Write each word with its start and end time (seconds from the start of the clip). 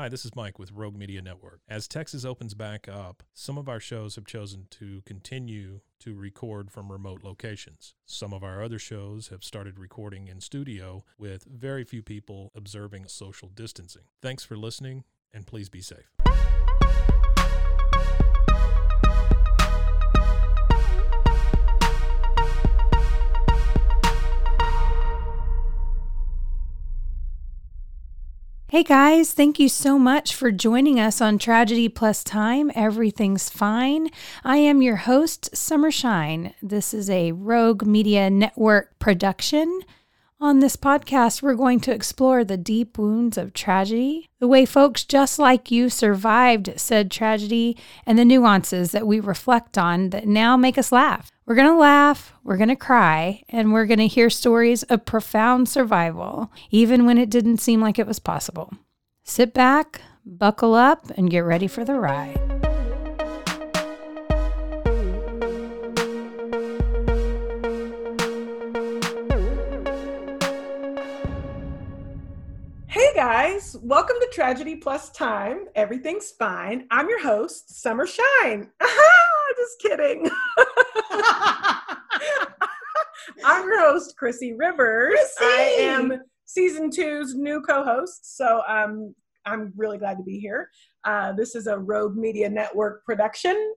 Hi, 0.00 0.08
this 0.08 0.24
is 0.24 0.34
Mike 0.34 0.58
with 0.58 0.72
Rogue 0.72 0.96
Media 0.96 1.20
Network. 1.20 1.60
As 1.68 1.86
Texas 1.86 2.24
opens 2.24 2.54
back 2.54 2.88
up, 2.88 3.22
some 3.34 3.58
of 3.58 3.68
our 3.68 3.78
shows 3.78 4.14
have 4.14 4.24
chosen 4.24 4.66
to 4.70 5.02
continue 5.04 5.80
to 5.98 6.14
record 6.14 6.70
from 6.70 6.90
remote 6.90 7.22
locations. 7.22 7.92
Some 8.06 8.32
of 8.32 8.42
our 8.42 8.62
other 8.62 8.78
shows 8.78 9.28
have 9.28 9.44
started 9.44 9.78
recording 9.78 10.26
in 10.26 10.40
studio 10.40 11.04
with 11.18 11.44
very 11.44 11.84
few 11.84 12.02
people 12.02 12.50
observing 12.54 13.08
social 13.08 13.50
distancing. 13.50 14.04
Thanks 14.22 14.42
for 14.42 14.56
listening, 14.56 15.04
and 15.34 15.46
please 15.46 15.68
be 15.68 15.82
safe. 15.82 16.08
Hey 28.70 28.84
guys, 28.84 29.32
thank 29.32 29.58
you 29.58 29.68
so 29.68 29.98
much 29.98 30.32
for 30.32 30.52
joining 30.52 31.00
us 31.00 31.20
on 31.20 31.38
Tragedy 31.38 31.88
Plus 31.88 32.22
Time. 32.22 32.70
Everything's 32.76 33.50
fine. 33.50 34.10
I 34.44 34.58
am 34.58 34.80
your 34.80 34.94
host, 34.94 35.50
Summer 35.56 35.90
Shine. 35.90 36.54
This 36.62 36.94
is 36.94 37.10
a 37.10 37.32
Rogue 37.32 37.84
Media 37.84 38.30
Network 38.30 38.96
production. 39.00 39.80
On 40.42 40.60
this 40.60 40.74
podcast, 40.74 41.42
we're 41.42 41.54
going 41.54 41.80
to 41.80 41.92
explore 41.92 42.44
the 42.44 42.56
deep 42.56 42.96
wounds 42.96 43.36
of 43.36 43.52
tragedy, 43.52 44.30
the 44.38 44.48
way 44.48 44.64
folks 44.64 45.04
just 45.04 45.38
like 45.38 45.70
you 45.70 45.90
survived 45.90 46.72
said 46.80 47.10
tragedy, 47.10 47.76
and 48.06 48.18
the 48.18 48.24
nuances 48.24 48.90
that 48.92 49.06
we 49.06 49.20
reflect 49.20 49.76
on 49.76 50.08
that 50.10 50.26
now 50.26 50.56
make 50.56 50.78
us 50.78 50.92
laugh. 50.92 51.30
We're 51.44 51.56
going 51.56 51.68
to 51.68 51.76
laugh, 51.76 52.32
we're 52.42 52.56
going 52.56 52.70
to 52.70 52.76
cry, 52.76 53.42
and 53.50 53.70
we're 53.70 53.84
going 53.84 53.98
to 53.98 54.06
hear 54.06 54.30
stories 54.30 54.82
of 54.84 55.04
profound 55.04 55.68
survival, 55.68 56.50
even 56.70 57.04
when 57.04 57.18
it 57.18 57.28
didn't 57.28 57.58
seem 57.58 57.82
like 57.82 57.98
it 57.98 58.06
was 58.06 58.18
possible. 58.18 58.72
Sit 59.22 59.52
back, 59.52 60.00
buckle 60.24 60.72
up, 60.72 61.10
and 61.18 61.28
get 61.28 61.40
ready 61.40 61.66
for 61.66 61.84
the 61.84 62.00
ride. 62.00 62.49
Guys, 73.32 73.76
welcome 73.80 74.16
to 74.20 74.28
Tragedy 74.32 74.74
Plus 74.74 75.08
Time. 75.10 75.66
Everything's 75.76 76.32
fine. 76.32 76.88
I'm 76.90 77.08
your 77.08 77.22
host, 77.22 77.80
Summer 77.80 78.04
Shine. 78.04 78.68
Just 79.56 79.80
kidding. 79.80 80.28
I'm 83.44 83.68
your 83.68 83.78
host, 83.82 84.16
Chrissy 84.16 84.54
Rivers. 84.54 85.16
I 85.40 85.76
am 85.78 86.20
season 86.44 86.90
two's 86.90 87.36
new 87.36 87.60
co-host, 87.60 88.36
so 88.36 88.62
um, 88.66 89.14
I'm 89.46 89.72
really 89.76 89.98
glad 89.98 90.18
to 90.18 90.24
be 90.24 90.40
here. 90.40 90.68
Uh, 91.04 91.32
this 91.32 91.54
is 91.54 91.68
a 91.68 91.78
Rogue 91.78 92.16
Media 92.16 92.50
Network 92.50 93.04
production, 93.04 93.74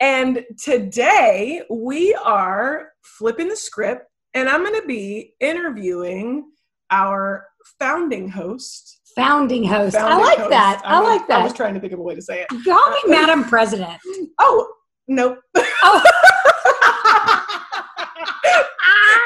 and 0.00 0.44
today 0.62 1.62
we 1.70 2.12
are 2.22 2.90
flipping 3.02 3.48
the 3.48 3.56
script, 3.56 4.04
and 4.34 4.50
I'm 4.50 4.62
going 4.62 4.78
to 4.78 4.86
be 4.86 5.32
interviewing 5.40 6.44
our 6.90 7.46
founding 7.78 8.28
host. 8.28 9.00
Founding 9.16 9.64
host. 9.64 9.94
Founding 9.96 10.14
I 10.18 10.22
like 10.22 10.38
host. 10.38 10.50
that. 10.50 10.82
I, 10.84 11.00
was- 11.00 11.08
like 11.08 11.28
that. 11.28 11.40
I 11.40 11.44
was 11.44 11.52
trying 11.52 11.74
to 11.74 11.80
think 11.80 11.92
of 11.92 11.98
a 11.98 12.02
way 12.02 12.14
to 12.14 12.22
say 12.22 12.42
it. 12.42 12.48
Call 12.64 12.90
me 12.90 12.98
uh, 13.06 13.08
Madam 13.08 13.44
President. 13.44 13.98
Oh, 14.38 14.68
nope. 15.08 15.38
Oh. 15.84 16.00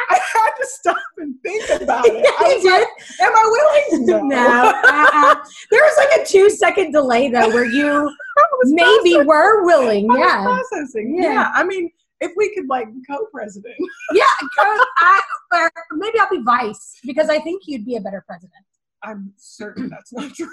I 0.08 0.18
had 0.34 0.50
to 0.58 0.66
stop 0.66 0.96
and 1.18 1.34
think 1.42 1.82
about 1.82 2.04
it. 2.06 2.24
I 2.40 2.54
was 2.54 2.64
like, 2.64 2.88
Am 3.20 3.32
I 3.34 3.88
willing? 3.98 4.06
no. 4.28 4.38
uh-uh. 4.38 5.34
There 5.70 5.82
was 5.82 5.96
like 5.98 6.20
a 6.20 6.24
two 6.26 6.48
second 6.50 6.92
delay 6.92 7.28
though 7.30 7.48
where 7.48 7.64
you 7.64 8.10
maybe 8.64 8.86
processing. 9.14 9.26
were 9.26 9.64
willing. 9.64 10.10
I 10.10 10.18
Yeah. 10.18 10.42
processing. 10.44 11.16
Yeah. 11.18 11.32
Yeah. 11.32 11.50
I 11.54 11.64
mean, 11.64 11.90
if 12.20 12.32
we 12.36 12.54
could 12.54 12.66
like 12.68 12.88
co-president. 13.08 13.74
Yeah. 14.12 14.24
I, 14.98 15.20
or 15.52 15.70
maybe 15.92 16.18
I'll 16.18 16.30
be 16.30 16.42
vice 16.42 16.98
because 17.04 17.28
I 17.28 17.38
think 17.40 17.62
you'd 17.66 17.84
be 17.84 17.96
a 17.96 18.00
better 18.00 18.24
president. 18.26 18.64
I'm 19.02 19.32
certain 19.36 19.88
that's 19.88 20.12
not 20.12 20.32
true. 20.34 20.48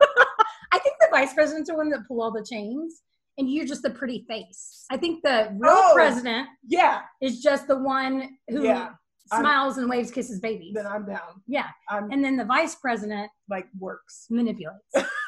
I 0.72 0.78
think 0.78 0.96
the 1.00 1.08
vice 1.10 1.32
president's 1.34 1.70
the 1.70 1.76
one 1.76 1.90
that 1.90 2.06
pull 2.08 2.22
all 2.22 2.30
the 2.32 2.44
chains 2.48 3.02
and 3.38 3.50
you're 3.50 3.66
just 3.66 3.82
the 3.82 3.90
pretty 3.90 4.24
face. 4.28 4.84
I 4.90 4.96
think 4.96 5.22
the 5.22 5.48
real 5.58 5.72
Oh. 5.72 5.92
president 5.94 6.48
Yeah. 6.66 7.00
is 7.20 7.40
just 7.40 7.66
the 7.66 7.78
one 7.78 8.36
who 8.48 8.64
Yeah. 8.64 8.88
I'm- 9.30 9.42
smiles 9.42 9.78
and 9.78 9.88
waves 9.88 10.10
kisses 10.10 10.40
babies. 10.40 10.74
Then 10.74 10.86
I'm 10.86 11.06
down. 11.06 11.42
Yeah. 11.46 11.68
I'm 11.88 12.10
And 12.10 12.22
then 12.24 12.36
the 12.36 12.44
vice 12.44 12.74
president 12.74 13.30
like 13.48 13.66
works. 13.78 14.26
manipulates. 14.30 14.82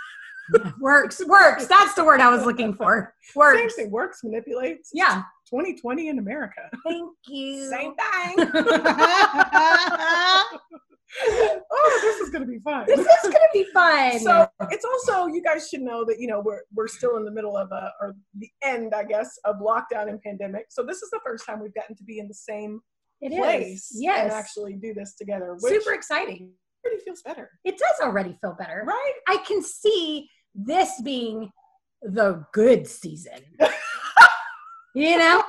Works, 0.80 1.24
works. 1.26 1.66
That's 1.66 1.94
the 1.94 2.04
word 2.04 2.20
I 2.20 2.28
was 2.30 2.44
looking 2.44 2.74
for. 2.74 3.14
Works. 3.34 3.74
thing. 3.76 3.90
Works, 3.90 4.20
manipulates. 4.22 4.90
Yeah. 4.92 5.22
2020 5.50 6.08
in 6.08 6.18
America. 6.18 6.68
Thank 6.86 7.10
you. 7.28 7.68
Same 7.70 7.94
thing. 7.94 8.50
oh, 11.26 12.00
this 12.02 12.20
is 12.20 12.30
gonna 12.30 12.46
be 12.46 12.58
fun. 12.58 12.84
this 12.86 12.98
is 12.98 13.06
gonna 13.22 13.38
be 13.52 13.64
fun. 13.72 14.18
so 14.18 14.48
it's 14.70 14.84
also 14.84 15.26
you 15.26 15.42
guys 15.42 15.68
should 15.68 15.80
know 15.80 16.04
that 16.04 16.18
you 16.18 16.26
know 16.26 16.40
we're 16.40 16.60
we're 16.74 16.88
still 16.88 17.16
in 17.16 17.24
the 17.24 17.30
middle 17.30 17.56
of 17.56 17.70
a 17.72 17.92
or 18.00 18.16
the 18.38 18.48
end 18.62 18.92
i 18.94 19.04
guess 19.04 19.38
of 19.44 19.56
lockdown 19.56 20.08
and 20.08 20.20
pandemic 20.22 20.66
so 20.70 20.82
this 20.82 21.02
is 21.02 21.10
the 21.10 21.20
first 21.24 21.46
time 21.46 21.60
we've 21.62 21.74
gotten 21.74 21.94
to 21.94 22.02
be 22.04 22.18
in 22.18 22.26
the 22.26 22.34
same 22.34 22.80
it 23.20 23.32
is. 23.32 23.38
place 23.38 23.92
Yes. 23.94 24.24
and 24.24 24.32
actually 24.32 24.74
do 24.74 24.92
this 24.92 25.14
together 25.14 25.54
Super 25.58 25.92
exciting. 25.92 26.50
Pretty 26.84 27.02
feels 27.04 27.22
better 27.22 27.50
It 27.64 27.78
does 27.78 27.96
already 28.02 28.36
feel 28.40 28.54
better. 28.58 28.84
right 28.86 29.12
I 29.28 29.38
can 29.38 29.62
see 29.62 30.28
this 30.54 31.00
being 31.02 31.50
the 32.02 32.44
good 32.52 32.86
season. 32.86 33.40
you 34.94 35.18
know? 35.18 35.42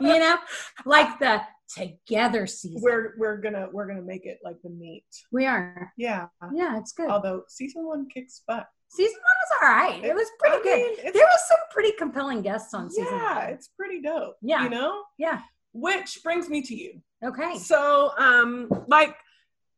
You 0.00 0.18
know? 0.18 0.36
Like 0.84 1.18
the 1.18 1.40
together 1.76 2.48
season. 2.48 2.80
we're 2.82 3.14
we're 3.16 3.36
gonna 3.36 3.68
we're 3.72 3.86
gonna 3.86 4.02
make 4.02 4.26
it 4.26 4.40
like 4.42 4.56
the 4.64 4.70
meat 4.70 5.04
we 5.30 5.46
are. 5.46 5.92
yeah 5.96 6.26
Yeah, 6.52 6.76
it's 6.78 6.90
good. 6.90 7.08
although 7.08 7.44
season 7.48 7.86
one 7.86 8.08
kicks 8.08 8.42
butt 8.48 8.66
season 8.88 9.14
one 9.14 9.22
was 9.22 9.50
all 9.62 9.68
right. 9.68 10.04
It 10.04 10.12
was 10.16 10.26
pretty 10.40 10.56
I 10.56 10.62
good. 10.64 10.76
mean, 11.04 11.12
there 11.14 11.24
was 11.24 11.48
some 11.48 11.58
pretty 11.70 11.92
compelling 11.96 12.42
guests 12.42 12.74
on 12.74 12.90
season 12.90 13.04
yeah 13.14 13.38
one. 13.44 13.50
it's 13.54 13.68
pretty 13.68 14.02
dope 14.02 14.34
Yeah. 14.42 14.64
you 14.64 14.70
know 14.70 15.04
Yeah. 15.16 15.38
which 15.72 16.18
brings 16.24 16.48
me 16.48 16.60
to 16.62 16.74
you 16.74 17.00
Okay. 17.24 17.56
So, 17.58 18.12
um, 18.18 18.68
like 18.88 19.14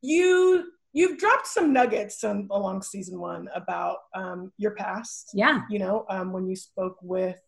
you, 0.01 0.72
you've 0.93 1.19
dropped 1.19 1.47
some 1.47 1.73
nuggets 1.73 2.23
um, 2.25 2.49
along 2.51 2.83
season 2.83 3.19
one 3.19 3.49
about 3.55 3.99
um, 4.15 4.53
your 4.59 4.73
past. 4.73 5.31
Yeah. 5.35 5.63
You 5.71 5.79
know, 5.79 6.05
um, 6.11 6.33
when 6.33 6.47
you 6.47 6.57
spoke 6.57 6.97
with 7.03 7.39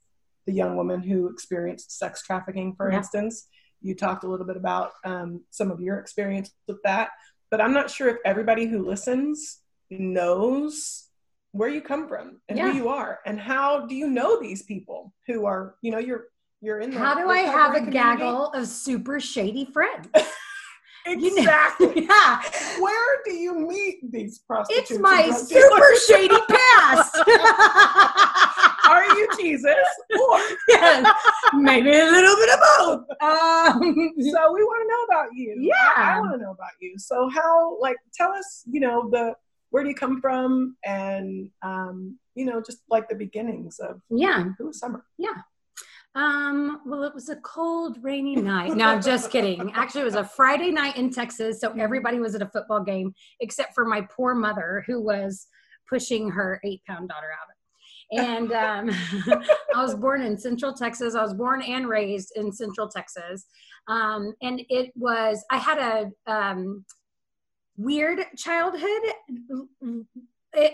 the 0.47 0.53
young 0.53 0.77
woman 0.77 1.01
who 1.03 1.29
experienced 1.29 1.99
sex 1.99 2.23
trafficking, 2.23 2.75
for 2.77 2.91
Yeah. 2.91 2.99
instance, 2.99 3.49
you 3.81 3.95
talked 3.95 4.25
a 4.25 4.29
little 4.29 4.47
bit 4.47 4.57
about 4.57 4.93
um, 5.05 5.43
some 5.51 5.71
of 5.71 5.81
your 5.81 5.99
experience 5.99 6.51
with 6.69 6.83
that. 6.85 7.11
But 7.51 7.61
I'm 7.61 7.73
not 7.75 7.91
sure 7.91 8.09
if 8.09 8.17
everybody 8.25 8.67
who 8.67 8.85
listens 8.87 9.61
knows 9.91 11.09
where 11.53 11.69
you 11.69 11.81
come 11.81 12.09
from 12.09 12.41
and 12.49 12.59
Yeah. 12.59 12.71
who 12.71 12.77
you 12.77 12.89
are, 12.89 13.21
and 13.27 13.39
how 13.39 13.87
do 13.87 13.95
you 13.95 14.09
know 14.09 14.41
these 14.41 14.63
people 14.63 15.13
who 15.27 15.47
are, 15.47 15.77
you 15.83 15.91
know, 15.93 15.99
you're 15.99 16.29
you're 16.61 16.81
in. 16.81 16.91
the 16.93 16.99
How 16.99 17.15
do 17.15 17.29
I 17.29 17.41
have 17.41 17.73
a 17.73 17.81
community. 17.81 17.93
gaggle 17.93 18.47
of 18.53 18.67
super 18.67 19.21
shady 19.21 19.67
friends? 19.67 20.09
Exactly. 21.07 22.09
Yeah. 22.15 22.41
Where 22.81 23.23
do 23.25 23.33
you 23.33 23.55
meet 23.67 24.11
these 24.11 24.39
prostitutes? 24.41 24.91
It's 24.91 25.01
my 25.01 25.31
super 25.31 25.97
shady 26.07 26.37
past. 26.49 27.17
Are 28.89 29.05
you 29.05 29.29
Jesus? 29.39 29.75
Or 30.11 30.41
yes, 30.69 31.15
maybe 31.55 31.91
a 31.91 32.05
little 32.05 32.37
bit 32.37 32.51
of 32.51 32.61
both. 32.79 33.01
Um, 33.23 34.13
so 34.19 34.53
we 34.53 34.63
want 34.65 34.83
to 34.83 34.89
know 34.89 35.03
about 35.09 35.29
you. 35.35 35.57
Yeah, 35.59 35.75
I, 35.97 36.17
I 36.17 36.21
want 36.21 36.33
to 36.33 36.39
know 36.39 36.51
about 36.51 36.73
you. 36.81 36.95
So 36.99 37.29
how? 37.31 37.79
Like, 37.81 37.97
tell 38.15 38.33
us. 38.33 38.65
You 38.71 38.81
know, 38.81 39.09
the 39.11 39.35
where 39.71 39.83
do 39.83 39.89
you 39.89 39.95
come 39.95 40.21
from, 40.21 40.77
and 40.85 41.51
um, 41.63 42.19
you 42.35 42.45
know, 42.45 42.61
just 42.61 42.83
like 42.91 43.09
the 43.09 43.15
beginnings 43.15 43.79
of 43.79 44.01
yeah, 44.11 44.45
who 44.59 44.67
was 44.67 44.79
Summer. 44.79 45.05
Yeah. 45.19 45.35
Um, 46.15 46.81
well, 46.87 47.03
it 47.03 47.13
was 47.13 47.29
a 47.29 47.37
cold, 47.37 47.99
rainy 48.03 48.37
night. 48.37 48.77
No, 48.77 48.87
I'm 48.87 49.03
just 49.03 49.31
kidding. 49.31 49.73
Actually, 49.75 50.03
it 50.03 50.05
was 50.05 50.15
a 50.15 50.25
Friday 50.25 50.71
night 50.71 50.97
in 50.97 51.11
Texas, 51.11 51.61
so 51.61 51.73
everybody 51.73 52.21
was 52.21 52.35
at 52.35 52.43
a 52.43 52.47
football 52.47 52.83
game 52.83 53.15
except 53.41 53.75
for 53.75 53.85
my 53.85 54.03
poor 54.03 54.35
mother, 54.35 54.85
who 54.87 55.03
was 55.03 55.49
pushing 55.89 56.31
her 56.31 56.61
eight-pound 56.65 57.09
daughter 57.09 57.31
out. 57.33 57.49
And 58.13 58.53
um, 58.53 58.91
I 59.75 59.83
was 59.83 59.95
born 59.95 60.23
in 60.23 60.39
Central 60.39 60.73
Texas. 60.73 61.15
I 61.15 61.23
was 61.23 61.35
born 61.35 61.63
and 61.63 61.89
raised 61.89 62.33
in 62.37 62.53
Central 62.53 62.89
Texas, 62.89 63.47
um, 63.89 64.35
and 64.43 64.61
it 64.69 64.93
was 64.95 65.45
I 65.51 65.59
had 65.59 65.79
a 65.79 66.33
um, 66.33 66.85
weird 67.77 68.25
childhood 68.37 69.03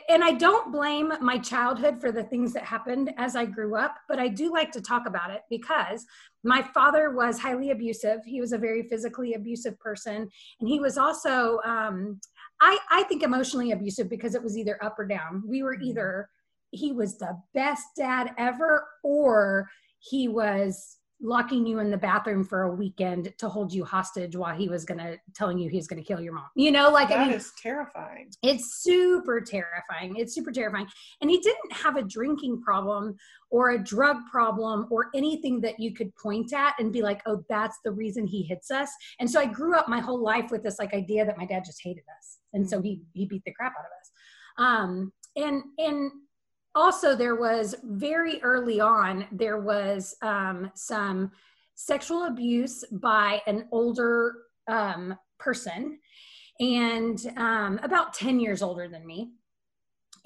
and 0.08 0.22
I 0.22 0.32
don't 0.32 0.72
blame 0.72 1.12
my 1.20 1.38
childhood 1.38 2.00
for 2.00 2.12
the 2.12 2.22
things 2.22 2.52
that 2.52 2.64
happened 2.64 3.12
as 3.16 3.36
I 3.36 3.46
grew 3.46 3.76
up, 3.76 3.96
but 4.08 4.18
I 4.18 4.28
do 4.28 4.52
like 4.52 4.70
to 4.72 4.80
talk 4.80 5.06
about 5.06 5.30
it 5.30 5.42
because 5.48 6.06
my 6.44 6.62
father 6.74 7.10
was 7.10 7.38
highly 7.38 7.70
abusive. 7.70 8.20
He 8.24 8.40
was 8.40 8.52
a 8.52 8.58
very 8.58 8.82
physically 8.82 9.34
abusive 9.34 9.78
person, 9.78 10.28
and 10.60 10.68
he 10.68 10.80
was 10.80 10.98
also, 10.98 11.60
um, 11.64 12.20
I, 12.60 12.78
I 12.90 13.02
think, 13.04 13.22
emotionally 13.22 13.72
abusive 13.72 14.08
because 14.08 14.34
it 14.34 14.42
was 14.42 14.56
either 14.56 14.82
up 14.82 14.98
or 14.98 15.06
down. 15.06 15.42
We 15.46 15.62
were 15.62 15.80
either 15.80 16.28
he 16.72 16.92
was 16.92 17.18
the 17.18 17.36
best 17.52 17.84
dad 17.96 18.32
ever, 18.38 18.86
or 19.02 19.68
he 19.98 20.28
was 20.28 20.99
locking 21.22 21.66
you 21.66 21.78
in 21.80 21.90
the 21.90 21.96
bathroom 21.96 22.44
for 22.44 22.62
a 22.62 22.70
weekend 22.74 23.32
to 23.38 23.48
hold 23.48 23.72
you 23.72 23.84
hostage 23.84 24.36
while 24.36 24.54
he 24.54 24.68
was 24.68 24.84
gonna 24.84 25.16
telling 25.34 25.58
you 25.58 25.68
he 25.68 25.76
was 25.76 25.86
gonna 25.86 26.02
kill 26.02 26.20
your 26.20 26.32
mom. 26.32 26.46
You 26.54 26.72
know, 26.72 26.90
like 26.90 27.10
I 27.10 27.24
mean, 27.24 27.34
is 27.34 27.52
terrifying. 27.60 28.30
it's 28.42 28.82
super 28.82 29.40
terrifying. 29.40 30.16
It's 30.16 30.34
super 30.34 30.50
terrifying. 30.50 30.86
And 31.20 31.30
he 31.30 31.38
didn't 31.38 31.72
have 31.72 31.96
a 31.96 32.02
drinking 32.02 32.62
problem 32.62 33.16
or 33.50 33.70
a 33.70 33.78
drug 33.82 34.16
problem 34.30 34.86
or 34.90 35.08
anything 35.14 35.60
that 35.60 35.78
you 35.78 35.92
could 35.92 36.14
point 36.16 36.52
at 36.52 36.74
and 36.78 36.92
be 36.92 37.02
like, 37.02 37.20
oh, 37.26 37.44
that's 37.48 37.78
the 37.84 37.92
reason 37.92 38.26
he 38.26 38.42
hits 38.42 38.70
us. 38.70 38.90
And 39.18 39.30
so 39.30 39.40
I 39.40 39.46
grew 39.46 39.76
up 39.76 39.88
my 39.88 40.00
whole 40.00 40.22
life 40.22 40.50
with 40.50 40.62
this 40.62 40.78
like 40.78 40.94
idea 40.94 41.26
that 41.26 41.38
my 41.38 41.46
dad 41.46 41.64
just 41.64 41.82
hated 41.82 42.04
us. 42.18 42.38
And 42.52 42.68
so 42.68 42.80
he 42.80 43.02
he 43.12 43.26
beat 43.26 43.44
the 43.44 43.52
crap 43.52 43.72
out 43.78 43.84
of 43.84 43.92
us. 44.00 44.10
Um 44.58 45.12
and 45.36 45.62
and 45.78 46.10
also 46.74 47.14
there 47.16 47.36
was 47.36 47.74
very 47.84 48.40
early 48.42 48.80
on 48.80 49.26
there 49.32 49.60
was 49.60 50.14
um 50.22 50.70
some 50.74 51.30
sexual 51.74 52.24
abuse 52.24 52.84
by 52.92 53.40
an 53.46 53.66
older 53.72 54.34
um 54.68 55.16
person 55.38 55.98
and 56.60 57.32
um, 57.36 57.80
about 57.82 58.12
10 58.12 58.38
years 58.38 58.62
older 58.62 58.86
than 58.86 59.06
me. 59.06 59.30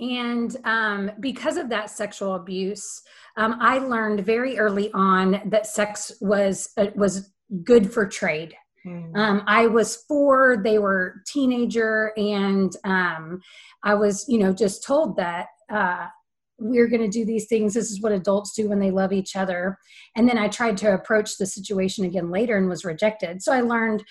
And 0.00 0.56
um, 0.64 1.12
because 1.20 1.56
of 1.56 1.68
that 1.68 1.88
sexual 1.88 2.34
abuse, 2.34 3.02
um, 3.36 3.56
I 3.60 3.78
learned 3.78 4.26
very 4.26 4.58
early 4.58 4.90
on 4.92 5.40
that 5.46 5.68
sex 5.68 6.12
was 6.20 6.70
uh, 6.76 6.86
was 6.96 7.30
good 7.62 7.92
for 7.92 8.04
trade. 8.04 8.56
Mm. 8.84 9.16
Um, 9.16 9.42
I 9.46 9.68
was 9.68 9.94
four; 10.08 10.60
they 10.64 10.80
were 10.80 11.22
teenager, 11.28 12.12
and 12.16 12.74
um, 12.82 13.40
I 13.84 13.94
was, 13.94 14.24
you 14.28 14.38
know, 14.38 14.52
just 14.52 14.82
told 14.82 15.16
that 15.16 15.46
uh, 15.72 16.08
we're 16.58 16.88
going 16.88 17.02
to 17.02 17.08
do 17.08 17.24
these 17.24 17.46
things. 17.46 17.74
This 17.74 17.90
is 17.90 18.00
what 18.00 18.12
adults 18.12 18.52
do 18.54 18.68
when 18.68 18.78
they 18.80 18.90
love 18.90 19.12
each 19.12 19.36
other. 19.36 19.78
And 20.16 20.28
then 20.28 20.38
I 20.38 20.48
tried 20.48 20.76
to 20.78 20.94
approach 20.94 21.36
the 21.36 21.46
situation 21.46 22.04
again 22.04 22.30
later 22.30 22.56
and 22.56 22.68
was 22.68 22.84
rejected. 22.84 23.42
So 23.42 23.52
I 23.52 23.60
learned 23.60 24.04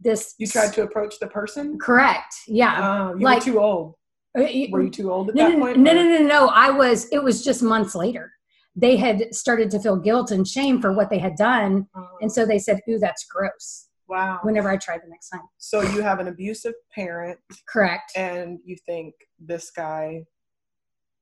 this. 0.00 0.34
You 0.38 0.46
tried 0.46 0.72
to 0.74 0.82
approach 0.82 1.16
the 1.20 1.26
person. 1.28 1.78
Correct. 1.78 2.34
Yeah. 2.48 3.10
Oh, 3.12 3.14
you 3.16 3.24
like- 3.24 3.40
were 3.40 3.52
too 3.52 3.60
old. 3.60 3.94
Uh, 4.38 4.42
Were 4.70 4.82
you 4.82 4.90
too 4.90 5.10
old 5.10 5.28
at 5.30 5.34
no, 5.34 5.48
that 5.50 5.58
no, 5.58 5.64
point? 5.64 5.78
no, 5.78 5.92
no, 5.92 6.04
no, 6.04 6.18
no. 6.24 6.46
I 6.48 6.70
was. 6.70 7.08
It 7.10 7.20
was 7.20 7.42
just 7.42 7.62
months 7.64 7.96
later. 7.96 8.30
They 8.76 8.94
had 8.96 9.34
started 9.34 9.72
to 9.72 9.80
feel 9.80 9.96
guilt 9.96 10.30
and 10.30 10.46
shame 10.46 10.80
for 10.80 10.92
what 10.92 11.10
they 11.10 11.18
had 11.18 11.34
done, 11.34 11.88
Oh, 11.96 12.06
and 12.20 12.30
so 12.30 12.46
they 12.46 12.60
said, 12.60 12.78
"Ooh, 12.88 13.00
that's 13.00 13.24
gross." 13.26 13.88
wow. 14.06 14.38
Whenever 14.44 14.70
I 14.70 14.76
tried 14.76 15.00
the 15.04 15.08
next 15.08 15.30
time. 15.30 15.42
So 15.58 15.82
you 15.82 16.00
have 16.02 16.20
an 16.20 16.28
abusive 16.28 16.74
parent, 16.94 17.40
Correct. 17.68 18.12
and 18.16 18.58
you 18.64 18.76
think 18.86 19.14
this 19.40 19.72
guy 19.72 20.22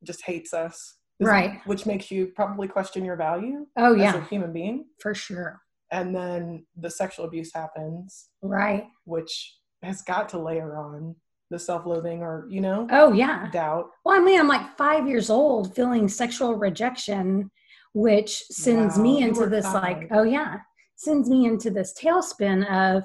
just 0.05 0.23
hates 0.25 0.53
us, 0.55 0.95
Right. 1.21 1.61
Which 1.67 1.85
makes 1.85 2.13
you 2.13 2.29
probably 2.37 2.69
question 2.69 3.05
your 3.05 3.17
value 3.17 3.67
Oh 3.77 3.95
as 3.95 4.01
yeah, 4.01 4.17
a 4.17 4.21
human 4.27 4.53
being. 4.53 4.87
for 5.03 5.15
sure. 5.15 5.61
And 5.91 6.15
then 6.15 6.65
the 6.77 6.91
sexual 6.91 7.25
abuse 7.25 7.51
happens, 7.53 8.29
Right. 8.41 8.85
which 9.05 9.57
has 9.83 10.03
got 10.03 10.29
to 10.31 10.39
layer 10.39 10.77
on 10.77 11.17
the 11.51 11.59
self-loathing 11.59 12.21
or 12.23 12.47
you 12.51 12.61
know 12.61 12.87
Oh 12.91 13.13
yeah. 13.13 13.51
doubt. 13.51 13.87
Well, 14.05 14.21
I 14.21 14.23
mean, 14.23 14.39
I'm 14.39 14.47
like 14.49 14.77
five 14.77 15.09
years 15.09 15.29
old, 15.31 15.75
feeling 15.75 16.07
sexual 16.09 16.55
rejection, 16.55 17.51
which 17.95 18.39
sends 18.51 18.97
Wow, 18.97 19.03
me 19.03 19.23
into 19.23 19.47
this 19.47 19.65
five. 19.65 19.83
like, 19.83 20.09
oh 20.13 20.23
yeah, 20.25 20.59
sends 20.97 21.29
me 21.29 21.47
into 21.47 21.71
this 21.71 21.95
tailspin 22.01 22.65
of 22.71 23.05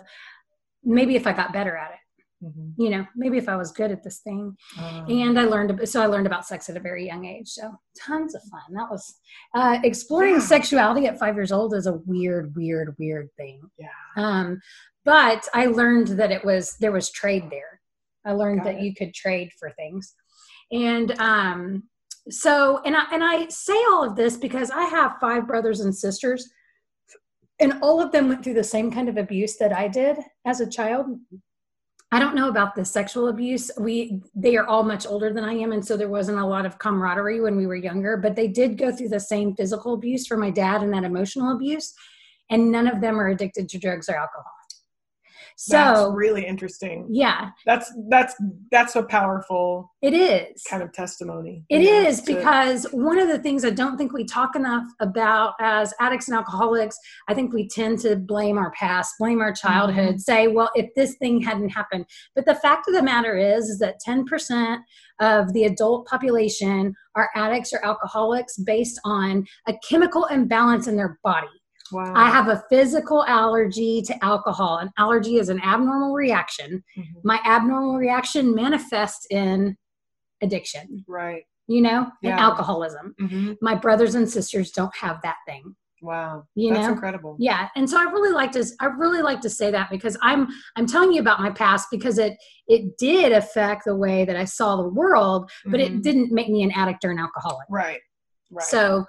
maybe 0.84 1.16
if 1.16 1.26
I 1.26 1.34
got 1.34 1.54
better 1.54 1.76
at 1.78 1.92
it, 1.92 1.98
Mhm. 2.44 2.74
you 2.78 2.90
know, 2.90 3.06
maybe 3.16 3.38
if 3.38 3.48
I 3.48 3.56
was 3.56 3.72
good 3.72 3.92
at 3.92 4.04
this 4.04 4.20
thing. 4.20 4.58
Um, 4.78 5.06
and 5.10 5.40
I 5.40 5.46
learned 5.46 5.88
so 5.88 6.02
I 6.02 6.08
learned 6.08 6.28
about 6.28 6.46
sex 6.46 6.70
at 6.70 6.76
a 6.76 6.80
very 6.82 7.06
young 7.06 7.24
age. 7.26 7.48
So 7.48 7.72
tons 7.98 8.36
of 8.36 8.42
fun. 8.44 8.62
That 8.74 8.90
was 8.92 9.20
uh, 9.56 9.80
exploring 9.84 10.36
Yeah. 10.36 10.40
sexuality 10.42 11.08
at 11.08 11.20
five 11.20 11.36
years 11.36 11.52
old 11.52 11.74
is 11.74 11.88
a 11.88 11.94
weird, 11.94 12.56
weird, 12.56 12.96
weird 13.00 13.30
thing. 13.38 13.62
yeah, 13.78 13.88
Um, 14.18 14.60
but 15.06 15.48
I 15.54 15.68
learned 15.68 16.10
that 16.20 16.32
it 16.32 16.44
was 16.44 16.76
there 16.80 16.92
was 16.92 17.10
trade 17.12 17.50
there. 17.50 17.80
I 18.26 18.34
learned 18.34 18.60
Got 18.64 18.66
that 18.66 18.76
it. 18.80 18.84
you 18.84 18.94
could 18.96 19.14
trade 19.14 19.52
for 19.60 19.70
things, 19.72 20.14
and 20.72 21.12
um, 21.20 21.84
so 22.30 22.82
and 22.86 22.96
I 22.96 23.04
and 23.12 23.24
I 23.24 23.48
say 23.50 23.78
all 23.92 24.04
of 24.04 24.16
this 24.16 24.38
because 24.38 24.70
I 24.72 24.84
have 24.86 25.18
five 25.20 25.46
brothers 25.46 25.82
and 25.82 25.94
sisters, 25.96 26.50
and 27.60 27.74
all 27.82 28.02
of 28.02 28.12
them 28.14 28.30
went 28.30 28.44
through 28.44 28.54
the 28.54 28.64
same 28.64 28.92
kind 28.92 29.10
of 29.10 29.18
abuse 29.18 29.58
that 29.58 29.74
I 29.74 29.88
did 29.90 30.18
as 30.46 30.62
a 30.62 30.70
child. 30.70 31.08
I 32.14 32.20
don't 32.20 32.36
know 32.36 32.48
about 32.48 32.76
the 32.76 32.86
sexual 32.86 33.30
abuse. 33.30 33.72
We 33.76 34.22
they 34.36 34.56
are 34.56 34.68
all 34.68 34.84
much 34.84 35.08
older 35.08 35.34
than 35.34 35.44
I 35.44 35.54
am, 35.54 35.72
and 35.72 35.84
so 35.84 35.98
there 35.98 36.10
wasn't 36.10 36.38
a 36.38 36.46
lot 36.46 36.64
of 36.64 36.78
camaraderie 36.78 37.42
when 37.42 37.56
we 37.56 37.66
were 37.66 37.76
younger. 37.76 38.18
But 38.18 38.36
they 38.36 38.48
did 38.48 38.78
go 38.78 38.92
through 38.92 39.10
the 39.10 39.20
same 39.20 39.56
physical 39.56 39.96
abuse 39.96 40.28
for 40.28 40.38
my 40.38 40.52
dad 40.52 40.84
and 40.84 40.94
that 40.94 41.06
emotional 41.06 41.56
abuse, 41.56 41.96
and 42.52 42.72
none 42.72 42.88
of 42.88 43.02
them 43.02 43.20
are 43.20 43.30
addicted 43.30 43.68
to 43.70 43.80
drugs 43.80 44.10
or 44.10 44.16
alcohol. 44.16 44.54
That's 45.70 46.00
So 46.00 46.12
really 46.12 46.46
interesting. 46.46 47.08
yeah, 47.10 47.50
That's 47.66 47.92
that's 48.10 48.36
that's 48.72 48.96
a 48.96 49.04
powerful 49.04 49.92
it 50.02 50.14
is. 50.14 50.62
kind 50.70 50.84
of 50.84 50.92
testimony. 50.94 51.64
It 51.70 51.82
you 51.82 51.92
know, 51.92 52.08
is 52.10 52.22
to- 52.22 52.36
because 52.36 52.86
one 52.92 53.20
of 53.20 53.28
the 53.28 53.40
things 53.40 53.64
I 53.64 53.70
don't 53.70 53.98
think 53.98 54.14
we 54.14 54.26
talk 54.26 54.56
enough 54.56 54.84
about 55.00 55.54
as 55.60 55.94
addicts 56.00 56.28
and 56.28 56.36
alcoholics, 56.38 56.98
I 57.28 57.34
think 57.34 57.54
we 57.54 57.68
tend 57.68 58.00
to 58.00 58.16
blame 58.16 58.58
our 58.58 58.72
past, 58.72 59.16
blame 59.20 59.40
our 59.42 59.54
childhood, 59.54 60.10
mm-hmm. 60.16 60.18
say, 60.18 60.48
well, 60.48 60.70
if 60.76 60.90
this 60.96 61.16
thing 61.18 61.42
hadn't 61.42 61.70
happened. 61.70 62.06
But 62.36 62.46
the 62.46 62.56
fact 62.56 62.88
of 62.88 62.94
the 62.94 63.04
matter 63.04 63.38
is, 63.38 63.70
is 63.70 63.80
that 63.80 63.96
10% 64.06 64.80
of 65.20 65.54
the 65.54 65.64
adult 65.66 66.08
population 66.08 66.94
are 67.16 67.30
addicts 67.36 67.72
or 67.74 67.86
alcoholics 67.86 68.58
based 68.58 69.00
on 69.06 69.46
a 69.68 69.74
chemical 69.88 70.26
imbalance 70.26 70.88
in 70.88 70.98
their 70.98 71.20
body. 71.24 71.48
Wow. 71.92 72.14
I 72.16 72.30
have 72.30 72.48
a 72.48 72.64
physical 72.70 73.24
allergy 73.26 74.02
to 74.04 74.24
alcohol. 74.24 74.78
An 74.78 74.90
allergy 74.98 75.38
is 75.38 75.50
an 75.50 75.60
abnormal 75.62 76.14
reaction. 76.14 76.84
Mhm. 76.98 77.06
My 77.24 77.40
abnormal 77.46 77.98
reaction 77.98 78.54
manifests 78.56 79.26
in 79.30 79.78
addiction 80.42 81.06
right. 81.08 81.44
you 81.68 81.82
know, 81.82 82.08
Yeah. 82.22 82.32
and 82.32 82.40
alcoholism. 82.42 83.16
Mhm. 83.22 83.58
My 83.62 83.76
brothers 83.76 84.16
and 84.16 84.30
sisters 84.30 84.72
don't 84.72 84.94
have 84.98 85.22
that 85.24 85.38
thing. 85.48 85.76
Wow, 86.02 86.44
You 86.54 86.74
that's 86.74 86.88
know? 86.88 86.92
incredible. 86.94 87.38
Yeah, 87.40 87.70
and 87.78 87.90
so 87.90 87.98
I 87.98 88.04
really 88.12 88.34
like 88.34 88.52
to 88.52 88.66
I 88.82 88.88
really 88.88 89.22
like 89.22 89.40
to 89.40 89.50
say 89.50 89.72
that 89.72 89.90
because 89.90 90.18
I'm 90.22 90.50
I'm 90.76 90.86
telling 90.86 91.14
you 91.14 91.22
about 91.22 91.40
my 91.40 91.50
past 91.50 91.88
because 91.90 92.18
it 92.18 92.36
it 92.68 92.98
did 92.98 93.32
affect 93.32 93.86
the 93.86 93.96
way 93.96 94.26
that 94.26 94.36
I 94.36 94.44
saw 94.44 94.76
the 94.76 94.90
world, 94.90 95.50
but 95.66 95.80
Mhm. 95.80 95.86
it 95.86 96.02
didn't 96.04 96.34
make 96.34 96.50
me 96.50 96.62
an 96.64 96.72
addict 96.72 97.06
or 97.06 97.12
an 97.12 97.20
alcoholic. 97.20 97.68
Right. 97.70 98.02
Right. 98.52 98.66
So, 98.66 99.06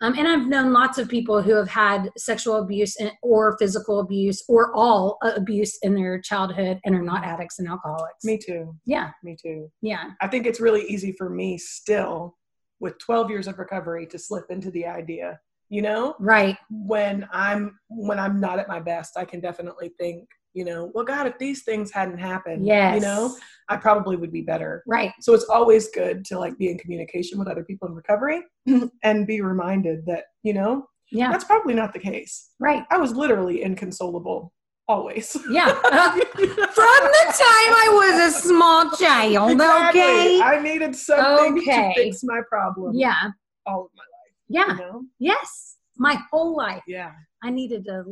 um, 0.00 0.14
and 0.16 0.28
I've 0.28 0.46
known 0.46 0.72
lots 0.72 0.98
of 0.98 1.08
people 1.08 1.42
who 1.42 1.54
have 1.54 1.68
had 1.68 2.10
sexual 2.16 2.56
abuse 2.56 2.96
and, 3.00 3.12
or 3.22 3.56
physical 3.58 4.00
abuse 4.00 4.42
or 4.48 4.72
all 4.74 5.18
uh, 5.24 5.32
abuse 5.36 5.76
in 5.82 5.94
their 5.94 6.20
childhood 6.20 6.78
and 6.84 6.94
are 6.94 7.02
not 7.02 7.24
addicts 7.24 7.58
and 7.58 7.68
alcoholics. 7.68 8.24
me 8.24 8.38
too. 8.38 8.74
Yeah, 8.86 9.10
Me 9.24 9.36
too. 9.40 9.70
yeah, 9.82 10.10
I 10.20 10.28
think 10.28 10.46
it's 10.46 10.60
really 10.60 10.82
easy 10.82 11.12
for 11.12 11.28
me 11.30 11.58
still 11.58 12.36
with 12.80 12.98
12 13.00 13.30
years 13.30 13.48
of 13.48 13.58
recovery 13.58 14.06
to 14.06 14.18
slip 14.18 14.44
into 14.50 14.70
the 14.70 14.86
idea, 14.86 15.40
you 15.68 15.82
know, 15.82 16.14
right. 16.20 16.56
when 16.70 17.28
I'm 17.32 17.78
when 17.88 18.20
I'm 18.20 18.38
not 18.40 18.58
at 18.60 18.68
my 18.68 18.78
best, 18.80 19.16
I 19.16 19.24
can 19.24 19.40
definitely 19.40 19.90
think, 19.98 20.28
you 20.54 20.64
know, 20.64 20.90
well 20.94 21.04
God, 21.04 21.26
if 21.26 21.38
these 21.38 21.62
things 21.62 21.90
hadn't 21.92 22.18
happened, 22.18 22.66
Yes. 22.66 22.94
you 22.96 23.00
know, 23.00 23.36
I 23.68 23.76
probably 23.76 24.16
would 24.16 24.32
be 24.32 24.42
better. 24.42 24.82
Right. 24.86 25.12
So 25.20 25.34
it's 25.34 25.44
always 25.44 25.88
good 25.90 26.24
to 26.26 26.38
like 26.38 26.56
be 26.58 26.70
in 26.70 26.78
communication 26.78 27.38
with 27.38 27.48
other 27.48 27.64
people 27.64 27.88
in 27.88 27.94
recovery 27.94 28.42
and 29.04 29.26
be 29.26 29.40
reminded 29.40 30.06
that, 30.06 30.24
you 30.42 30.54
know, 30.54 30.86
Yeah. 31.10 31.30
That's 31.30 31.44
probably 31.44 31.74
not 31.74 31.92
the 31.92 31.98
case. 31.98 32.50
Right. 32.60 32.84
I 32.90 32.98
was 32.98 33.12
literally 33.12 33.62
inconsolable 33.62 34.52
always. 34.88 35.36
Yeah. 35.50 35.72
From 35.72 37.00
the 37.18 37.24
time 37.46 37.72
I 37.84 37.88
was 37.92 38.34
a 38.34 38.38
small 38.40 38.90
child. 38.96 39.50
Exactly. 39.52 40.00
Okay. 40.00 40.40
I 40.42 40.60
needed 40.62 40.96
something 40.96 41.58
Okay. 41.58 41.92
to 41.94 42.02
fix 42.02 42.20
my 42.24 42.40
problem. 42.48 42.94
Yeah. 42.94 43.30
All 43.66 43.84
of 43.86 43.90
my 43.94 44.02
life. 44.02 44.34
Yeah. 44.48 44.72
You 44.72 44.78
know? 44.80 45.02
Yes. 45.18 45.76
My 45.98 46.18
whole 46.30 46.56
life. 46.56 46.82
Yeah. 46.86 47.12
I 47.42 47.50
needed 47.50 47.86
a 47.88 48.02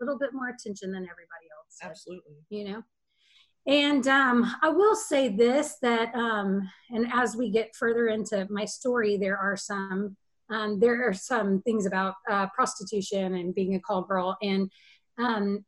little 0.00 0.18
bit 0.18 0.30
more 0.32 0.48
attention 0.48 0.92
than 0.92 1.02
everybody 1.02 1.45
Absolutely. 1.82 2.36
You 2.48 2.64
know? 2.64 2.82
And 3.66 4.06
um, 4.06 4.54
I 4.62 4.68
will 4.68 4.94
say 4.94 5.28
this 5.28 5.76
that, 5.82 6.14
um, 6.14 6.70
and 6.90 7.08
as 7.12 7.34
we 7.36 7.50
get 7.50 7.74
further 7.74 8.06
into 8.06 8.46
my 8.48 8.64
story, 8.64 9.16
there 9.16 9.36
are 9.36 9.56
some 9.56 10.16
um, 10.48 10.78
there 10.78 11.08
are 11.08 11.12
some 11.12 11.60
things 11.62 11.86
about 11.86 12.14
uh, 12.30 12.46
prostitution 12.54 13.34
and 13.34 13.52
being 13.52 13.74
a 13.74 13.80
call 13.80 14.02
girl, 14.02 14.36
and 14.40 14.70
um, 15.18 15.64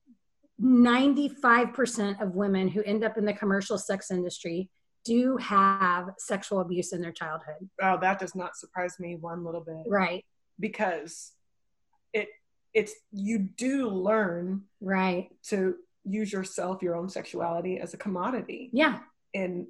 95% 0.62 2.20
of 2.22 2.36
women 2.36 2.68
who 2.68 2.82
end 2.84 3.02
up 3.02 3.18
in 3.18 3.24
the 3.24 3.32
commercial 3.32 3.78
sex 3.78 4.12
industry 4.12 4.70
do 5.04 5.36
have 5.36 6.10
sexual 6.18 6.60
abuse 6.60 6.92
in 6.92 7.00
their 7.00 7.12
childhood. 7.12 7.68
Oh, 7.82 7.98
that 8.00 8.18
does 8.20 8.34
not 8.36 8.56
surprise 8.56 9.00
me 9.00 9.16
one 9.16 9.44
little 9.44 9.62
bit. 9.62 9.84
Right, 9.88 10.24
Because 10.60 11.32
it 12.12 12.28
it's 12.72 12.94
you 13.10 13.38
do 13.38 13.88
learn 13.88 14.62
right. 14.80 15.28
to 15.48 15.74
use 16.04 16.32
yourself, 16.32 16.82
your 16.82 16.96
own 16.96 17.08
sexuality 17.08 17.78
as 17.80 17.94
a 17.94 17.98
commodity 17.98 18.70
Yeah, 18.72 19.00
in 19.34 19.66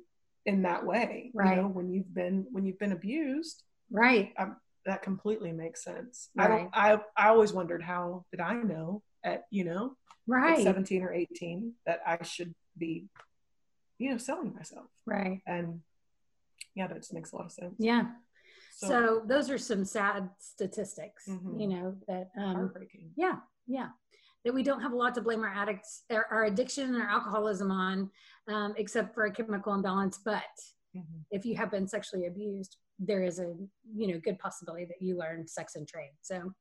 in 0.47 0.63
that 0.63 0.85
way. 0.87 1.31
Right. 1.35 1.57
You 1.57 1.63
know, 1.63 1.69
when 1.69 1.91
you've 1.91 2.13
been 2.15 2.47
when 2.51 2.65
you've 2.65 2.79
been 2.79 2.93
abused, 2.93 3.63
right. 3.91 4.33
that 4.87 5.03
completely 5.03 5.53
makes 5.53 5.85
sense. 5.85 6.31
I 6.39 6.49
don't 6.49 6.71
I 6.73 6.99
I 7.17 7.29
always 7.29 7.53
wondered 7.53 7.83
how 7.83 8.25
did 8.31 8.41
I 8.41 8.55
know 8.55 9.03
at, 9.25 9.45
you 9.51 9.65
know, 9.65 9.85
at 9.87 9.95
Right, 10.27 10.63
17 10.63 11.03
or 11.03 11.13
18 11.13 11.73
that 11.87 12.01
I 12.07 12.23
should 12.25 12.55
be 12.77 13.07
you 13.99 14.11
know, 14.11 14.19
selling 14.19 14.55
myself. 14.55 14.87
right. 15.07 15.41
And 15.47 15.81
yeah, 16.75 16.87
that 16.87 16.97
just 16.99 17.13
makes 17.13 17.33
a 17.33 17.37
lot 17.37 17.47
of 17.47 17.53
sense. 17.53 17.75
Yeah. 17.79 18.05
So, 18.77 19.23
those 19.27 19.51
are 19.51 19.59
some 19.59 19.85
sad 19.85 20.31
statistics, 20.39 21.27
Mhm. 21.29 21.61
you 21.61 21.67
know, 21.67 21.97
that 22.07 22.31
um, 22.37 22.55
heartbreaking. 22.55 23.11
Yeah, 23.17 23.41
yeah. 23.67 23.89
That 24.45 24.55
we 24.55 24.63
don't 24.63 24.81
have 24.81 24.93
a 24.93 24.97
lot 24.97 25.15
to 25.17 25.21
blame 25.21 25.43
our 25.43 25.53
addicts, 25.53 26.05
our, 26.11 26.27
our 26.31 26.45
addiction 26.45 26.95
and 26.95 27.03
our 27.03 27.09
alcoholism 27.09 27.71
on, 27.71 28.11
um, 28.49 28.75
except 28.77 29.15
for 29.15 29.25
a 29.25 29.33
chemical 29.33 29.75
imbalance. 29.75 30.19
But 30.25 30.45
Mhm. 30.97 31.25
if 31.31 31.45
you 31.45 31.55
have 31.57 31.71
been 31.71 31.87
sexually 31.87 32.27
abused, 32.27 32.79
there 32.99 33.23
is 33.23 33.39
a 33.39 33.55
you 33.95 34.07
know 34.09 34.19
good 34.19 34.39
possibility 34.39 34.87
that 34.87 35.03
you 35.03 35.19
learn 35.19 35.47
sex 35.47 35.75
and 35.77 35.87
trade. 35.87 36.13
So, 36.23 36.55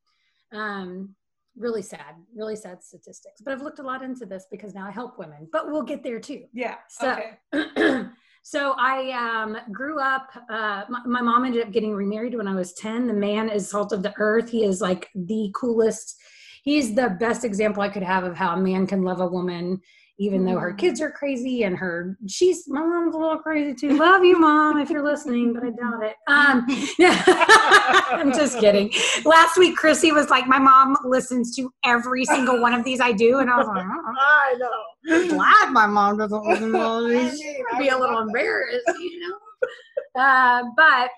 um, 0.52 1.16
really 1.56 1.82
sad, 1.82 2.16
really 2.36 2.56
sad 2.56 2.84
statistics. 2.84 3.42
But 3.42 3.54
I've 3.54 3.62
looked 3.62 3.80
a 3.80 3.84
lot 3.84 4.04
into 4.04 4.26
this 4.26 4.46
because 4.52 4.74
now 4.76 4.86
I 4.86 4.92
help 4.92 5.18
women. 5.18 5.48
But 5.52 5.72
we'll 5.72 5.84
get 5.84 6.04
there 6.04 6.20
too. 6.20 6.46
Yeah. 6.54 6.76
So, 6.90 7.20
okay. 7.54 8.10
so 8.44 8.74
I 8.78 9.12
um, 9.12 9.58
grew 9.72 10.00
up. 10.00 10.28
Uh, 10.50 10.84
my, 10.90 11.02
my 11.06 11.22
mom 11.22 11.46
ended 11.46 11.66
up 11.66 11.72
getting 11.72 11.94
remarried 11.94 12.36
when 12.36 12.48
I 12.48 12.54
was 12.56 12.74
ten. 12.74 13.08
The 13.08 13.14
man 13.14 13.50
is 13.50 13.70
salt 13.70 13.92
of 13.92 14.04
the 14.04 14.14
earth. 14.18 14.50
He 14.50 14.64
is 14.66 14.82
like 14.82 15.10
the 15.16 15.52
coolest. 15.56 16.20
He's 16.68 16.94
the 16.94 17.16
best 17.18 17.46
example 17.46 17.82
I 17.82 17.88
could 17.88 18.04
have 18.04 18.26
of 18.26 18.36
how 18.36 18.54
a 18.54 18.58
man 18.60 18.88
can 18.88 19.02
love 19.02 19.22
a 19.22 19.26
woman, 19.26 19.80
even 20.20 20.44
though 20.44 20.58
her 20.60 20.74
Mm. 20.74 20.78
kids 20.78 21.00
are 21.00 21.10
crazy 21.10 21.64
and 21.64 21.78
her 21.78 22.18
she's 22.28 22.68
my 22.68 22.82
mom's 22.82 23.16
a 23.16 23.18
little 23.18 23.38
crazy 23.38 23.74
too. 23.74 23.96
Love 23.98 24.26
you, 24.26 24.38
mom, 24.38 24.78
if 24.78 24.90
you're 24.90 25.02
listening, 25.02 25.54
but 25.54 25.64
I 25.64 25.70
doubt 25.70 26.04
it. 26.04 26.18
Um, 26.28 26.66
I'm 28.20 28.34
just 28.34 28.60
kidding. 28.60 28.92
Last 29.24 29.56
week, 29.58 29.78
Chrissy 29.78 30.12
was 30.12 30.30
like, 30.30 30.46
"My 30.46 30.60
mom 30.60 30.98
listens 31.06 31.56
to 31.56 31.72
every 31.86 32.26
single 32.26 32.60
one 32.62 32.74
of 32.74 32.84
these 32.84 33.00
I 33.00 33.14
do," 33.14 33.40
and 33.40 33.50
I 33.50 33.56
was 33.60 33.68
like, 33.68 33.86
"Oh, 33.86 34.14
I 34.20 34.56
know. 34.60 35.16
I'm 35.16 35.28
glad 35.30 35.72
my 35.72 35.86
mom 35.88 36.18
doesn't 36.18 36.44
listen 36.44 36.74
to 36.74 36.82
all 36.82 37.08
these. 37.08 37.42
I'd 37.72 37.80
be 37.80 37.88
a 37.88 37.98
little 37.98 38.20
embarrassed, 38.20 38.92
you 39.00 39.22
know. 39.22 40.22
uh, 40.22 40.64
but 40.76 41.12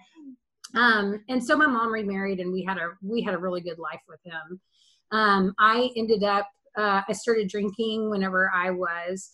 um, 0.80 1.24
and 1.28 1.44
so 1.44 1.58
my 1.58 1.66
mom 1.66 1.92
remarried, 1.92 2.40
and 2.40 2.54
we 2.54 2.62
had 2.64 2.78
a 2.78 2.92
we 3.02 3.24
had 3.24 3.34
a 3.34 3.38
really 3.40 3.62
good 3.62 3.80
life 3.80 4.02
with 4.08 4.20
him. 4.24 4.62
Um, 5.12 5.54
I 5.60 5.90
ended 5.96 6.24
up 6.24 6.48
uh, 6.78 7.02
I 7.08 7.14
started 7.14 7.50
drinking 7.50 8.10
whenever 8.10 8.52
I 8.54 8.72
was. 8.72 9.30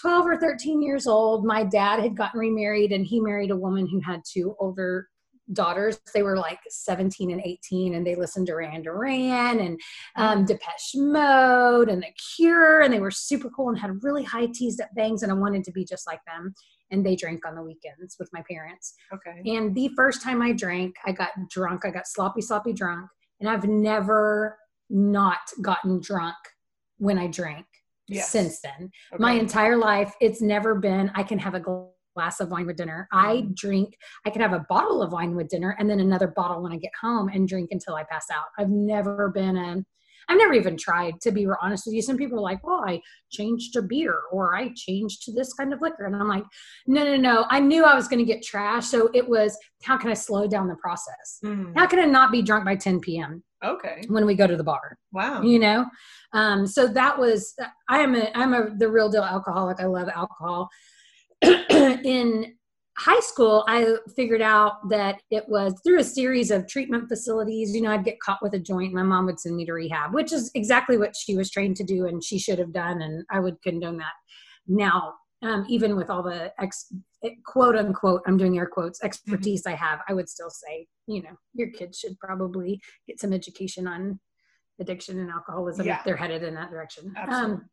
12 0.00 0.26
or 0.26 0.36
13 0.38 0.80
years 0.80 1.06
old 1.06 1.44
my 1.44 1.64
dad 1.64 1.98
had 2.00 2.16
gotten 2.16 2.38
remarried 2.38 2.92
and 2.92 3.04
he 3.04 3.20
married 3.20 3.50
a 3.50 3.56
woman 3.56 3.88
who 3.88 4.00
had 4.00 4.22
two 4.24 4.54
older 4.60 5.08
daughters 5.52 6.00
they 6.14 6.22
were 6.22 6.36
like 6.36 6.58
17 6.68 7.30
and 7.30 7.42
18 7.44 7.94
and 7.94 8.06
they 8.06 8.14
listened 8.14 8.46
to 8.46 8.52
Duran 8.52 8.82
Duran 8.82 9.60
and 9.60 9.80
um, 10.16 10.44
Depeche 10.44 10.94
Mode 10.94 11.88
and 11.88 12.02
The 12.02 12.12
Cure, 12.36 12.80
and 12.82 12.92
they 12.92 13.00
were 13.00 13.10
super 13.10 13.50
cool 13.50 13.68
and 13.68 13.78
had 13.78 14.02
really 14.02 14.24
high 14.24 14.46
teased 14.46 14.80
up 14.80 14.88
bangs, 14.94 15.22
and 15.22 15.32
I 15.32 15.34
wanted 15.34 15.64
to 15.64 15.72
be 15.72 15.84
just 15.84 16.06
like 16.06 16.20
them. 16.26 16.54
And 16.92 17.06
they 17.06 17.14
drank 17.14 17.46
on 17.46 17.54
the 17.54 17.62
weekends 17.62 18.16
with 18.18 18.28
my 18.32 18.42
parents. 18.50 18.94
Okay. 19.12 19.56
And 19.56 19.74
the 19.74 19.90
first 19.94 20.22
time 20.22 20.42
I 20.42 20.52
drank, 20.52 20.96
I 21.06 21.12
got 21.12 21.30
drunk. 21.48 21.84
I 21.84 21.90
got 21.90 22.08
sloppy, 22.08 22.40
sloppy 22.40 22.72
drunk, 22.72 23.08
and 23.38 23.48
I've 23.48 23.64
never 23.64 24.58
not 24.90 25.38
gotten 25.62 26.00
drunk 26.00 26.36
when 26.98 27.18
I 27.18 27.26
drank 27.28 27.66
Yes. 28.08 28.30
since 28.30 28.60
then. 28.60 28.90
Okay. 29.12 29.20
My 29.22 29.32
entire 29.32 29.76
life, 29.76 30.12
it's 30.20 30.42
never 30.42 30.74
been, 30.74 31.12
I 31.14 31.22
can 31.22 31.38
have 31.38 31.54
a 31.54 31.60
glass 32.16 32.40
of 32.40 32.50
wine 32.50 32.66
with 32.66 32.76
dinner. 32.76 33.06
I 33.12 33.36
Mm-hmm. 33.36 33.52
drink, 33.54 33.94
I 34.26 34.30
can 34.30 34.42
have 34.42 34.52
a 34.52 34.66
bottle 34.68 35.00
of 35.00 35.12
wine 35.12 35.36
with 35.36 35.48
dinner 35.48 35.76
and 35.78 35.88
then 35.88 36.00
another 36.00 36.26
bottle 36.26 36.60
when 36.62 36.72
I 36.72 36.76
get 36.76 36.90
home 37.00 37.28
and 37.28 37.46
drink 37.46 37.68
until 37.70 37.94
I 37.94 38.02
pass 38.02 38.26
out. 38.32 38.46
I've 38.58 38.68
never 38.68 39.28
been 39.28 39.56
a, 39.56 39.76
I've 40.28 40.38
never 40.38 40.54
even 40.54 40.76
tried 40.76 41.20
to 41.22 41.30
be 41.30 41.46
honest 41.62 41.86
with 41.86 41.94
you. 41.94 42.02
Some 42.02 42.16
people 42.16 42.38
are 42.38 42.42
like, 42.42 42.64
well, 42.66 42.82
I 42.84 43.00
changed 43.30 43.72
to 43.74 43.82
beer 43.82 44.22
or 44.32 44.56
I 44.56 44.72
changed 44.76 45.22
to 45.24 45.32
this 45.32 45.52
kind 45.54 45.72
of 45.72 45.80
liquor. 45.80 46.06
And 46.06 46.16
I'm 46.16 46.28
like, 46.28 46.44
no, 46.88 47.04
no, 47.04 47.16
no. 47.16 47.46
I 47.48 47.60
knew 47.60 47.84
I 47.84 47.94
was 47.94 48.08
going 48.08 48.18
to 48.18 48.24
get 48.24 48.42
trash. 48.42 48.86
So 48.86 49.08
it 49.14 49.28
was, 49.28 49.56
how 49.84 49.96
can 49.96 50.10
I 50.10 50.14
slow 50.14 50.48
down 50.48 50.66
the 50.68 50.76
process? 50.76 51.38
Mhm. 51.44 51.76
How 51.76 51.86
can 51.86 52.00
I 52.00 52.04
not 52.06 52.32
be 52.32 52.42
drunk 52.42 52.64
by 52.64 52.74
10 52.76 53.00
p.m. 53.00 53.42
Okay. 53.64 54.02
when 54.08 54.26
we 54.26 54.34
go 54.34 54.46
to 54.46 54.56
the 54.56 54.64
bar? 54.64 54.96
Wow. 55.12 55.42
you 55.42 55.58
know 55.58 55.86
um 56.32 56.66
so 56.66 56.86
that 56.86 57.18
was 57.18 57.54
i 57.88 57.98
am 57.98 58.14
a 58.14 58.30
i'm 58.34 58.54
a 58.54 58.70
the 58.76 58.88
real 58.88 59.08
deal 59.08 59.22
alcoholic 59.22 59.80
i 59.80 59.86
love 59.86 60.08
alcohol 60.08 60.68
in 61.42 62.54
high 62.96 63.20
school 63.20 63.64
i 63.66 63.96
figured 64.14 64.42
out 64.42 64.88
that 64.88 65.20
it 65.30 65.48
was 65.48 65.74
through 65.82 66.00
a 66.00 66.04
series 66.04 66.50
of 66.50 66.68
treatment 66.68 67.08
facilities 67.08 67.74
you 67.74 67.80
know 67.80 67.90
i'd 67.90 68.04
get 68.04 68.20
caught 68.20 68.42
with 68.42 68.54
a 68.54 68.58
joint 68.58 68.92
my 68.92 69.02
mom 69.02 69.26
would 69.26 69.40
send 69.40 69.56
me 69.56 69.64
to 69.64 69.72
rehab 69.72 70.12
which 70.12 70.32
is 70.32 70.50
exactly 70.54 70.98
what 70.98 71.14
she 71.16 71.36
was 71.36 71.50
trained 71.50 71.76
to 71.76 71.84
do 71.84 72.06
and 72.06 72.22
she 72.22 72.38
should 72.38 72.58
have 72.58 72.72
done 72.72 73.02
and 73.02 73.24
i 73.30 73.40
would 73.40 73.60
condone 73.62 73.96
that 73.96 74.12
now 74.68 75.14
um, 75.42 75.64
even 75.68 75.96
with 75.96 76.10
all 76.10 76.22
the 76.22 76.52
ex 76.60 76.92
quote 77.46 77.76
unquote 77.76 78.22
i'm 78.26 78.36
doing 78.36 78.56
air 78.58 78.66
quotes 78.66 79.02
expertise 79.02 79.66
i 79.66 79.74
have 79.74 80.00
i 80.08 80.14
would 80.14 80.28
still 80.28 80.50
say 80.50 80.86
you 81.06 81.22
know 81.22 81.30
your 81.54 81.70
kids 81.70 81.98
should 81.98 82.18
probably 82.18 82.80
get 83.06 83.20
some 83.20 83.32
education 83.32 83.86
on 83.86 84.18
addiction 84.80 85.18
and 85.20 85.30
alcoholism 85.30 85.86
Yeah. 85.86 85.98
if 85.98 86.04
they're 86.04 86.16
headed 86.16 86.42
in 86.42 86.54
that 86.54 86.70
direction. 86.70 87.12
Absolutely. 87.16 87.54
Um, 87.56 87.68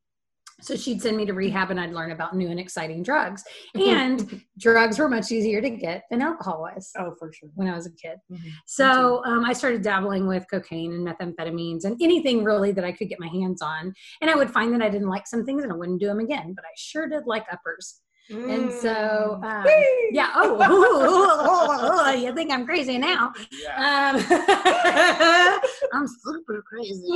so 0.60 0.76
she'd 0.76 1.02
send 1.02 1.16
me 1.18 1.26
to 1.26 1.34
rehab 1.34 1.70
and 1.72 1.80
I'd 1.80 1.94
learn 1.94 2.12
about 2.12 2.36
new 2.36 2.50
and 2.50 2.60
exciting 2.60 3.04
drugs. 3.04 3.44
And 3.76 4.42
drugs 4.58 4.98
were 5.00 5.08
much 5.08 5.32
easier 5.32 5.62
to 5.62 5.70
get 5.70 6.04
than 6.10 6.22
alcohol 6.22 6.62
was 6.62 6.92
oh, 6.98 7.14
for 7.20 7.32
sure. 7.32 7.50
when 7.56 7.68
I 7.68 7.76
was 7.76 7.86
a 7.86 7.92
kid. 7.92 8.18
Mhm. 8.32 8.52
So 8.66 9.24
um, 9.26 9.46
I 9.46 9.54
started 9.54 9.82
dabbling 9.84 10.28
with 10.28 10.46
cocaine 10.50 10.94
and 10.94 11.08
methamphetamines 11.08 11.86
and 11.86 11.96
anything 12.02 12.44
really 12.44 12.72
that 12.72 12.84
I 12.84 12.92
could 12.92 13.08
get 13.10 13.20
my 13.20 13.28
hands 13.28 13.62
on. 13.62 13.94
And 14.22 14.30
I 14.32 14.36
would 14.36 14.50
find 14.52 14.74
that 14.74 14.82
I 14.82 14.90
didn't 14.90 15.10
like 15.10 15.28
some 15.28 15.46
things 15.46 15.64
and 15.64 15.72
I 15.72 15.76
wouldn't 15.76 16.00
do 16.00 16.08
them 16.08 16.20
again, 16.20 16.54
but 16.56 16.66
I 16.66 16.74
sure 16.76 17.08
did 17.08 17.28
like 17.28 17.46
uppers. 17.52 18.02
And 18.30 18.70
so, 18.74 19.40
Mm. 19.42 19.62
um, 19.62 19.66
yeah. 20.12 20.32
Oh, 20.36 22.12
you 22.18 22.34
think 22.36 22.52
I'm 22.52 22.66
crazy 22.66 22.98
now? 22.98 23.32
Yeah. 23.64 24.12
Um, 24.14 25.60
I'm 25.94 26.08
super 26.08 26.64
crazy. 26.68 27.08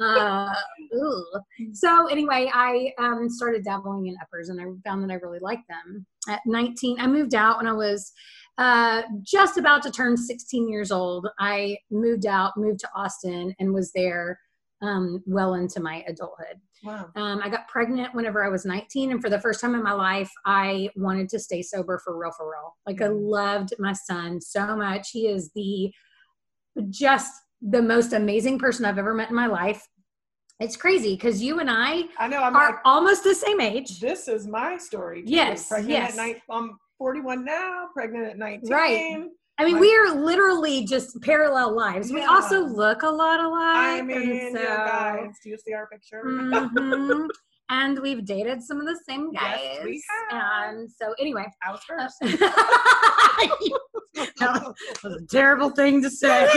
Uh, 0.00 0.52
ooh. 0.94 1.24
so 1.72 2.06
anyway, 2.06 2.50
I 2.52 2.92
um, 2.98 3.28
started 3.28 3.64
dabbling 3.64 4.06
in 4.06 4.16
uppers, 4.20 4.48
and 4.48 4.60
I 4.60 4.64
found 4.88 5.02
that 5.02 5.12
I 5.12 5.16
really 5.16 5.38
liked 5.40 5.68
them. 5.68 6.06
At 6.28 6.40
19, 6.46 7.00
I 7.00 7.06
moved 7.06 7.34
out 7.34 7.58
when 7.58 7.66
I 7.66 7.72
was 7.72 8.12
uh, 8.58 9.02
just 9.22 9.58
about 9.58 9.82
to 9.82 9.90
turn 9.90 10.16
16 10.16 10.68
years 10.68 10.90
old. 10.90 11.28
I 11.38 11.76
moved 11.90 12.26
out, 12.26 12.56
moved 12.56 12.80
to 12.80 12.88
Austin, 12.94 13.54
and 13.58 13.72
was 13.72 13.92
there 13.92 14.38
um, 14.82 15.22
well 15.26 15.54
into 15.54 15.80
my 15.80 16.04
adulthood. 16.08 16.60
Wow. 16.84 17.10
Um, 17.14 17.40
I 17.42 17.48
got 17.48 17.68
pregnant 17.68 18.14
whenever 18.14 18.44
I 18.44 18.48
was 18.48 18.64
19, 18.64 19.12
and 19.12 19.22
for 19.22 19.30
the 19.30 19.40
first 19.40 19.60
time 19.60 19.74
in 19.74 19.82
my 19.82 19.92
life, 19.92 20.30
I 20.44 20.90
wanted 20.96 21.28
to 21.30 21.38
stay 21.38 21.62
sober 21.62 22.00
for 22.04 22.18
real, 22.18 22.32
for 22.32 22.50
real. 22.50 22.76
Like 22.86 23.00
I 23.00 23.08
loved 23.08 23.74
my 23.78 23.92
son 23.92 24.40
so 24.40 24.76
much. 24.76 25.10
He 25.10 25.28
is 25.28 25.50
the 25.54 25.92
just 26.90 27.30
the 27.62 27.80
most 27.82 28.12
amazing 28.12 28.58
person 28.58 28.84
I've 28.84 28.98
ever 28.98 29.14
met 29.14 29.30
in 29.30 29.36
my 29.36 29.46
life. 29.46 29.86
It's 30.60 30.76
crazy 30.76 31.14
because 31.14 31.42
you 31.42 31.60
and 31.60 31.70
I 31.70 32.04
I 32.18 32.28
know. 32.28 32.42
I'm 32.42 32.54
are 32.54 32.70
like, 32.70 32.78
almost 32.84 33.24
the 33.24 33.34
same 33.34 33.60
age. 33.60 33.98
this 34.00 34.28
is 34.28 34.46
my 34.46 34.76
story. 34.76 35.22
too. 35.22 35.32
Yes, 35.32 35.68
Pregnant 35.68 35.90
yes. 35.90 36.10
at 36.12 36.16
night. 36.16 36.42
I'm 36.50 36.78
41 36.98 37.44
now. 37.44 37.88
Pregnant 37.94 38.26
at 38.26 38.38
19. 38.38 38.70
Right. 38.70 39.24
I 39.58 39.64
mean, 39.64 39.74
My- 39.74 39.80
we 39.80 39.94
are 39.96 40.14
literally 40.14 40.84
just 40.84 41.20
parallel 41.22 41.74
lives. 41.76 42.12
We 42.12 42.22
also 42.24 42.64
look 42.64 43.02
a 43.02 43.08
lot 43.08 43.40
alike. 43.40 44.00
I 44.00 44.02
mean, 44.02 44.54
so, 44.54 44.60
yeah, 44.62 44.86
guys, 44.86 45.34
do 45.42 45.50
you 45.50 45.58
see 45.58 45.72
our 45.74 45.86
picture? 45.88 46.22
mhm. 46.24 47.26
and 47.70 47.98
we've 48.00 48.24
dated 48.24 48.62
some 48.62 48.78
of 48.80 48.86
the 48.86 48.98
same 49.08 49.32
guys. 49.32 49.58
Yes, 49.62 49.84
we 49.84 50.02
have. 50.30 50.74
And 50.74 50.90
so, 50.90 51.14
anyway, 51.18 51.46
I 51.66 51.70
was 51.70 51.80
uh, 51.90 52.08
first. 52.20 52.42
that 54.14 54.74
was 55.02 55.14
a 55.14 55.26
terrible 55.26 55.70
thing 55.70 56.02
to 56.02 56.10
say. 56.10 56.48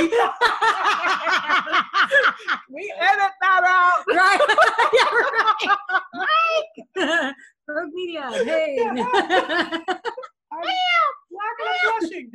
we 2.70 2.94
edit 3.00 3.32
that 3.42 3.64
out. 3.64 4.04
right? 4.14 4.40
yeah, 4.94 5.06
right. 6.14 6.64
Mike, 6.96 7.36
Rogue 7.68 7.94
Media. 7.94 8.30
Hey. 8.32 8.78
I'm 8.88 9.02
black 11.32 11.58
blushing. 12.00 12.32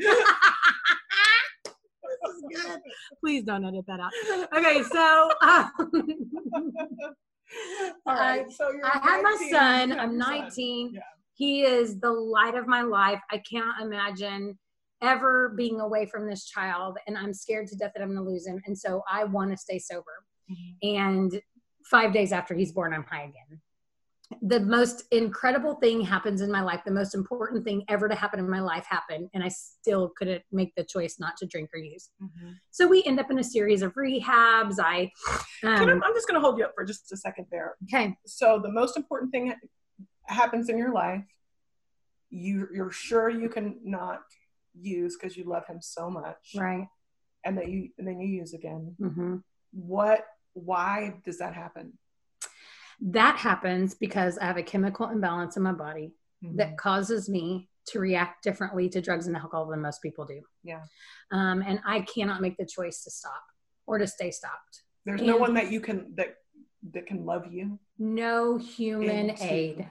Please 3.20 3.44
don't 3.44 3.64
edit 3.64 3.84
that 3.86 4.00
out. 4.00 4.12
Okay, 4.56 4.82
so 4.82 5.30
um, 5.42 5.70
All 8.06 8.14
right, 8.14 8.50
so 8.50 8.70
you're 8.70 8.86
I 8.86 8.98
had 9.02 9.22
my 9.22 9.36
son. 9.50 9.92
I'm 9.92 10.12
your 10.12 10.22
son. 10.22 10.40
19. 10.40 10.92
Yeah. 10.94 11.00
He 11.34 11.62
is 11.62 11.98
the 12.00 12.12
light 12.12 12.54
of 12.54 12.66
my 12.66 12.82
life. 12.82 13.20
I 13.30 13.38
cannot 13.50 13.80
imagine 13.80 14.58
ever 15.02 15.50
being 15.56 15.80
away 15.80 16.06
from 16.06 16.26
this 16.28 16.44
child, 16.46 16.98
and 17.06 17.16
I'm 17.16 17.32
scared 17.34 17.66
to 17.68 17.76
death 17.76 17.92
that 17.94 18.02
I'm 18.02 18.14
going 18.14 18.24
to 18.24 18.30
lose 18.30 18.46
him. 18.46 18.60
And 18.66 18.76
so 18.78 19.02
I 19.10 19.24
want 19.24 19.50
to 19.50 19.56
stay 19.56 19.78
sober. 19.78 20.24
Mm-hmm. 20.50 20.96
And 20.96 21.42
five 21.84 22.12
days 22.12 22.32
after 22.32 22.54
he's 22.54 22.72
born, 22.72 22.92
I'm 22.92 23.04
high 23.04 23.22
again. 23.22 23.60
The 24.42 24.60
most 24.60 25.04
incredible 25.10 25.74
thing 25.76 26.02
happens 26.02 26.40
in 26.40 26.52
my 26.52 26.62
life. 26.62 26.82
The 26.86 26.92
most 26.92 27.16
important 27.16 27.64
thing 27.64 27.82
ever 27.88 28.08
to 28.08 28.14
happen 28.14 28.38
in 28.38 28.48
my 28.48 28.60
life 28.60 28.84
happened, 28.88 29.28
and 29.34 29.42
I 29.42 29.48
still 29.48 30.12
couldn't 30.16 30.44
make 30.52 30.72
the 30.76 30.84
choice 30.84 31.18
not 31.18 31.36
to 31.38 31.46
drink 31.46 31.70
or 31.74 31.78
use. 31.80 32.10
Mhm. 32.22 32.54
So 32.70 32.86
we 32.86 33.02
end 33.04 33.18
up 33.18 33.28
in 33.32 33.40
a 33.40 33.44
series 33.44 33.82
of 33.82 33.92
rehabs. 33.94 34.76
I, 34.78 35.10
Can 35.62 35.68
I- 35.88 35.92
um, 35.94 36.02
I'm 36.04 36.14
just 36.14 36.28
going 36.28 36.36
to 36.36 36.40
hold 36.40 36.58
you 36.58 36.64
up 36.64 36.74
for 36.76 36.84
just 36.84 37.10
a 37.10 37.16
second 37.16 37.46
there. 37.50 37.74
okay, 37.84 38.16
So 38.24 38.60
the 38.62 38.70
most 38.70 38.96
important 38.96 39.32
thing 39.32 39.52
happens 40.28 40.68
in 40.68 40.78
your 40.78 40.92
life. 40.92 41.24
You 42.32 42.68
you're 42.72 42.92
sure 42.92 43.28
you 43.28 43.48
can 43.48 43.80
not 43.82 44.22
use 44.78 45.16
because 45.16 45.36
you 45.36 45.44
love 45.44 45.66
him 45.66 45.78
so 45.80 46.10
much, 46.10 46.52
right. 46.56 46.86
and 47.44 47.56
that 47.58 47.68
you 47.68 47.88
and 47.98 48.06
then 48.06 48.20
you 48.20 48.28
use 48.28 48.54
again. 48.54 48.94
hmm 48.98 49.36
What? 49.72 50.24
Why 50.54 51.14
does 51.24 51.38
that 51.38 51.54
happen? 51.54 51.92
That 53.00 53.36
happens 53.36 53.94
because 53.94 54.36
I 54.38 54.44
have 54.46 54.56
a 54.58 54.62
chemical 54.62 55.08
imbalance 55.08 55.56
in 55.56 55.62
my 55.62 55.72
body 55.72 56.12
Mm-hmm. 56.42 56.56
that 56.56 56.78
causes 56.78 57.28
me 57.28 57.68
to 57.88 58.00
react 58.00 58.42
differently 58.42 58.88
to 58.88 59.02
drugs 59.02 59.26
and 59.26 59.36
alcohol 59.36 59.66
than 59.66 59.82
most 59.82 60.00
people 60.00 60.24
do. 60.24 60.40
Yeah. 60.64 60.80
Um, 61.30 61.60
and 61.60 61.80
I 61.84 62.00
cannot 62.00 62.40
make 62.40 62.56
the 62.56 62.64
choice 62.64 63.04
to 63.04 63.10
stop 63.10 63.42
or 63.86 63.98
to 63.98 64.06
stay 64.06 64.30
stopped. 64.30 64.84
There's 65.04 65.20
no 65.20 65.36
one 65.36 65.52
that 65.52 65.70
you 65.70 65.82
can 65.82 66.14
that 66.14 66.36
that 66.94 67.06
can 67.06 67.26
love 67.26 67.52
you. 67.52 67.78
No 67.98 68.56
human 68.56 69.28
Into- 69.28 69.44
aid. 69.52 69.90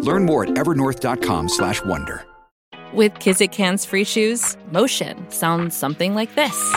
Learn 0.00 0.24
more 0.24 0.44
at 0.44 0.50
evernorth.com 0.50 1.48
slash 1.48 1.84
wonder. 1.84 2.24
With 2.94 3.14
Kizik 3.14 3.54
hands 3.54 3.84
free 3.84 4.04
shoes, 4.04 4.56
motion 4.72 5.30
sounds 5.30 5.76
something 5.76 6.14
like 6.14 6.34
this. 6.34 6.74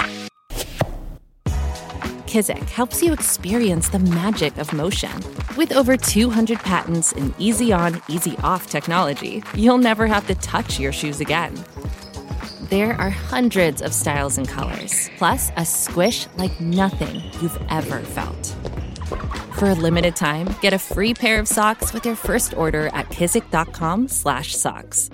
Kizik 2.27 2.69
helps 2.69 3.01
you 3.01 3.13
experience 3.13 3.89
the 3.89 3.99
magic 3.99 4.57
of 4.57 4.71
motion. 4.73 5.11
With 5.57 5.73
over 5.73 5.97
200 5.97 6.59
patents 6.59 7.11
and 7.13 7.33
easy 7.37 7.73
on, 7.73 8.01
easy 8.07 8.37
off 8.43 8.67
technology, 8.67 9.43
you'll 9.53 9.77
never 9.77 10.07
have 10.07 10.27
to 10.27 10.35
touch 10.35 10.79
your 10.79 10.91
shoes 10.91 11.19
again. 11.19 11.53
There 12.69 12.93
are 12.93 13.09
hundreds 13.09 13.81
of 13.81 13.93
styles 13.93 14.37
and 14.37 14.47
colors, 14.47 15.09
plus 15.17 15.51
a 15.57 15.65
squish 15.65 16.27
like 16.37 16.57
nothing 16.61 17.21
you've 17.41 17.61
ever 17.69 17.99
felt. 17.99 18.55
For 19.57 19.69
a 19.69 19.75
limited 19.75 20.15
time, 20.15 20.55
get 20.61 20.73
a 20.73 20.79
free 20.79 21.13
pair 21.13 21.39
of 21.39 21.47
socks 21.47 21.93
with 21.93 22.05
your 22.05 22.15
first 22.15 22.55
order 22.55 22.87
at 22.87 23.09
kizik.com/socks. 23.09 25.09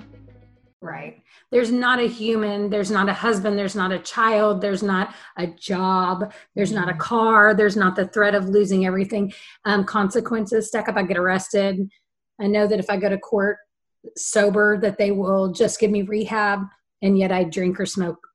Right. 0.80 1.22
There's 1.50 1.72
not 1.72 1.98
a 1.98 2.06
human, 2.06 2.68
there's 2.68 2.90
not 2.90 3.08
a 3.08 3.14
husband, 3.14 3.58
there's 3.58 3.74
not 3.74 3.90
a 3.90 3.98
child, 3.98 4.60
there's 4.60 4.82
not 4.82 5.14
a 5.38 5.46
job, 5.46 6.30
there's 6.54 6.72
not 6.72 6.90
a 6.90 6.94
car, 6.94 7.54
there's 7.54 7.76
not 7.76 7.96
the 7.96 8.06
threat 8.06 8.34
of 8.34 8.50
losing 8.50 8.84
everything. 8.84 9.32
Um, 9.64 9.84
consequences 9.84 10.68
stack 10.68 10.88
up. 10.88 10.96
I 10.96 11.04
get 11.04 11.16
arrested. 11.16 11.90
I 12.38 12.48
know 12.48 12.66
that 12.66 12.78
if 12.78 12.90
I 12.90 12.98
go 12.98 13.08
to 13.08 13.18
court 13.18 13.56
sober, 14.16 14.78
that 14.80 14.98
they 14.98 15.10
will 15.10 15.52
just 15.52 15.80
give 15.80 15.90
me 15.90 16.02
rehab, 16.02 16.60
and 17.00 17.18
yet 17.18 17.32
I 17.32 17.44
drink 17.44 17.80
or 17.80 17.86
smoke 17.86 18.27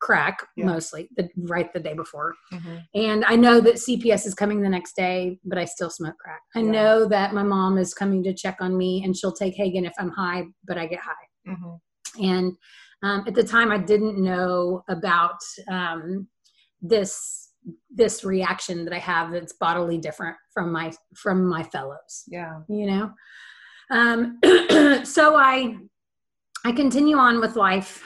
crack 0.00 0.46
Yeah. 0.56 0.66
mostly 0.66 1.08
the 1.16 1.28
right 1.36 1.72
the 1.72 1.80
day 1.80 1.94
before. 1.94 2.34
And 2.94 3.24
I 3.24 3.36
know 3.36 3.60
that 3.60 3.76
CPS 3.76 4.26
is 4.26 4.34
coming 4.34 4.60
the 4.60 4.68
next 4.68 4.94
day, 4.96 5.38
but 5.44 5.58
I 5.58 5.64
still 5.64 5.90
smoke 5.90 6.16
crack. 6.18 6.42
I 6.54 6.60
Yeah. 6.60 6.70
know 6.70 7.08
that 7.08 7.32
my 7.34 7.42
mom 7.42 7.78
is 7.78 7.94
coming 7.94 8.22
to 8.24 8.34
check 8.34 8.58
on 8.60 8.76
me 8.76 9.02
and 9.04 9.16
she'll 9.16 9.32
take 9.32 9.54
Hagen 9.54 9.84
if 9.86 9.94
I'm 9.98 10.10
high, 10.10 10.44
but 10.64 10.76
I 10.78 10.86
get 10.86 11.00
high. 11.00 11.26
Mhm. 11.48 11.80
And 12.22 12.52
um, 13.02 13.24
at 13.26 13.34
the 13.34 13.42
time, 13.42 13.72
I 13.72 13.78
didn't 13.78 14.16
know 14.22 14.84
about 14.88 15.40
um, 15.68 16.28
this 16.80 17.48
this 17.94 18.24
reaction 18.24 18.84
that 18.84 18.92
I 18.94 18.98
have 18.98 19.30
that's 19.32 19.52
bodily 19.54 19.96
different 19.98 20.36
from 20.52 20.72
my 20.72 20.92
from 21.14 21.46
my 21.46 21.62
fellows 21.62 22.24
Yeah. 22.26 22.60
you 22.68 22.86
know 22.86 23.12
um 23.90 24.38
so 25.04 25.36
i 25.36 25.76
i 26.64 26.72
continue 26.72 27.16
on 27.16 27.38
with 27.40 27.54
life 27.54 28.02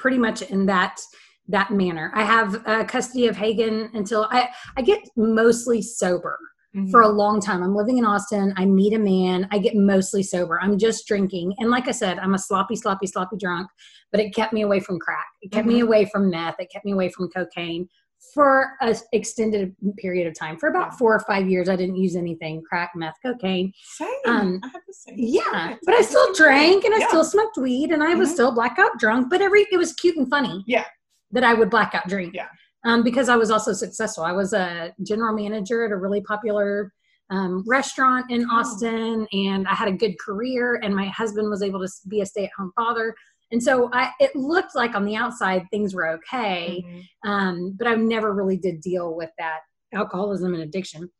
pretty 0.00 0.18
much 0.18 0.42
in 0.42 0.66
that 0.66 1.00
that 1.48 1.70
manner. 1.72 2.12
I 2.14 2.22
have 2.22 2.62
uh, 2.66 2.84
custody 2.84 3.26
of 3.26 3.36
hagen 3.36 3.90
until 3.94 4.26
i 4.30 4.48
i 4.76 4.82
get 4.82 5.00
mostly 5.16 5.80
sober 5.82 6.36
Mhm. 6.72 6.88
for 6.92 7.00
a 7.00 7.08
long 7.08 7.40
time. 7.40 7.64
I'm 7.64 7.74
living 7.74 7.98
in 7.98 8.04
austin. 8.04 8.54
I 8.56 8.64
meet 8.64 8.94
a 8.94 8.98
man. 8.98 9.48
I 9.50 9.58
get 9.58 9.74
mostly 9.74 10.22
sober. 10.22 10.60
I'm 10.62 10.78
just 10.78 11.00
drinking. 11.10 11.46
And 11.58 11.68
like 11.76 11.86
i 11.88 11.94
said 12.02 12.18
i'm 12.20 12.34
a 12.34 12.38
sloppy 12.48 12.76
sloppy 12.76 13.06
sloppy 13.08 13.36
drunk 13.44 13.68
but 14.12 14.20
it 14.20 14.34
kept 14.34 14.52
me 14.52 14.62
away 14.62 14.80
from 14.86 14.98
crack. 14.98 15.26
It 15.42 15.50
kept 15.52 15.66
me 15.72 15.80
away 15.80 16.02
from 16.12 16.30
meth. 16.30 16.56
It 16.58 16.68
kept 16.72 16.84
me 16.84 16.92
away 16.92 17.08
from 17.14 17.28
cocaine 17.36 17.88
for 18.34 18.72
an 18.80 18.94
extended 19.12 19.74
period 19.98 20.26
of 20.26 20.34
time 20.38 20.56
for 20.56 20.68
about 20.68 20.96
four 20.98 21.14
or 21.14 21.20
five 21.20 21.48
years 21.48 21.68
i 21.68 21.74
didn't 21.76 21.96
use 21.96 22.16
anything 22.16 22.62
crack 22.68 22.90
meth 22.94 23.16
cocaine 23.24 23.72
Same. 23.82 24.08
Um, 24.26 24.60
I 24.62 24.68
have 24.68 24.82
the 24.86 24.92
same. 24.92 25.14
yeah, 25.18 25.40
experience. 25.40 25.80
but 25.86 25.94
I 25.94 26.02
still 26.02 26.32
drank 26.34 26.84
and 26.84 26.94
I 26.94 26.98
Yeah. 26.98 27.08
still 27.08 27.24
smoked 27.24 27.56
weed 27.56 27.90
and 27.90 28.02
I 28.02 28.14
was 28.14 28.28
Mhm. 28.30 28.32
still 28.34 28.52
blackout 28.52 28.98
drunk. 28.98 29.28
But 29.30 29.40
every 29.40 29.66
it 29.72 29.76
was 29.78 29.92
cute 29.94 30.16
and 30.16 30.28
funny. 30.28 30.62
Yeah. 30.66 30.84
that 31.32 31.44
I 31.44 31.54
would 31.54 31.70
blackout 31.70 32.08
drink. 32.08 32.34
Yeah. 32.34 32.48
um, 32.84 33.02
because 33.02 33.28
I 33.28 33.36
was 33.36 33.50
also 33.50 33.72
successful. 33.72 34.24
I 34.24 34.32
was 34.32 34.52
a 34.52 34.92
general 35.02 35.34
manager 35.34 35.84
at 35.84 35.92
a 35.92 35.96
really 35.96 36.20
popular 36.22 36.92
um, 37.30 37.62
restaurant 37.68 38.28
in 38.30 38.44
Oh. 38.50 38.56
Austin, 38.56 39.26
and 39.32 39.68
I 39.68 39.74
had 39.74 39.86
a 39.86 39.92
good 39.92 40.18
career. 40.18 40.80
And 40.82 40.94
my 40.96 41.06
husband 41.06 41.48
was 41.48 41.62
able 41.62 41.78
to 41.80 41.88
be 42.08 42.20
a 42.22 42.26
stay-at-home 42.26 42.72
father, 42.74 43.14
and 43.52 43.62
so 43.62 43.90
I, 43.92 44.10
it 44.20 44.34
looked 44.36 44.74
like 44.74 44.94
on 44.94 45.04
the 45.04 45.16
outside 45.16 45.66
things 45.70 45.94
were 45.94 46.08
okay. 46.08 46.84
Mhm. 46.86 47.04
Um, 47.28 47.76
but 47.78 47.86
I 47.86 47.94
never 47.94 48.32
really 48.32 48.56
did 48.56 48.80
deal 48.80 49.14
with 49.14 49.30
that 49.38 49.60
alcoholism 49.92 50.54
and 50.54 50.62
addiction. 50.62 51.10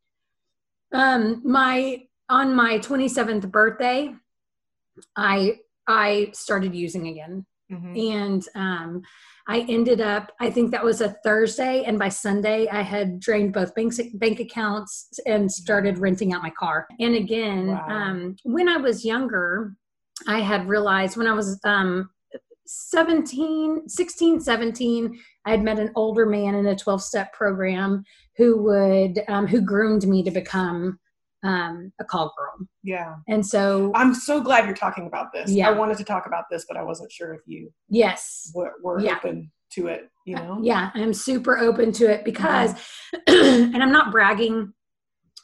Um, 0.93 1.43
my 1.45 2.03
on 2.29 2.55
my 2.55 2.79
27th 2.79 3.51
birthday, 3.51 4.15
I 5.17 5.59
I 5.87 6.31
started 6.33 6.75
using 6.75 7.09
again. 7.09 7.47
Mm-hmm. 7.71 7.97
And 7.97 8.45
um, 8.57 9.03
I 9.47 9.61
ended 9.69 10.01
up, 10.01 10.33
I 10.41 10.51
think 10.51 10.73
that 10.73 10.85
was 10.85 11.01
a 11.01 11.17
Thursday, 11.25 11.85
and 11.85 11.99
by 11.99 12.09
Sunday, 12.09 12.69
I 12.69 12.83
had 12.83 13.21
drained 13.21 13.53
both 13.53 13.75
bank, 13.75 13.95
bank 14.15 14.41
accounts 14.41 15.09
and 15.27 15.51
started 15.51 15.99
renting 15.99 16.33
out 16.33 16.43
my 16.43 16.51
car. 16.51 16.89
And 16.99 17.15
again, 17.15 17.69
wow. 17.69 17.87
um, 17.89 18.37
when 18.43 18.69
I 18.69 18.77
was 18.77 19.05
younger, 19.05 19.75
I 20.27 20.41
had 20.41 20.69
realized 20.69 21.17
when 21.17 21.27
I 21.27 21.33
was 21.33 21.61
um, 21.65 22.11
17, 22.73 23.89
16, 23.89 24.41
17, 24.41 25.21
I 25.45 25.51
had 25.51 25.63
met 25.63 25.79
an 25.79 25.91
older 25.97 26.25
man 26.25 26.55
in 26.55 26.67
a 26.67 26.77
12 26.77 27.03
step 27.03 27.33
program 27.33 28.05
who 28.37 28.63
would, 28.63 29.21
um, 29.29 29.47
who 29.47 29.61
groomed 29.61 30.07
me 30.07 30.23
to 30.23 30.31
become 30.31 30.99
um, 31.43 31.93
a 31.99 32.05
call 32.05 32.33
girl. 32.37 32.69
Yeah. 32.85 33.17
And 33.29 33.45
so 33.45 33.91
I'm 33.95 34.15
so 34.15 34.41
glad 34.41 34.67
you're 34.67 34.75
talking 34.75 35.07
about 35.07 35.33
this. 35.33 35.51
Yeah. 35.51 35.69
I 35.69 35.73
wanted 35.73 35.99
to 35.99 36.05
talk 36.05 36.27
about 36.27 36.45
this, 36.51 36.65
but 36.69 36.77
I 36.77 36.83
wasn't 36.83 37.11
sure 37.11 37.35
if 37.35 37.41
you 37.47 37.73
yes 37.89 38.53
were, 38.55 38.75
were 38.83 39.01
yeah. 39.01 39.17
open 39.17 39.51
to 39.73 39.89
it, 39.89 40.09
you 40.25 40.37
know? 40.37 40.61
Yeah, 40.63 40.91
I'm 40.95 41.15
super 41.15 41.59
open 41.59 41.93
to 41.93 42.11
it 42.11 42.25
because, 42.25 42.75
mm-hmm. 43.29 43.75
and 43.75 43.83
I'm 43.83 43.93
not 43.93 44.13
bragging. 44.13 44.73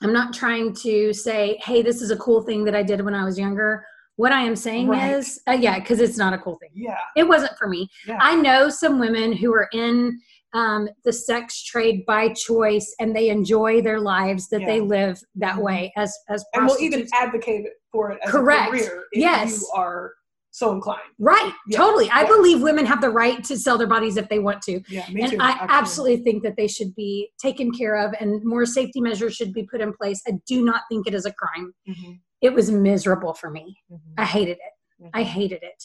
I'm 0.02 0.12
not 0.12 0.34
trying 0.34 0.74
to 0.74 1.12
say, 1.12 1.58
hey, 1.64 1.82
this 1.82 2.02
is 2.02 2.10
a 2.10 2.16
cool 2.16 2.42
thing 2.42 2.64
that 2.64 2.76
I 2.76 2.82
did 2.82 3.04
when 3.04 3.14
I 3.14 3.24
was 3.24 3.38
younger. 3.38 3.84
What 4.16 4.33
I 4.33 4.42
am 4.42 4.57
saying 4.57 4.88
right. 4.88 5.12
is, 5.12 5.40
uh, 5.46 5.52
yeah, 5.52 5.79
because 5.79 6.00
it's 6.00 6.16
not 6.16 6.33
a 6.33 6.38
cool 6.38 6.57
thing. 6.57 6.70
Yeah. 6.74 6.96
It 7.16 7.29
wasn't 7.29 7.57
for 7.59 7.68
me. 7.68 7.88
Yeah. 8.07 8.18
I 8.20 8.35
know 8.35 8.68
some 8.70 8.98
women 8.98 9.33
who 9.33 9.55
are 9.55 9.68
in 9.72 10.18
um, 10.55 10.88
the 11.05 11.12
sex 11.12 11.62
trade 11.62 12.05
by 12.07 12.31
choice 12.31 12.94
and 12.98 13.14
they 13.14 13.29
enjoy 13.29 13.83
their 13.83 14.00
lives 14.00 14.48
that 14.48 14.62
yeah. 14.62 14.66
they 14.66 14.81
live 14.81 15.20
that 15.35 15.55
mm-hmm. 15.55 15.62
way 15.62 15.92
as 15.96 16.16
as 16.31 16.44
and 16.55 16.66
will 16.66 16.79
even 16.81 17.07
advocate 17.12 17.66
for 17.92 18.12
it 18.12 18.18
as 18.24 18.31
Correct. 18.31 18.68
a 18.68 18.70
career 18.70 19.05
if 19.12 19.20
yes. 19.20 19.61
you 19.61 19.70
are 19.74 20.12
so 20.52 20.72
inclined. 20.72 21.02
Right. 21.18 21.52
Yeah. 21.68 21.76
Totally. 21.76 22.09
I 22.09 22.22
yeah. 22.22 22.29
believe 22.29 22.62
women 22.62 22.87
have 22.87 23.02
the 23.02 23.11
right 23.11 23.44
to 23.44 23.59
sell 23.59 23.76
their 23.76 23.87
bodies 23.87 24.16
if 24.16 24.31
they 24.31 24.38
want 24.38 24.62
to. 24.62 24.81
Yeah, 24.88 25.07
me 25.11 25.20
and 25.20 25.33
too. 25.33 25.38
I 25.38 25.50
absolutely. 25.50 25.74
absolutely 25.74 26.16
think 26.24 26.42
that 26.44 26.57
they 26.57 26.68
should 26.68 26.94
be 26.94 27.31
taken 27.38 27.70
care 27.70 27.96
of 27.96 28.14
and 28.18 28.42
more 28.42 28.64
safety 28.64 29.02
measures 29.02 29.35
should 29.35 29.52
be 29.52 29.64
put 29.64 29.83
in 29.83 29.92
place. 29.92 30.22
I 30.26 30.33
do 30.46 30.64
not 30.64 30.83
think 30.90 31.07
it 31.07 31.12
is 31.12 31.26
a 31.26 31.33
crime. 31.33 31.74
Mm-hmm. 31.87 32.12
It 32.40 32.53
was 32.53 32.70
miserable 32.70 33.35
for 33.35 33.51
me. 33.51 33.79
Mm-hmm. 33.90 34.14
I 34.18 34.25
hated 34.25 34.59
it. 34.59 35.03
Mm-hmm. 35.03 35.11
I 35.14 35.22
hated 35.22 35.62
it. 35.62 35.85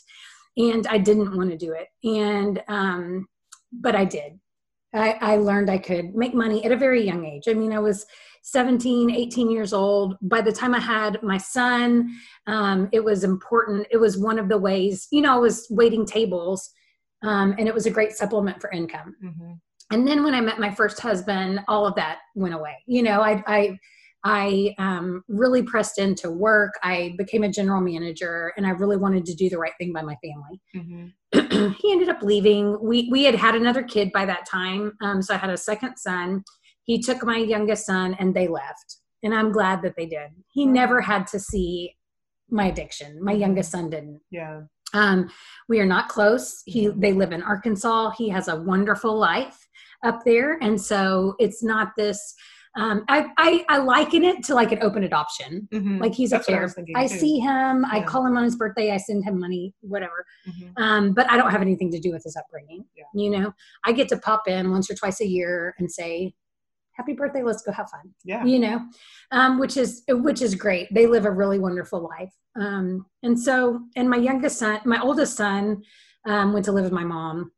And 0.58 0.86
I 0.88 0.98
didn't 0.98 1.36
want 1.36 1.50
to 1.52 1.58
do 1.58 1.74
it. 1.74 1.88
And 2.08 2.62
um 2.68 3.28
but 3.72 3.96
I 3.96 4.06
did. 4.06 4.40
I, 4.94 5.18
I 5.22 5.36
learned 5.38 5.70
I 5.70 5.78
could 5.78 6.16
make 6.16 6.34
money 6.34 6.66
at 6.66 6.72
a 6.72 6.78
very 6.78 7.06
young 7.06 7.26
age. 7.26 7.44
I 7.48 7.54
mean, 7.54 7.72
I 7.72 7.80
was 7.80 8.06
17, 8.44 9.12
18 9.12 9.50
years 9.50 9.74
old. 9.74 10.18
By 10.22 10.42
the 10.42 10.52
time 10.52 10.76
I 10.76 10.80
had 10.80 11.22
my 11.24 11.38
son, 11.38 12.14
um, 12.48 12.90
it 12.92 13.04
was 13.04 13.24
important. 13.24 13.88
It 13.92 13.98
was 13.98 14.18
one 14.18 14.40
of 14.40 14.50
the 14.50 14.58
ways, 14.58 15.08
you 15.12 15.22
know, 15.22 15.34
I 15.34 15.38
was 15.38 15.68
waiting 15.70 16.06
tables 16.06 16.70
um, 17.24 17.56
and 17.58 17.68
it 17.68 17.74
was 17.74 17.86
a 17.86 17.92
great 17.92 18.14
supplement 18.14 18.60
for 18.60 18.70
income. 18.72 19.16
Mm-hmm. 19.24 19.52
And 19.92 20.08
then 20.08 20.24
when 20.24 20.34
I 20.34 20.42
met 20.42 20.60
my 20.60 20.72
first 20.72 21.00
husband, 21.00 21.62
all 21.68 21.86
of 21.86 21.96
that 21.96 22.20
went 22.36 22.54
away. 22.54 22.78
You 22.88 23.04
know, 23.04 23.22
I, 23.22 23.44
I 23.46 23.80
I 24.24 24.76
um, 24.78 25.24
really 25.28 25.64
pressed 25.64 25.98
into 25.98 26.30
work. 26.30 26.74
I 26.84 27.16
became 27.18 27.44
a 27.44 27.52
general 27.52 27.82
manager, 27.82 28.54
and 28.56 28.68
I 28.68 28.72
really 28.72 28.98
wanted 28.98 29.26
to 29.26 29.36
do 29.36 29.50
the 29.50 29.58
right 29.58 29.74
thing 29.80 29.94
by 29.94 30.04
my 30.04 30.16
family. 30.24 30.62
Mm-hmm. 30.76 31.72
he 31.80 31.92
ended 31.92 32.10
up 32.10 32.22
leaving. 32.22 32.78
We 32.82 33.08
we 33.12 33.24
had 33.24 33.36
had 33.36 33.56
another 33.56 33.84
kid 33.84 34.12
by 34.12 34.26
that 34.26 34.46
time, 34.46 34.94
um, 35.02 35.22
so 35.22 35.34
I 35.34 35.38
had 35.38 35.50
a 35.50 35.58
second 35.58 35.98
son. 35.98 36.44
He 36.84 37.02
took 37.02 37.24
my 37.24 37.38
youngest 37.38 37.86
son, 37.86 38.16
and 38.20 38.34
they 38.34 38.48
left. 38.48 38.98
And 39.24 39.34
I'm 39.34 39.52
glad 39.52 39.82
that 39.84 39.96
they 39.96 40.06
did. 40.06 40.30
He 40.52 40.66
never 40.66 41.02
had 41.02 41.28
to 41.28 41.40
see 41.40 41.96
my 42.50 42.66
addiction. 42.66 43.24
My 43.24 43.32
mm-hmm. 43.32 43.42
youngest 43.42 43.72
son 43.72 43.90
didn't. 43.90 44.22
Yeah. 44.30 44.62
Um, 44.94 45.30
we 45.70 45.80
are 45.80 45.86
not 45.86 46.10
close. 46.10 46.62
He 46.66 46.90
they 46.90 47.14
live 47.14 47.32
in 47.32 47.42
Arkansas. 47.42 48.12
He 48.18 48.30
has 48.30 48.48
a 48.48 48.62
wonderful 48.62 49.18
life 49.18 49.68
up 50.04 50.20
there, 50.26 50.60
and 50.62 50.80
so 50.80 51.36
it's 51.40 51.64
not 51.64 51.94
this 51.98 52.36
um, 52.76 53.04
I, 53.10 53.28
I, 53.38 53.66
I 53.68 53.78
liken 53.80 54.24
it 54.24 54.44
to 54.46 54.56
like 54.56 54.72
an 54.72 54.80
open 54.82 55.04
adoption. 55.04 55.68
Mm-hmm. 55.72 56.00
Like 56.00 56.14
he's 56.14 56.30
That's 56.30 56.48
a 56.48 56.52
fair. 56.52 56.74
I, 56.96 57.02
I 57.04 57.06
see 57.06 57.40
him. 57.40 57.86
Yeah. 57.86 58.00
I 58.00 58.04
call 58.04 58.26
him 58.26 58.38
on 58.38 58.44
his 58.44 58.56
birthday. 58.56 58.92
I 58.92 58.98
send 58.98 59.26
him 59.26 59.40
money, 59.40 59.74
whatever. 59.82 60.26
Mm-hmm. 60.48 60.82
Um, 60.82 61.14
but 61.14 61.30
I 61.30 61.36
don't 61.36 61.52
have 61.52 61.62
anything 61.62 61.92
to 61.92 62.00
do 62.00 62.12
with 62.12 62.24
his 62.24 62.38
upbringing. 62.38 62.86
Yeah. 62.96 63.04
You 63.14 63.30
know, 63.30 63.54
I 63.86 63.92
get 63.92 64.08
to 64.10 64.18
pop 64.18 64.48
in 64.48 64.72
once 64.72 64.90
or 64.90 64.96
twice 64.96 65.20
a 65.20 65.28
year 65.28 65.76
and 65.80 65.92
say, 65.92 66.34
"Happy 66.94 67.14
birthday! 67.14 67.44
Let's 67.44 67.62
go 67.62 67.74
have 67.74 67.90
fun." 67.90 68.14
Yeah. 68.24 68.46
You 68.46 68.60
know, 68.60 68.82
um, 69.32 69.60
which 69.60 69.76
is 69.76 70.04
which 70.08 70.42
is 70.42 70.56
great. 70.56 70.94
They 70.94 71.08
live 71.08 71.26
a 71.26 71.32
really 71.32 71.60
wonderful 71.60 72.02
life. 72.02 72.34
Um, 72.58 73.06
and 73.22 73.38
so, 73.38 73.82
and 73.98 74.10
my 74.10 74.18
youngest 74.18 74.60
son, 74.60 74.80
my 74.86 75.02
oldest 75.02 75.36
son, 75.36 75.84
um, 76.26 76.54
went 76.54 76.66
to 76.66 76.72
live 76.72 76.86
with 76.86 76.94
my 76.94 77.04
mom 77.04 77.52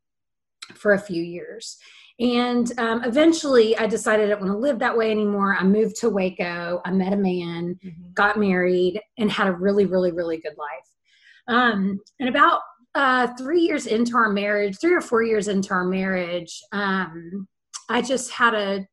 for 0.74 0.92
a 0.92 0.98
few 0.98 1.22
years 1.22 1.78
and 2.20 2.78
um, 2.78 3.02
eventually, 3.04 3.76
I 3.76 3.86
decided 3.86 4.24
I 4.24 4.28
didn't 4.28 4.42
want 4.42 4.52
to 4.52 4.58
live 4.58 4.78
that 4.78 4.96
way 4.96 5.10
anymore. 5.10 5.56
I 5.58 5.64
moved 5.64 5.96
to 5.96 6.10
Waco. 6.10 6.80
I 6.84 6.90
met 6.92 7.12
a 7.12 7.16
man, 7.16 7.78
mm-hmm. 7.84 8.12
got 8.12 8.38
married, 8.38 9.00
and 9.18 9.30
had 9.30 9.48
a 9.48 9.52
really, 9.52 9.86
really, 9.86 10.12
really 10.12 10.36
good 10.36 10.54
life. 10.56 10.88
Um, 11.48 11.98
and 12.20 12.28
about 12.28 12.60
uh, 12.94 13.28
three 13.36 13.60
years 13.60 13.86
into 13.86 14.16
our 14.16 14.28
marriage, 14.28 14.78
three 14.80 14.94
or 14.94 15.00
four 15.00 15.24
years 15.24 15.48
into 15.48 15.74
our 15.74 15.84
marriage, 15.84 16.62
um, 16.70 17.48
I 17.88 18.00
just 18.00 18.30
had 18.30 18.54
a, 18.54 18.86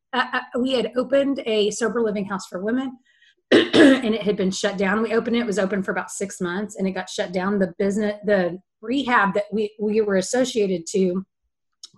we 0.58 0.72
had 0.72 0.92
opened 0.96 1.42
a 1.46 1.70
sober 1.70 2.02
living 2.02 2.26
house 2.26 2.46
for 2.46 2.62
women. 2.62 2.98
and 3.52 4.14
it 4.14 4.22
had 4.22 4.36
been 4.36 4.50
shut 4.50 4.78
down. 4.78 5.02
We 5.02 5.12
opened 5.12 5.36
it, 5.36 5.40
it 5.40 5.46
was 5.46 5.58
open 5.58 5.82
for 5.82 5.92
about 5.92 6.10
six 6.10 6.40
months 6.40 6.76
and 6.76 6.88
it 6.88 6.92
got 6.92 7.10
shut 7.10 7.34
down. 7.34 7.58
The 7.58 7.74
business, 7.78 8.14
the 8.24 8.58
rehab 8.80 9.34
that 9.34 9.44
we, 9.52 9.74
we 9.78 10.00
were 10.00 10.16
associated 10.16 10.86
to 10.92 11.22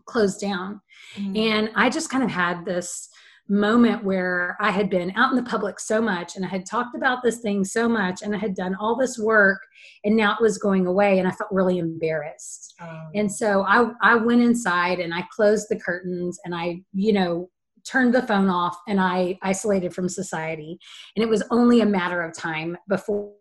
closed 0.07 0.41
down. 0.41 0.81
Mm-hmm. 1.17 1.37
And 1.37 1.71
I 1.75 1.91
just 1.91 2.11
kind 2.11 2.25
of 2.25 2.31
had 2.31 2.65
this 2.65 3.09
moment 3.49 4.03
where 4.03 4.57
I 4.59 4.71
had 4.71 4.89
been 4.89 5.13
out 5.17 5.31
in 5.31 5.37
the 5.37 5.49
public 5.49 5.79
so 5.79 6.01
much 6.01 6.35
and 6.35 6.47
I 6.47 6.49
had 6.49 6.65
talked 6.65 6.97
about 6.97 7.23
this 7.23 7.41
thing 7.41 7.63
so 7.63 7.87
much 7.89 8.23
and 8.23 8.35
I 8.35 8.39
had 8.39 8.55
done 8.55 8.75
all 8.75 8.97
this 8.97 9.19
work 9.19 9.61
and 10.03 10.17
now 10.17 10.33
it 10.33 10.41
was 10.41 10.57
going 10.57 10.87
away 10.87 11.19
and 11.19 11.29
I 11.29 11.31
felt 11.31 11.53
really 11.53 11.79
embarrassed. 11.79 12.75
Um, 12.81 13.11
and 13.15 13.31
so 13.31 13.65
I 13.69 13.91
I 14.01 14.17
went 14.17 14.41
inside 14.41 14.99
and 14.99 15.13
I 15.13 15.27
closed 15.31 15.67
the 15.69 15.79
curtains 15.79 16.39
and 16.47 16.55
I, 16.55 16.81
you 16.95 17.13
know, 17.13 17.51
turned 17.85 18.15
the 18.15 18.23
phone 18.23 18.49
off 18.49 18.77
and 18.89 18.99
I 19.01 19.39
isolated 19.43 19.95
from 19.95 20.09
society. 20.09 20.79
And 21.15 21.23
it 21.23 21.29
was 21.29 21.43
only 21.51 21.83
a 21.83 21.87
matter 21.87 22.23
of 22.23 22.35
time 22.35 22.77
before, 22.89 23.33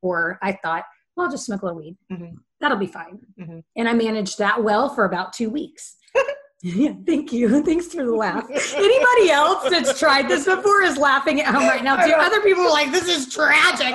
before 0.00 0.38
I 0.42 0.52
thought, 0.52 0.84
well, 1.16 1.26
I'll 1.26 1.32
just 1.32 1.46
smoke 1.46 1.62
a 1.62 1.66
little 1.66 1.80
weed. 1.80 1.96
Mm-hmm. 2.12 2.34
That'll 2.64 2.78
be 2.78 2.86
fine. 2.86 3.18
Mm-hmm. 3.38 3.58
And 3.76 3.86
I 3.90 3.92
managed 3.92 4.38
that 4.38 4.64
well 4.64 4.88
for 4.88 5.04
about 5.04 5.34
two 5.34 5.50
weeks. 5.50 5.96
yeah, 6.62 6.94
thank 7.06 7.30
you. 7.30 7.62
Thanks 7.62 7.88
for 7.88 8.02
the 8.02 8.14
laugh. 8.14 8.46
Anybody 8.74 9.30
else 9.30 9.68
that's 9.68 9.98
tried 9.98 10.30
this 10.30 10.46
before 10.46 10.80
is 10.80 10.96
laughing 10.96 11.42
at 11.42 11.54
home 11.54 11.64
right 11.64 11.84
now 11.84 11.96
too. 12.06 12.14
Other 12.14 12.40
people 12.40 12.62
are 12.62 12.70
like, 12.70 12.90
this 12.90 13.06
is 13.06 13.30
tragic. 13.30 13.92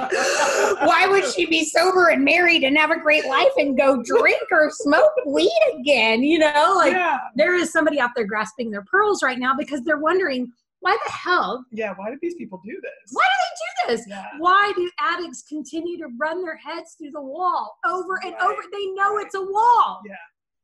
Why 0.85 1.07
would 1.09 1.25
she 1.33 1.47
be 1.47 1.65
sober 1.65 2.09
and 2.09 2.23
married 2.23 2.61
and 2.61 2.77
have 2.77 2.91
a 2.91 2.99
great 2.99 3.25
life 3.25 3.53
and 3.57 3.75
go 3.75 4.03
drink 4.03 4.43
or 4.51 4.69
smoke 4.69 5.13
weed 5.25 5.49
again? 5.79 6.21
You 6.21 6.37
know, 6.37 6.73
like 6.75 6.93
yeah. 6.93 7.17
there 7.35 7.55
is 7.55 7.71
somebody 7.71 7.99
out 7.99 8.11
there 8.15 8.27
grasping 8.27 8.69
their 8.69 8.83
pearls 8.83 9.23
right 9.23 9.39
now 9.39 9.55
because 9.57 9.81
they're 9.81 9.97
wondering, 9.97 10.51
why 10.81 10.97
the 11.05 11.11
hell? 11.11 11.65
Yeah, 11.71 11.93
why 11.95 12.09
do 12.09 12.17
these 12.21 12.35
people 12.35 12.61
do 12.63 12.79
this? 12.81 13.11
Why 13.11 13.23
do 13.23 13.37
they 13.43 13.93
do 13.93 13.97
this? 13.97 14.07
Yeah. 14.07 14.25
Why 14.37 14.71
do 14.75 14.89
addicts 14.99 15.43
continue 15.43 15.97
to 15.97 16.07
run 16.19 16.43
their 16.43 16.57
heads 16.57 16.95
through 16.97 17.11
the 17.11 17.21
wall 17.21 17.77
over 17.85 18.19
and 18.23 18.33
right. 18.33 18.41
over? 18.41 18.61
They 18.71 18.87
know 18.87 19.15
right. 19.15 19.25
it's 19.25 19.35
a 19.35 19.41
wall. 19.41 20.01
Yeah. 20.05 20.15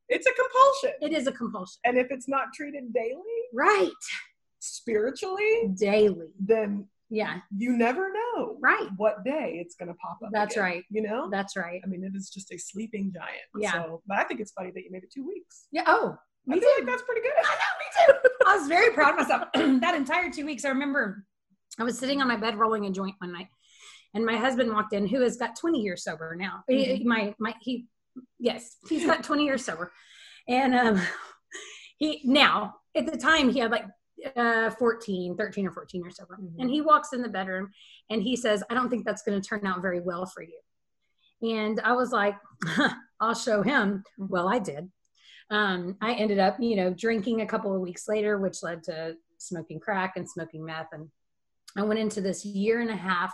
It's 0.08 0.28
a 0.28 0.32
compulsion. 0.34 0.99
It 1.01 1.17
is 1.17 1.28
a 1.28 1.32
compulsion. 1.32 1.80
And 1.84 1.97
if 1.97 2.08
it's 2.12 2.28
not 2.28 2.54
treated 2.54 2.93
daily, 2.93 3.21
right, 3.54 3.89
spiritually, 4.60 5.73
daily, 5.75 6.28
then 6.39 6.88
yeah, 7.10 7.39
you 7.56 7.75
never 7.75 8.12
know, 8.12 8.58
right, 8.60 8.88
what 8.97 9.23
day 9.23 9.58
it's 9.62 9.75
going 9.75 9.89
to 9.89 9.95
pop 9.95 10.19
up. 10.23 10.30
That's 10.32 10.56
again, 10.56 10.63
right. 10.63 10.84
You 10.89 11.01
know, 11.01 11.30
that's 11.30 11.56
right. 11.56 11.82
I 11.84 11.88
mean, 11.88 12.04
it 12.04 12.15
is 12.15 12.30
just 12.30 12.51
a 12.51 12.58
sleeping 12.58 13.12
giant. 13.13 13.45
Yeah. 13.60 13.73
So, 13.73 14.01
but 14.08 14.17
I 14.17 14.23
think 14.23 14.39
it's 14.39 14.51
funny 14.51 14.71
that 14.71 14.84
you 14.84 14.91
made 14.91 15.04
it 15.04 15.12
two 15.12 15.25
weeks. 15.25 15.67
Yeah. 15.71 15.84
Oh, 15.88 16.17
me 16.47 16.58
I 16.58 16.60
feel 16.60 16.69
too. 16.69 16.75
like 16.79 16.86
that's 16.88 17.03
pretty 17.03 17.21
good. 17.21 17.34
I 17.38 17.55
know, 17.55 18.13
me 18.13 18.19
too. 18.21 18.29
I 18.47 18.58
was 18.58 18.67
very 18.67 18.93
proud 18.93 19.12
of 19.12 19.27
myself. 19.27 19.49
that 19.81 19.95
entire 19.95 20.31
two 20.31 20.45
weeks, 20.45 20.65
I 20.65 20.69
remember 20.69 21.25
I 21.79 21.84
was 21.84 21.97
sitting 21.97 22.21
on 22.21 22.27
my 22.27 22.38
bed 22.38 22.58
rolling 22.58 22.86
a 22.86 22.91
joint 22.91 23.15
one 23.19 23.34
night, 23.34 23.47
and 24.13 24.25
my 24.25 24.38
husband 24.38 24.71
walked 24.71 24.93
in, 24.93 25.08
who 25.08 25.21
has 25.21 25.38
got 25.38 25.55
20 25.55 25.81
years 25.81 26.03
sober 26.03 26.36
now. 26.36 26.63
Mm-hmm. 26.69 26.95
He, 26.95 27.03
my 27.03 27.36
my 27.39 27.53
he, 27.62 27.86
yes, 28.39 28.77
he's 28.88 29.05
got 29.05 29.23
20 29.23 29.45
years 29.45 29.65
sober, 29.65 29.91
and 30.47 30.75
um, 30.75 31.01
he 31.97 32.21
now 32.23 32.75
at 32.95 33.05
the 33.05 33.17
time 33.17 33.49
he 33.49 33.60
had 33.60 33.71
like 33.71 33.86
uh 34.36 34.69
14 34.71 35.36
13 35.36 35.67
or 35.67 35.71
14 35.71 36.01
years 36.01 36.17
sober 36.17 36.38
mm-hmm. 36.41 36.62
and 36.62 36.69
he 36.69 36.81
walks 36.81 37.13
in 37.13 37.21
the 37.21 37.29
bedroom 37.29 37.69
and 38.10 38.23
he 38.23 38.36
says 38.36 38.63
i 38.69 38.73
don't 38.73 38.89
think 38.89 39.05
that's 39.05 39.23
going 39.23 39.39
to 39.39 39.47
turn 39.47 39.65
out 39.65 39.81
very 39.81 39.99
well 39.99 40.25
for 40.25 40.41
you 40.41 40.60
and 41.41 41.79
i 41.81 41.91
was 41.91 42.12
like 42.12 42.36
i'll 43.19 43.36
show 43.36 43.62
him 43.62 44.03
well 44.17 44.47
i 44.47 44.58
did 44.58 44.89
um, 45.49 45.95
I 46.01 46.13
ended 46.13 46.39
up, 46.39 46.58
you 46.60 46.75
know, 46.75 46.93
drinking 46.93 47.41
a 47.41 47.45
couple 47.45 47.73
of 47.73 47.81
weeks 47.81 48.08
later, 48.08 48.38
which 48.38 48.63
led 48.63 48.84
to 48.84 49.15
smoking 49.38 49.79
crack 49.79 50.13
and 50.15 50.29
smoking 50.29 50.65
meth. 50.65 50.89
And 50.91 51.10
I 51.77 51.84
went 51.84 51.99
into 51.99 52.21
this 52.21 52.45
year 52.45 52.81
and 52.81 52.89
a 52.89 52.95
half 52.95 53.34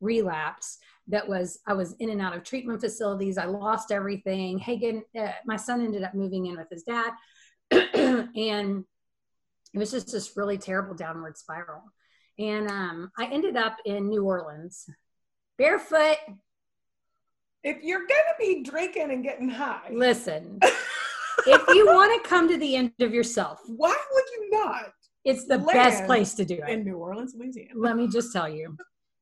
relapse 0.00 0.78
that 1.08 1.28
was 1.28 1.58
I 1.66 1.74
was 1.74 1.94
in 1.98 2.10
and 2.10 2.20
out 2.20 2.36
of 2.36 2.44
treatment 2.44 2.80
facilities. 2.80 3.36
I 3.36 3.44
lost 3.44 3.92
everything. 3.92 4.58
Hagen, 4.58 5.02
uh, 5.18 5.32
my 5.44 5.56
son 5.56 5.82
ended 5.82 6.02
up 6.02 6.14
moving 6.14 6.46
in 6.46 6.56
with 6.56 6.70
his 6.70 6.84
dad, 6.84 7.12
and 7.70 8.84
it 9.74 9.78
was 9.78 9.90
just 9.90 10.12
this 10.12 10.36
really 10.36 10.58
terrible 10.58 10.94
downward 10.94 11.36
spiral. 11.36 11.82
And 12.38 12.70
um, 12.70 13.10
I 13.18 13.26
ended 13.26 13.56
up 13.56 13.76
in 13.84 14.08
New 14.08 14.24
Orleans, 14.24 14.88
barefoot. 15.58 16.16
If 17.62 17.82
you're 17.82 18.06
gonna 18.06 18.36
be 18.38 18.62
drinking 18.62 19.10
and 19.10 19.22
getting 19.22 19.50
high, 19.50 19.90
Listen, 19.92 20.60
if 21.46 21.74
you 21.74 21.86
want 21.86 22.22
to 22.22 22.28
come 22.28 22.48
to 22.48 22.56
the 22.56 22.76
end 22.76 22.92
of 23.00 23.12
yourself, 23.12 23.60
why 23.66 23.96
would 24.12 24.24
you 24.34 24.50
not? 24.50 24.92
it's 25.24 25.44
the 25.46 25.58
best 25.58 26.06
place 26.06 26.32
to 26.32 26.46
do 26.46 26.54
it. 26.54 26.68
In 26.70 26.82
New 26.82 26.96
Orleans, 26.96 27.34
Louisiana. 27.38 27.68
let 27.74 27.94
me 27.96 28.08
just 28.08 28.32
tell 28.32 28.48
you 28.48 28.74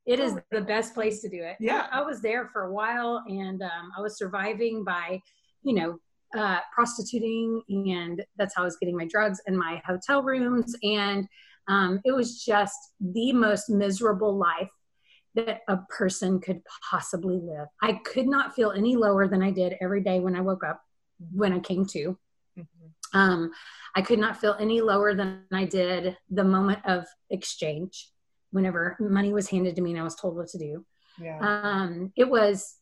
it 0.07 0.21
is 0.21 0.39
the 0.53 0.61
best 0.61 0.95
place 0.95 1.21
to 1.21 1.29
do 1.29 1.43
it 1.43 1.57
Yeah. 1.61 1.87
i 1.93 2.01
was 2.01 2.23
there 2.23 2.49
for 2.53 2.63
a 2.63 2.73
while 2.73 3.23
and 3.27 3.61
um, 3.63 3.91
i 3.97 4.01
was 4.01 4.17
surviving 4.17 4.85
by 4.85 5.21
you 5.65 5.75
know 5.75 5.99
uh, 6.41 6.61
prostituting 6.73 7.63
and 7.69 8.25
that's 8.37 8.55
how 8.55 8.63
i 8.63 8.65
was 8.65 8.77
getting 8.81 8.97
my 8.97 9.07
drugs 9.07 9.41
in 9.49 9.57
my 9.57 9.83
hotel 9.85 10.23
rooms 10.23 10.75
and 10.85 11.27
um, 11.69 12.01
it 12.05 12.13
was 12.13 12.43
just 12.45 12.79
the 13.01 13.33
most 13.33 13.69
miserable 13.69 14.39
life 14.39 14.71
that 15.35 15.61
a 15.69 15.79
person 15.89 16.41
could 16.41 16.61
possibly 16.89 17.39
live 17.43 17.67
i 17.83 17.93
could 18.05 18.29
not 18.29 18.55
feel 18.55 18.71
any 18.71 18.95
lower 18.95 19.27
than 19.29 19.43
i 19.43 19.51
did 19.51 19.75
every 19.83 20.01
day 20.03 20.21
when 20.21 20.37
i 20.37 20.41
woke 20.41 20.63
up 20.65 20.81
when 21.33 21.53
i 21.53 21.59
came 21.59 21.85
to 21.87 22.19
Mm-hmm. 22.59 23.19
um, 23.19 23.51
I 23.95 24.03
could 24.03 24.19
not 24.19 24.41
feel 24.41 24.57
any 24.59 24.81
lower 24.81 25.15
than 25.15 25.45
I 25.53 25.65
did 25.65 26.17
the 26.31 26.45
moment 26.45 26.81
of 26.85 27.07
exchange, 27.31 28.11
whenever 28.51 28.97
money 29.01 29.33
was 29.33 29.49
handed 29.49 29.77
to 29.77 29.83
me 29.83 29.93
and 29.93 30.01
I 30.01 30.05
was 30.05 30.17
told 30.17 30.37
what 30.37 30.49
to 30.49 30.59
do. 30.59 30.85
Yeah. 31.21 31.39
Um, 31.41 32.13
it 32.17 32.29
was 32.29 32.77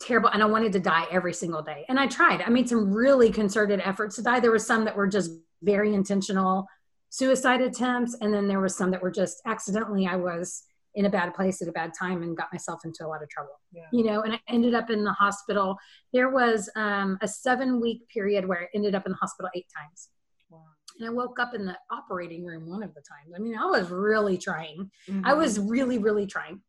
terrible, 0.00 0.30
and 0.30 0.42
I 0.42 0.46
wanted 0.46 0.72
to 0.72 0.80
die 0.80 1.06
every 1.10 1.32
single 1.32 1.62
day. 1.62 1.84
And 1.88 1.98
I 1.98 2.06
tried. 2.06 2.42
I 2.42 2.48
made 2.48 2.68
some 2.68 2.92
really 2.92 3.30
concerted 3.30 3.80
efforts 3.84 4.16
to 4.16 4.22
die. 4.22 4.40
There 4.40 4.50
were 4.50 4.58
some 4.58 4.84
that 4.84 4.96
were 4.96 5.08
just 5.08 5.30
very 5.62 5.94
intentional 5.94 6.66
suicide 7.10 7.60
attempts, 7.60 8.16
and 8.20 8.32
then 8.32 8.48
there 8.48 8.60
was 8.60 8.76
some 8.76 8.90
that 8.92 9.02
were 9.02 9.10
just 9.10 9.42
accidentally. 9.46 10.06
I 10.06 10.16
was 10.16 10.62
in 10.94 11.06
a 11.06 11.10
bad 11.10 11.34
place 11.34 11.62
at 11.62 11.68
a 11.68 11.72
bad 11.72 11.92
time 11.98 12.22
and 12.22 12.36
got 12.36 12.48
myself 12.52 12.80
into 12.84 13.06
a 13.06 13.08
lot 13.08 13.22
of 13.22 13.28
trouble 13.28 13.60
yeah. 13.72 13.86
you 13.92 14.04
know, 14.04 14.22
and 14.22 14.34
I 14.34 14.40
ended 14.48 14.74
up 14.74 14.90
in 14.90 15.04
the 15.04 15.12
hospital. 15.12 15.76
There 16.12 16.30
was 16.30 16.68
um, 16.76 17.18
a 17.22 17.28
seven 17.28 17.80
week 17.80 18.08
period 18.08 18.46
where 18.46 18.62
I 18.62 18.66
ended 18.74 18.94
up 18.94 19.06
in 19.06 19.12
the 19.12 19.18
hospital 19.18 19.50
eight 19.54 19.66
times. 19.76 20.08
Wow. 20.48 20.62
And 20.98 21.08
I 21.08 21.12
woke 21.12 21.38
up 21.38 21.54
in 21.54 21.64
the 21.64 21.76
operating 21.90 22.44
room 22.44 22.68
one 22.68 22.82
of 22.82 22.92
the 22.94 23.00
times. 23.02 23.32
I 23.34 23.38
mean, 23.38 23.56
I 23.56 23.64
was 23.66 23.90
really 23.90 24.36
trying. 24.36 24.90
I 25.08 25.32
Mhm. 25.32 25.38
was 25.38 25.58
really, 25.58 25.98
really 25.98 26.26
trying. 26.26 26.60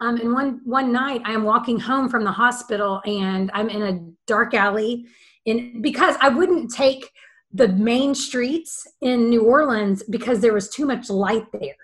Um, 0.00 0.16
and 0.16 0.32
one 0.32 0.60
one 0.64 0.92
night, 0.92 1.22
I'm 1.24 1.44
walking 1.44 1.78
home 1.80 2.08
from 2.08 2.24
the 2.24 2.32
hospital, 2.32 3.00
and 3.06 3.50
I'm 3.54 3.68
in 3.70 3.82
a 3.82 4.00
dark 4.26 4.52
alley, 4.54 5.06
in 5.44 5.80
because 5.80 6.16
I 6.20 6.28
wouldn't 6.28 6.72
take 6.72 7.10
the 7.52 7.68
main 7.68 8.14
streets 8.14 8.86
in 9.00 9.30
New 9.30 9.44
Orleans 9.44 10.02
because 10.10 10.40
there 10.40 10.52
was 10.52 10.68
too 10.68 10.84
much 10.84 11.08
light 11.08 11.46
there 11.52 11.76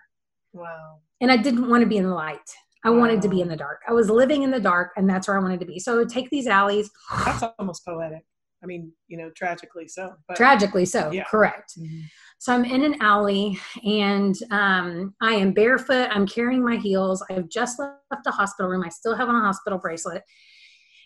Wow. 0.52 0.98
And 1.22 1.30
I 1.32 1.36
didn't 1.38 1.70
want 1.70 1.80
to 1.82 1.86
be 1.86 1.96
in 1.96 2.04
the 2.04 2.14
light. 2.14 2.38
I 2.84 2.90
wanted 2.90 3.22
to 3.22 3.28
be 3.28 3.40
in 3.40 3.48
the 3.48 3.56
dark. 3.56 3.80
I 3.88 3.92
was 3.92 4.10
living 4.10 4.42
in 4.42 4.50
the 4.50 4.58
dark, 4.60 4.90
and 4.96 5.08
that's 5.08 5.28
where 5.28 5.38
I 5.38 5.40
wanted 5.40 5.60
to 5.60 5.66
be. 5.66 5.78
So 5.78 5.94
I 5.94 5.96
would 5.96 6.08
take 6.08 6.28
these 6.30 6.48
alleys, 6.48 6.90
That's 7.24 7.44
almost 7.58 7.86
poetic. 7.86 8.24
I 8.60 8.66
mean, 8.66 8.92
you 9.06 9.16
know, 9.16 9.30
tragically 9.36 9.86
so. 9.88 10.14
But 10.26 10.36
tragically 10.36 10.84
so, 10.84 11.10
Yeah. 11.12 11.24
correct. 11.24 11.74
Mhm. 11.78 12.02
So 12.38 12.52
I'm 12.52 12.64
in 12.64 12.82
an 12.82 13.00
alley, 13.00 13.56
and 13.84 14.34
um, 14.50 15.14
I 15.20 15.34
am 15.34 15.52
barefoot. 15.52 16.08
I'm 16.10 16.26
carrying 16.26 16.64
my 16.64 16.76
heels. 16.76 17.24
I've 17.30 17.48
just 17.48 17.78
left 17.78 18.24
the 18.24 18.32
hospital 18.32 18.68
room. 18.68 18.82
I 18.84 18.88
still 18.88 19.14
have 19.14 19.28
on 19.28 19.36
a 19.36 19.40
hospital 19.40 19.78
bracelet, 19.78 20.22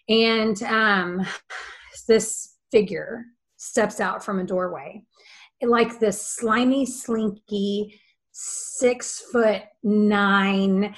and 0.08 0.62
um, 0.62 1.26
this 2.08 2.56
figure 2.72 3.24
steps 3.58 4.00
out 4.00 4.24
from 4.24 4.38
a 4.38 4.44
doorway, 4.44 5.02
like 5.62 5.98
this 5.98 6.20
slimy, 6.20 6.86
slinky, 6.86 8.00
six 8.38 9.22
foot 9.32 9.62
nine 9.82 10.94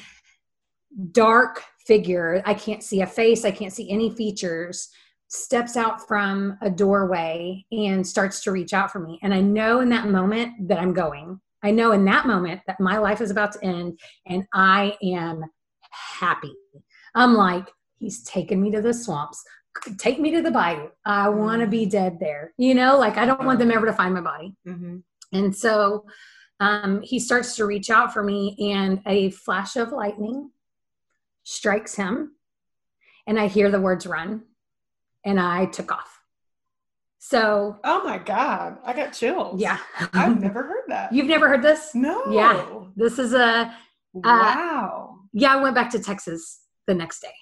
dark 1.12 1.62
figure. 1.86 2.42
I 2.44 2.54
can't 2.54 2.82
see 2.82 3.02
a 3.02 3.06
face, 3.06 3.44
I 3.44 3.52
can't 3.52 3.72
see 3.72 3.90
any 3.90 4.10
features. 4.10 4.88
Steps 5.28 5.76
out 5.76 6.08
from 6.08 6.58
a 6.62 6.70
doorway 6.70 7.64
and 7.70 8.04
starts 8.04 8.42
to 8.42 8.50
reach 8.50 8.72
out 8.72 8.90
for 8.90 8.98
me. 8.98 9.20
And 9.22 9.32
I 9.32 9.40
know 9.40 9.80
in 9.80 9.88
that 9.90 10.08
moment 10.08 10.68
that 10.68 10.80
I'm 10.80 10.92
going. 10.92 11.40
I 11.62 11.70
know 11.70 11.92
in 11.92 12.04
that 12.06 12.26
moment 12.26 12.62
that 12.66 12.80
my 12.80 12.98
life 12.98 13.20
is 13.20 13.30
about 13.30 13.52
to 13.52 13.64
end 13.64 14.00
and 14.26 14.44
I 14.52 14.96
am 15.02 15.44
happy. 15.90 16.54
I'm 17.14 17.34
like, 17.34 17.68
he's 17.98 18.22
taking 18.24 18.60
me 18.62 18.70
to 18.72 18.80
the 18.80 18.94
swamps. 18.94 19.44
Take 19.98 20.18
me 20.18 20.30
to 20.32 20.42
the 20.42 20.50
bayou. 20.50 20.88
I 21.04 21.28
want 21.28 21.60
to 21.60 21.68
be 21.68 21.86
dead 21.86 22.18
there. 22.18 22.52
You 22.58 22.74
know, 22.74 22.98
like 22.98 23.16
I 23.16 23.26
don't 23.26 23.44
want 23.44 23.58
them 23.58 23.70
ever 23.70 23.86
to 23.86 23.92
find 23.92 24.14
my 24.14 24.22
body. 24.22 24.56
Mhm. 24.66 25.02
And 25.32 25.54
so 25.54 26.06
um, 26.60 27.00
he 27.02 27.18
starts 27.20 27.56
to 27.56 27.64
reach 27.66 27.90
out 27.90 28.12
for 28.12 28.22
me, 28.22 28.56
and 28.74 29.00
a 29.06 29.30
flash 29.30 29.76
of 29.76 29.92
lightning 29.92 30.50
strikes 31.44 31.94
him. 31.94 32.32
And 33.26 33.38
I 33.38 33.46
hear 33.46 33.70
the 33.70 33.80
words 33.80 34.06
run, 34.06 34.42
and 35.24 35.38
I 35.38 35.66
took 35.66 35.92
off. 35.92 36.14
So, 37.18 37.78
Oh 37.84 38.02
my 38.04 38.18
God. 38.18 38.78
I 38.84 38.92
got 38.92 39.12
chills. 39.12 39.60
yeah. 39.60 39.78
I've 40.14 40.40
never 40.40 40.62
heard 40.62 40.84
that. 40.88 41.12
You've 41.12 41.26
never 41.26 41.48
heard 41.48 41.62
this? 41.62 41.94
no. 41.94 42.30
Yeah. 42.32 42.64
This 42.96 43.18
is 43.18 43.34
a, 43.34 43.74
Wow. 44.14 45.18
yeah, 45.32 45.54
I 45.54 45.62
went 45.62 45.74
back 45.74 45.90
to 45.90 45.98
Texas 46.00 46.60
the 46.86 46.94
next 46.94 47.20
day. 47.20 47.34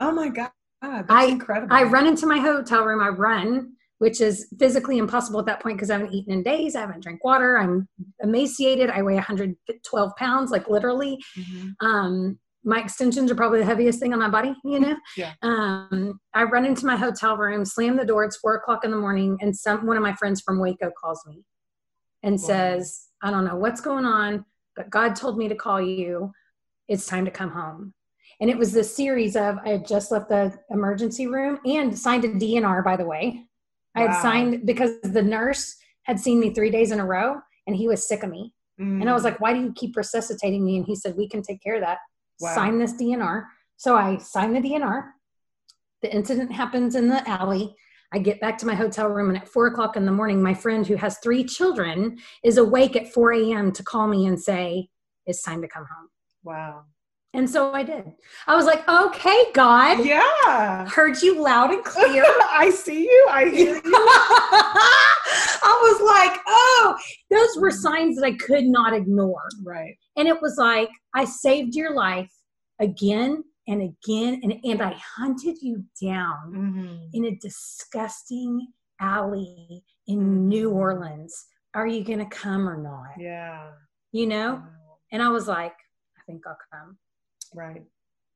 oh 0.00 0.12
my 0.12 0.28
God. 0.28 0.50
That's 0.82 1.06
I- 1.08 1.24
incredible. 1.26 1.74
I 1.74 1.82
run 1.84 2.06
into 2.06 2.26
my 2.26 2.38
hotel 2.38 2.84
room. 2.84 3.00
I 3.02 3.08
run, 3.08 3.72
which 4.04 4.20
is 4.20 4.48
physically 4.58 4.98
impossible 4.98 5.40
at 5.40 5.46
that 5.46 5.62
point 5.62 5.78
because 5.78 5.88
I 5.90 5.94
haven't 5.94 6.12
eaten 6.12 6.30
in 6.30 6.42
days. 6.42 6.76
I 6.76 6.80
haven't 6.80 7.02
drank 7.02 7.24
water. 7.24 7.56
I'm 7.56 7.88
emaciated. 8.22 8.90
I 8.90 9.00
weigh 9.00 9.14
112 9.14 10.16
pounds, 10.18 10.50
like 10.50 10.68
literally. 10.68 11.18
Mhm. 11.38 11.74
Um, 11.80 12.38
my 12.64 12.80
extensions 12.80 13.30
are 13.30 13.34
probably 13.34 13.60
the 13.60 13.64
heaviest 13.64 14.00
thing 14.00 14.12
on 14.12 14.18
my 14.18 14.28
body, 14.28 14.54
you 14.62 14.78
know? 14.78 14.94
Yeah. 15.16 15.32
Um, 15.40 16.20
I 16.34 16.42
run 16.42 16.66
into 16.66 16.84
my 16.84 16.96
hotel 16.96 17.38
room, 17.38 17.64
slam 17.64 17.96
the 17.96 18.04
door. 18.04 18.24
It's 18.24 18.36
four 18.36 18.56
o'clock 18.56 18.84
in 18.84 18.90
the 18.90 18.98
morning, 18.98 19.38
and 19.40 19.56
some 19.56 19.86
one 19.86 19.96
of 19.96 20.02
my 20.02 20.12
friends 20.16 20.42
from 20.42 20.58
Waco 20.58 20.90
calls 21.02 21.24
me 21.26 21.42
and 22.22 22.34
Wow. 22.34 22.46
says, 22.46 23.08
I 23.22 23.30
don't 23.30 23.46
know 23.46 23.56
what's 23.56 23.80
going 23.80 24.04
on, 24.04 24.44
but 24.76 24.90
God 24.90 25.16
told 25.16 25.38
me 25.38 25.48
to 25.48 25.54
call 25.54 25.80
you. 25.80 26.30
It's 26.88 27.06
time 27.06 27.24
to 27.24 27.30
come 27.30 27.52
home. 27.52 27.94
And 28.38 28.50
it 28.50 28.58
was 28.58 28.72
this 28.72 28.94
series 28.94 29.34
of 29.34 29.56
I 29.64 29.70
had 29.70 29.86
just 29.86 30.10
left 30.12 30.28
the 30.28 30.52
emergency 30.68 31.26
room 31.26 31.58
and 31.64 31.98
signed 31.98 32.26
a 32.26 32.28
DNR, 32.28 32.84
by 32.84 32.96
the 32.96 33.06
way. 33.06 33.46
I 33.94 34.02
had 34.02 34.10
Wow. 34.10 34.22
signed 34.22 34.66
because 34.66 35.00
the 35.02 35.22
nurse 35.22 35.76
had 36.04 36.18
seen 36.20 36.40
me 36.40 36.52
three 36.52 36.70
days 36.70 36.90
in 36.92 37.00
a 37.00 37.06
row 37.06 37.40
and 37.66 37.76
he 37.76 37.88
was 37.88 38.06
sick 38.06 38.22
of 38.22 38.30
me. 38.30 38.52
And 38.78 39.08
I 39.08 39.12
was 39.12 39.22
Mm. 39.22 39.26
like, 39.26 39.40
why 39.40 39.52
do 39.54 39.60
you 39.60 39.72
keep 39.72 39.96
resuscitating 39.96 40.64
me? 40.64 40.76
And 40.76 40.84
he 40.86 40.96
said, 40.96 41.16
we 41.16 41.28
can 41.28 41.42
take 41.42 41.62
care 41.62 41.76
of 41.76 41.80
that. 41.82 41.98
Wow. 42.40 42.54
Sign 42.54 42.78
this 42.78 42.92
DNR. 42.94 43.46
So 43.76 43.96
I 43.96 44.18
signed 44.18 44.56
the 44.56 44.60
DNR. 44.60 45.12
The 46.02 46.12
incident 46.12 46.52
happens 46.52 46.94
in 46.96 47.08
the 47.08 47.26
alley. 47.28 47.74
I 48.12 48.18
get 48.18 48.40
back 48.40 48.58
to 48.58 48.66
my 48.66 48.74
hotel 48.74 49.08
room, 49.08 49.28
and 49.28 49.38
at 49.38 49.48
four 49.48 49.66
o'clock 49.66 49.96
in 49.96 50.04
the 50.06 50.12
morning, 50.12 50.42
my 50.42 50.54
friend 50.54 50.86
who 50.86 50.96
has 50.96 51.18
three 51.18 51.42
children 51.44 52.18
is 52.44 52.58
awake 52.58 52.94
at 52.94 53.12
4 53.12 53.32
a.m. 53.32 53.72
to 53.72 53.82
call 53.82 54.06
me 54.06 54.26
and 54.26 54.40
say, 54.40 54.88
It's 55.26 55.42
time 55.42 55.62
to 55.62 55.68
come 55.68 55.84
home. 55.84 56.08
Wow. 56.44 56.84
And 57.34 57.50
so 57.50 57.72
I 57.72 57.82
did. 57.82 58.04
I 58.46 58.54
was 58.54 58.64
like, 58.64 58.88
Okay, 58.88 59.46
God, 59.52 60.04
Yeah. 60.04 60.88
heard 60.88 61.20
you 61.20 61.42
loud 61.42 61.70
and 61.72 61.84
clear. 61.94 62.24
I 62.50 62.70
see 62.70 63.02
you. 63.02 63.26
I 63.30 63.44
hear 63.50 63.74
you. 63.84 63.92
I 65.66 65.78
was 65.82 66.00
like, 66.30 66.40
Oh, 66.46 66.96
those 67.30 67.56
were 67.60 67.70
signs 67.70 68.16
that 68.16 68.24
I 68.24 68.32
could 68.32 68.64
not 68.64 68.94
ignore. 68.94 69.42
Right. 69.64 69.94
And 70.16 70.28
it 70.28 70.40
was 70.40 70.56
like, 70.58 70.90
I 71.14 71.24
saved 71.24 71.74
your 71.74 71.94
life 71.94 72.30
again 72.80 73.42
and 73.66 73.80
again, 73.82 74.40
and, 74.42 74.54
and 74.62 74.82
I 74.82 74.94
hunted 75.16 75.56
you 75.62 75.84
down 76.02 76.52
Mhm. 76.52 77.08
in 77.14 77.24
a 77.24 77.36
disgusting 77.36 78.68
alley 79.00 79.82
in 80.06 80.48
New 80.48 80.70
Orleans. 80.70 81.46
Are 81.74 81.86
you 81.86 82.04
going 82.04 82.18
to 82.18 82.26
come 82.26 82.68
or 82.68 82.76
not? 82.80 83.18
Yeah. 83.18 83.70
You 84.12 84.26
know? 84.26 84.54
Wow. 84.56 84.98
And 85.12 85.22
I 85.22 85.28
was 85.28 85.48
like, 85.48 85.72
I 86.18 86.20
think 86.26 86.42
I'll 86.46 86.58
come. 86.72 86.98
Right. 87.54 87.82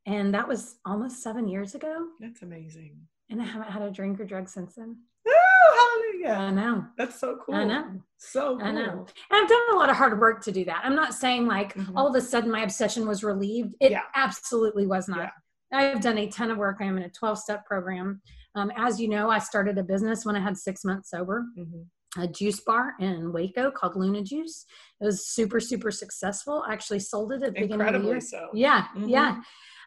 And 0.06 0.32
that 0.34 0.48
was 0.48 0.76
almost 0.86 1.22
seven 1.22 1.48
years 1.48 1.74
ago. 1.74 2.06
That's 2.20 2.42
amazing. 2.42 2.96
And 3.30 3.42
I 3.42 3.44
haven't 3.44 3.70
had 3.70 3.82
a 3.82 3.90
drink 3.90 4.18
or 4.20 4.24
drug 4.24 4.48
since 4.48 4.74
then. 4.76 4.96
Oh, 5.28 6.10
hallelujah. 6.22 6.40
I 6.40 6.50
know. 6.50 6.84
That's 6.96 7.20
so 7.20 7.36
cool. 7.44 7.54
I 7.54 7.64
know. 7.64 8.00
So 8.16 8.56
cool. 8.56 8.66
I 8.66 8.72
know. 8.72 9.06
And 9.30 9.42
I've 9.42 9.48
done 9.48 9.60
a 9.72 9.76
lot 9.76 9.90
of 9.90 9.96
hard 9.96 10.18
work 10.18 10.42
to 10.44 10.52
do 10.52 10.64
that. 10.64 10.80
I'm 10.84 10.94
not 10.94 11.12
saying 11.12 11.46
like 11.46 11.74
Mhm. 11.74 11.92
all 11.94 12.06
of 12.06 12.14
a 12.14 12.20
sudden 12.22 12.50
my 12.50 12.62
obsession 12.62 13.06
was 13.06 13.22
relieved. 13.22 13.74
It 13.80 13.90
Yeah. 13.90 14.02
absolutely 14.14 14.86
was 14.86 15.08
not. 15.08 15.32
I've 15.72 16.00
done 16.00 16.16
a 16.16 16.28
ton 16.30 16.50
of 16.50 16.56
work. 16.56 16.78
I'm 16.80 16.96
in 16.96 17.02
a 17.02 17.10
12 17.10 17.38
step 17.38 17.66
program. 17.66 18.22
Um, 18.54 18.72
as 18.76 18.98
you 18.98 19.08
know, 19.08 19.28
I 19.28 19.38
started 19.38 19.76
a 19.76 19.82
business 19.82 20.24
when 20.24 20.34
I 20.36 20.40
had 20.40 20.56
six 20.56 20.84
months 20.84 21.10
sober, 21.10 21.44
Mhm. 21.58 21.86
A 22.18 22.26
juice 22.28 22.60
bar 22.60 22.94
in 23.00 23.32
Waco 23.32 23.70
called 23.70 23.96
Luna 23.96 24.22
Juice. 24.22 24.64
It 25.00 25.04
was 25.04 25.26
super, 25.28 25.60
super 25.60 25.90
successful. 25.90 26.64
I 26.66 26.72
actually 26.72 27.00
sold 27.00 27.32
it 27.32 27.42
at 27.42 27.54
the 27.54 27.60
beginning 27.62 27.94
of 27.94 28.02
the 28.02 28.08
year. 28.08 28.20
so. 28.20 28.48
Yeah, 28.54 28.86
Mhm. 28.96 29.08
yeah. 29.08 29.40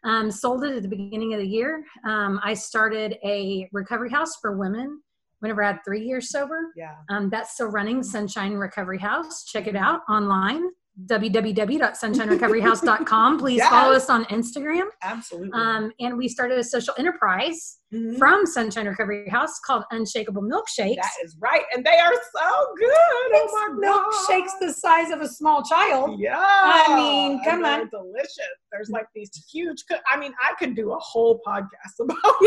Um, 0.03 0.31
sold 0.31 0.63
it 0.63 0.75
at 0.75 0.81
the 0.81 0.87
beginning 0.89 1.33
of 1.33 1.39
the 1.39 1.47
year. 1.47 1.85
Um, 2.05 2.39
I 2.43 2.53
started 2.55 3.17
a 3.23 3.69
recovery 3.71 4.09
house 4.09 4.35
for 4.41 4.57
women 4.57 5.01
whenever 5.39 5.63
I 5.63 5.67
had 5.73 5.79
three 5.85 6.03
years 6.03 6.29
sober. 6.29 6.71
Yeah. 6.75 6.95
Um, 7.09 7.29
that's 7.29 7.53
still 7.53 7.67
running, 7.67 8.01
Sunshine 8.03 8.53
Recovery 8.53 8.99
House. 8.99 9.43
Check 9.45 9.67
it 9.67 9.75
out 9.75 10.01
online 10.09 10.69
www.sunshinerecoveryhouse.com. 11.07 13.39
Please 13.39 13.57
Yes. 13.57 13.69
follow 13.69 13.93
us 13.95 14.09
on 14.09 14.25
Instagram. 14.25 14.87
Absolutely. 15.01 15.51
Um, 15.53 15.91
and 15.99 16.17
we 16.17 16.27
started 16.27 16.57
a 16.59 16.63
social 16.63 16.93
enterprise 16.97 17.77
Mhm. 17.93 18.17
from 18.17 18.45
Sunshine 18.45 18.87
Recovery 18.87 19.27
House 19.29 19.59
called 19.59 19.83
Unshakable 19.91 20.41
Milkshakes. 20.43 20.95
that 20.95 21.11
is 21.23 21.35
right. 21.41 21.63
And 21.73 21.85
they 21.85 21.97
are 21.97 22.13
so 22.13 22.73
good. 22.77 22.89
It's 22.91 23.53
oh 23.55 23.73
my 23.79 23.87
God. 23.87 24.05
milkshakes 24.05 24.51
the 24.59 24.71
size 24.73 25.11
of 25.11 25.21
a 25.21 25.27
small 25.27 25.63
child. 25.63 26.19
Yeah. 26.19 26.37
I 26.37 26.93
mean, 26.95 27.41
come 27.43 27.63
on. 27.65 27.89
Delicious. 27.89 28.37
There's 28.71 28.89
like 28.89 29.07
these 29.15 29.31
huge, 29.51 29.85
co- 29.89 29.97
I 30.09 30.17
mean, 30.17 30.33
I 30.41 30.53
could 30.59 30.75
do 30.75 30.91
a 30.93 30.99
whole 30.99 31.41
podcast 31.47 31.99
about 31.99 32.17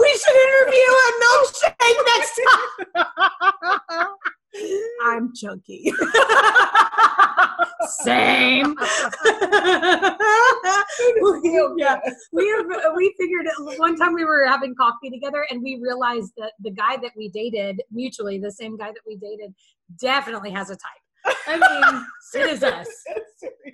we 0.00 0.18
should 0.18 0.36
interview 0.36 0.92
a 0.92 1.12
milkshake 1.24 2.04
next 2.06 2.40
time. 2.46 4.08
I'm 5.04 5.32
chunky. 5.34 5.92
Same. 8.02 8.76
Feel 11.42 11.74
yeah, 11.78 11.98
we 12.32 12.48
have, 12.48 12.66
we 12.96 13.14
figured 13.18 13.46
it, 13.46 13.78
one 13.78 13.96
time 13.96 14.14
we 14.14 14.24
were 14.24 14.46
having 14.46 14.74
coffee 14.74 15.10
together 15.10 15.46
and 15.50 15.62
we 15.62 15.78
realized 15.80 16.32
that 16.36 16.52
the 16.60 16.70
guy 16.70 16.96
that 16.96 17.12
we 17.16 17.28
dated 17.28 17.82
mutually, 17.90 18.38
the 18.38 18.52
same 18.52 18.76
guy 18.76 18.88
that 18.88 19.02
we 19.06 19.16
dated, 19.16 19.54
definitely 19.98 20.50
has 20.50 20.70
a 20.70 20.74
type. 20.74 21.02
I 21.46 21.56
mean, 21.56 22.06
it 22.34 22.50
is 22.50 22.62
us. 22.64 22.88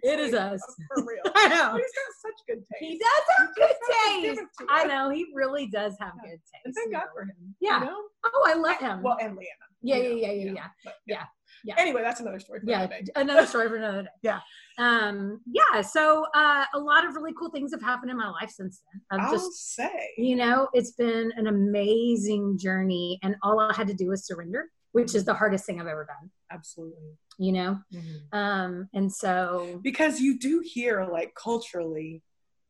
It 0.03 0.21
is 0.21 0.35
us. 0.35 0.61
For 0.95 1.05
real. 1.05 1.23
I 1.35 1.49
know. 1.49 1.77
He's 1.77 1.93
got 1.93 2.13
such 2.23 2.47
good 2.49 2.59
taste. 2.73 2.81
He 2.81 2.99
does 2.99 3.23
have 3.39 3.49
You 3.49 3.55
good 3.57 3.69
just 3.69 3.81
have 3.81 4.23
to 4.23 4.35
taste. 4.35 4.71
I 4.71 4.85
know 4.85 5.11
he 5.11 5.27
really 5.35 5.67
does 5.67 5.95
have 6.01 6.13
Yeah. 6.23 6.31
good 6.31 6.39
taste. 6.39 6.63
And 6.65 6.75
thank 6.75 6.93
God 6.93 7.07
for 7.15 7.23
him. 7.25 7.55
Yeah. 7.61 7.81
You 7.81 7.87
know? 7.87 7.97
Oh, 8.25 8.45
I 8.47 8.55
love 8.55 8.79
him. 8.79 9.03
Well, 9.03 9.17
and 9.21 9.37
Leanna. 9.37 9.47
yeah, 9.83 9.97
yeah, 9.97 10.03
know, 10.09 10.15
yeah, 10.17 10.33
you 10.33 10.39
yeah, 10.41 10.47
know, 10.47 10.53
yeah. 10.55 10.67
but 10.85 10.95
Yeah, 11.07 11.23
yeah. 11.65 11.75
Anyway, 11.79 12.03
that's 12.03 12.21
another 12.21 12.39
story 12.41 12.61
for 12.61 12.67
yeah 12.71 12.81
another 12.83 13.03
day. 13.03 13.13
another 13.17 13.47
story 13.53 13.69
for 13.69 13.77
another 13.77 14.03
day 14.03 14.09
Yeah. 14.23 14.41
um 14.79 15.41
yeah 15.47 15.81
so 15.81 16.25
uh 16.35 16.65
a 16.75 16.79
lot 16.79 17.07
of 17.07 17.15
really 17.15 17.33
cool 17.39 17.51
things 17.51 17.73
have 17.73 17.83
happened 17.83 18.11
in 18.11 18.17
my 18.17 18.29
life 18.29 18.51
since 18.51 18.83
then 18.93 19.01
i've 19.11 19.27
I'll 19.27 19.33
just 19.33 19.75
say. 19.75 20.11
you 20.19 20.37
know 20.37 20.69
it's 20.75 20.93
been 20.93 21.33
an 21.37 21.47
amazing 21.47 22.59
journey 22.59 23.19
and 23.23 23.37
all 23.43 23.59
i 23.61 23.73
had 23.75 23.87
to 23.89 23.95
do 23.95 24.09
was 24.09 24.27
surrender 24.27 24.67
which 24.93 25.15
is 25.15 25.25
the 25.25 25.35
hardest 25.35 25.65
thing 25.67 25.81
i've 25.81 25.87
ever 25.87 26.05
done 26.05 26.31
Absolutely. 26.51 27.17
you 27.39 27.53
know 27.53 27.79
Mhm. 27.93 28.35
um 28.37 28.89
and 28.95 29.13
so 29.13 29.81
Because 29.83 30.21
you 30.21 30.39
do 30.39 30.61
hear, 30.65 31.05
like, 31.07 31.35
culturally, 31.35 32.23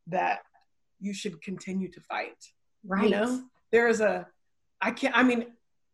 that 0.06 0.40
you 1.00 1.12
should 1.12 1.40
continue 1.42 1.90
to 1.90 2.00
fight. 2.00 2.40
right 2.84 3.04
You 3.04 3.10
know, 3.10 3.44
there 3.72 3.88
is 3.88 4.00
a, 4.00 4.26
I 4.80 4.90
can't, 4.92 5.16
I 5.16 5.22
mean, 5.22 5.46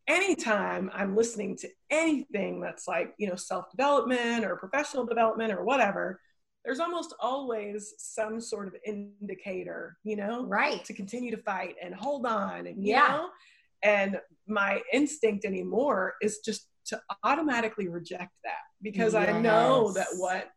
anytime 0.06 0.90
I'm 0.92 1.16
listening 1.16 1.56
to 1.58 1.68
anything 1.90 2.60
that's 2.60 2.86
like, 2.86 3.14
you 3.18 3.28
know, 3.28 3.34
self 3.36 3.70
development 3.70 4.44
or 4.44 4.56
professional 4.56 5.04
development 5.06 5.52
or 5.52 5.64
whatever, 5.64 6.20
there's 6.64 6.78
almost 6.80 7.14
always 7.20 7.94
some 7.98 8.40
sort 8.40 8.68
of 8.68 8.74
indicator, 8.86 9.96
you 10.04 10.16
know, 10.16 10.44
right 10.46 10.84
to 10.84 10.92
continue 10.94 11.30
to 11.34 11.42
fight 11.42 11.74
and 11.82 11.94
hold 11.94 12.26
on 12.26 12.66
and, 12.68 12.84
you 12.84 12.92
Yeah. 12.92 13.08
know, 13.08 13.30
and 13.82 14.20
my 14.46 14.80
instinct 14.92 15.44
anymore 15.44 16.14
is 16.20 16.38
just 16.38 16.68
to 16.86 17.00
automatically 17.22 17.88
reject 17.88 18.32
that 18.44 18.60
because 18.82 19.14
I 19.14 19.38
know 19.40 19.92
that 19.92 20.08
what 20.16 20.48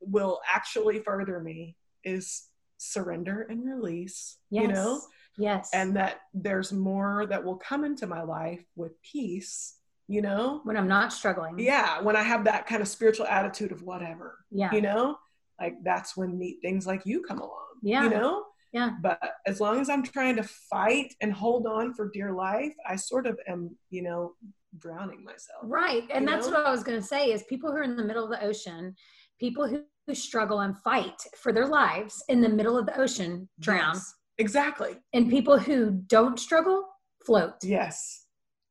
will 0.00 0.40
actually 0.52 1.00
further 1.00 1.40
me 1.40 1.76
is 2.04 2.44
surrender 2.78 3.46
and 3.48 3.64
release, 3.64 4.38
yes. 4.50 4.62
you 4.62 4.68
know, 4.68 5.00
yes. 5.38 5.70
And 5.72 5.96
that 5.96 6.20
there's 6.34 6.72
more 6.72 7.26
that 7.26 7.44
will 7.44 7.56
come 7.56 7.84
into 7.84 8.06
my 8.06 8.22
life 8.22 8.64
with 8.74 9.00
peace, 9.02 9.76
you 10.08 10.22
know? 10.22 10.60
when 10.64 10.76
i'm 10.76 10.88
not 10.88 11.12
struggling. 11.12 11.58
Yeah, 11.58 12.00
when 12.00 12.16
I 12.16 12.22
have 12.22 12.44
that 12.44 12.66
kind 12.66 12.82
of 12.82 12.88
spiritual 12.88 13.26
attitude 13.26 13.70
of 13.72 13.82
whatever, 13.82 14.38
yeah. 14.50 14.72
you 14.72 14.80
know, 14.80 15.18
like 15.60 15.74
that's 15.84 16.16
when 16.16 16.38
neat 16.38 16.58
things 16.62 16.86
like 16.86 17.04
you 17.04 17.22
come 17.22 17.38
along, 17.38 17.66
Yeah. 17.82 18.04
you 18.04 18.10
know? 18.10 18.44
Yeah. 18.72 18.90
But 19.02 19.18
as 19.46 19.60
long 19.60 19.80
as 19.80 19.88
I'm 19.88 20.02
trying 20.02 20.36
to 20.36 20.42
fight 20.42 21.14
and 21.20 21.32
hold 21.32 21.66
on 21.66 21.94
for 21.94 22.08
dear 22.08 22.32
life, 22.32 22.74
I 22.88 22.96
sort 22.96 23.26
of 23.26 23.38
am, 23.48 23.76
you 23.90 24.02
know, 24.02 24.34
drowning 24.78 25.24
myself. 25.24 25.62
Right. 25.64 26.04
And 26.12 26.26
that's 26.26 26.46
know? 26.46 26.52
what 26.52 26.66
I 26.66 26.70
was 26.70 26.84
going 26.84 27.00
to 27.00 27.06
say 27.06 27.32
is 27.32 27.42
people 27.44 27.70
who 27.70 27.78
are 27.78 27.82
in 27.82 27.96
the 27.96 28.04
middle 28.04 28.24
of 28.24 28.30
the 28.30 28.44
ocean, 28.44 28.94
people 29.40 29.66
who, 29.66 29.82
who 30.06 30.14
struggle 30.14 30.60
and 30.60 30.78
fight 30.78 31.20
for 31.36 31.52
their 31.52 31.66
lives 31.66 32.22
in 32.28 32.40
the 32.40 32.48
middle 32.48 32.78
of 32.78 32.86
the 32.86 32.98
ocean 32.98 33.48
drown. 33.58 33.94
Yes, 33.94 34.14
exactly. 34.38 34.96
And 35.12 35.28
people 35.28 35.58
who 35.58 35.90
don't 36.06 36.38
struggle 36.38 36.86
float. 37.24 37.54
Yes. 37.62 38.19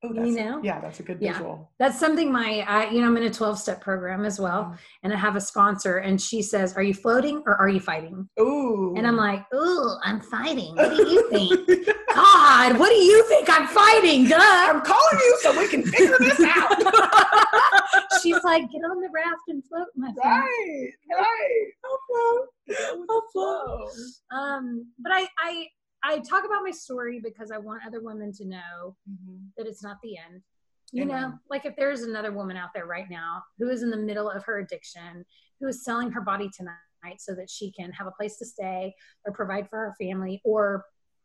Oh, 0.02 0.14
You 0.14 0.32
know? 0.32 0.62
yeah, 0.64 0.80
that's 0.80 1.02
a 1.02 1.04
good 1.04 1.18
Yeah. 1.20 1.34
visual. 1.34 1.70
That's 1.78 2.00
something 2.00 2.32
my, 2.32 2.64
I, 2.66 2.90
you 2.90 3.02
know, 3.02 3.08
I'm 3.08 3.18
in 3.18 3.24
a 3.24 3.30
12 3.30 3.60
step 3.60 3.82
program 3.82 4.24
as 4.24 4.40
well. 4.40 4.64
Mm. 4.64 4.78
And 5.04 5.14
I 5.14 5.18
have 5.18 5.36
a 5.36 5.42
sponsor 5.42 5.98
and 5.98 6.22
she 6.22 6.42
says, 6.42 6.74
Are 6.78 6.84
you 6.84 6.94
floating 6.94 7.44
or 7.46 7.56
are 7.58 7.68
you 7.68 7.82
fighting? 7.82 8.30
Ooh. 8.40 8.94
And 8.96 9.06
I'm 9.06 9.18
like, 9.18 9.44
Ooh, 9.54 9.98
I'm 10.04 10.22
fighting. 10.22 10.74
What 10.76 10.96
do 10.96 11.06
you 11.10 11.30
think? 11.30 11.70
God, 12.16 12.80
what 12.80 12.90
do 12.90 12.96
you 12.96 13.24
think 13.26 13.50
I'm 13.50 13.68
fighting? 13.68 14.26
Duh. 14.30 14.38
I'm 14.40 14.82
calling 14.82 15.20
you 15.20 15.38
so 15.42 15.60
we 15.60 15.68
can 15.68 15.84
figure 15.84 16.16
this 16.20 16.40
out. 16.40 16.72
She's 18.24 18.42
like, 18.46 18.72
Get 18.72 18.80
on 18.80 19.02
the 19.02 19.10
raft 19.14 19.42
and 19.50 19.62
float, 19.68 19.88
my 19.98 20.14
friend. 20.14 20.18
right, 20.24 20.90
right. 21.12 21.66
I'll 21.86 22.00
float. 22.08 22.48
Go 22.70 23.00
with 23.00 23.08
the 23.08 23.14
I'll 23.14 23.24
flow. 23.34 23.88
um 24.32 24.86
but 25.00 25.12
I, 25.12 25.28
I 25.40 25.68
i 26.04 26.20
talk 26.20 26.46
about 26.46 26.64
my 26.64 26.72
story 26.72 27.20
because 27.24 27.52
i 27.52 27.58
want 27.58 27.82
other 27.86 28.02
women 28.02 28.32
to 28.34 28.46
know 28.46 28.96
Mhm. 29.10 29.48
that 29.58 29.68
it's 29.68 29.84
not 29.84 29.98
the 30.02 30.18
end 30.18 30.42
you 30.92 31.06
know 31.06 31.34
like 31.52 31.66
if 31.66 31.76
there's 31.76 32.02
another 32.02 32.32
woman 32.32 32.58
out 32.58 32.70
there 32.74 32.88
right 32.88 33.10
now 33.10 33.44
who 33.60 33.70
is 33.70 33.84
in 33.84 33.92
the 33.92 33.98
middle 33.98 34.30
of 34.30 34.44
her 34.46 34.58
addiction 34.60 35.24
who 35.60 35.68
is 35.68 35.84
selling 35.84 36.12
her 36.12 36.22
body 36.22 36.50
tonight 36.56 37.20
so 37.20 37.36
that 37.36 37.50
she 37.50 37.72
can 37.72 37.92
have 37.92 38.08
a 38.08 38.12
place 38.12 38.38
to 38.38 38.46
stay 38.46 38.94
or 39.26 39.32
provide 39.32 39.70
for 39.70 39.78
her 39.78 39.96
family 40.02 40.42
or 40.44 40.84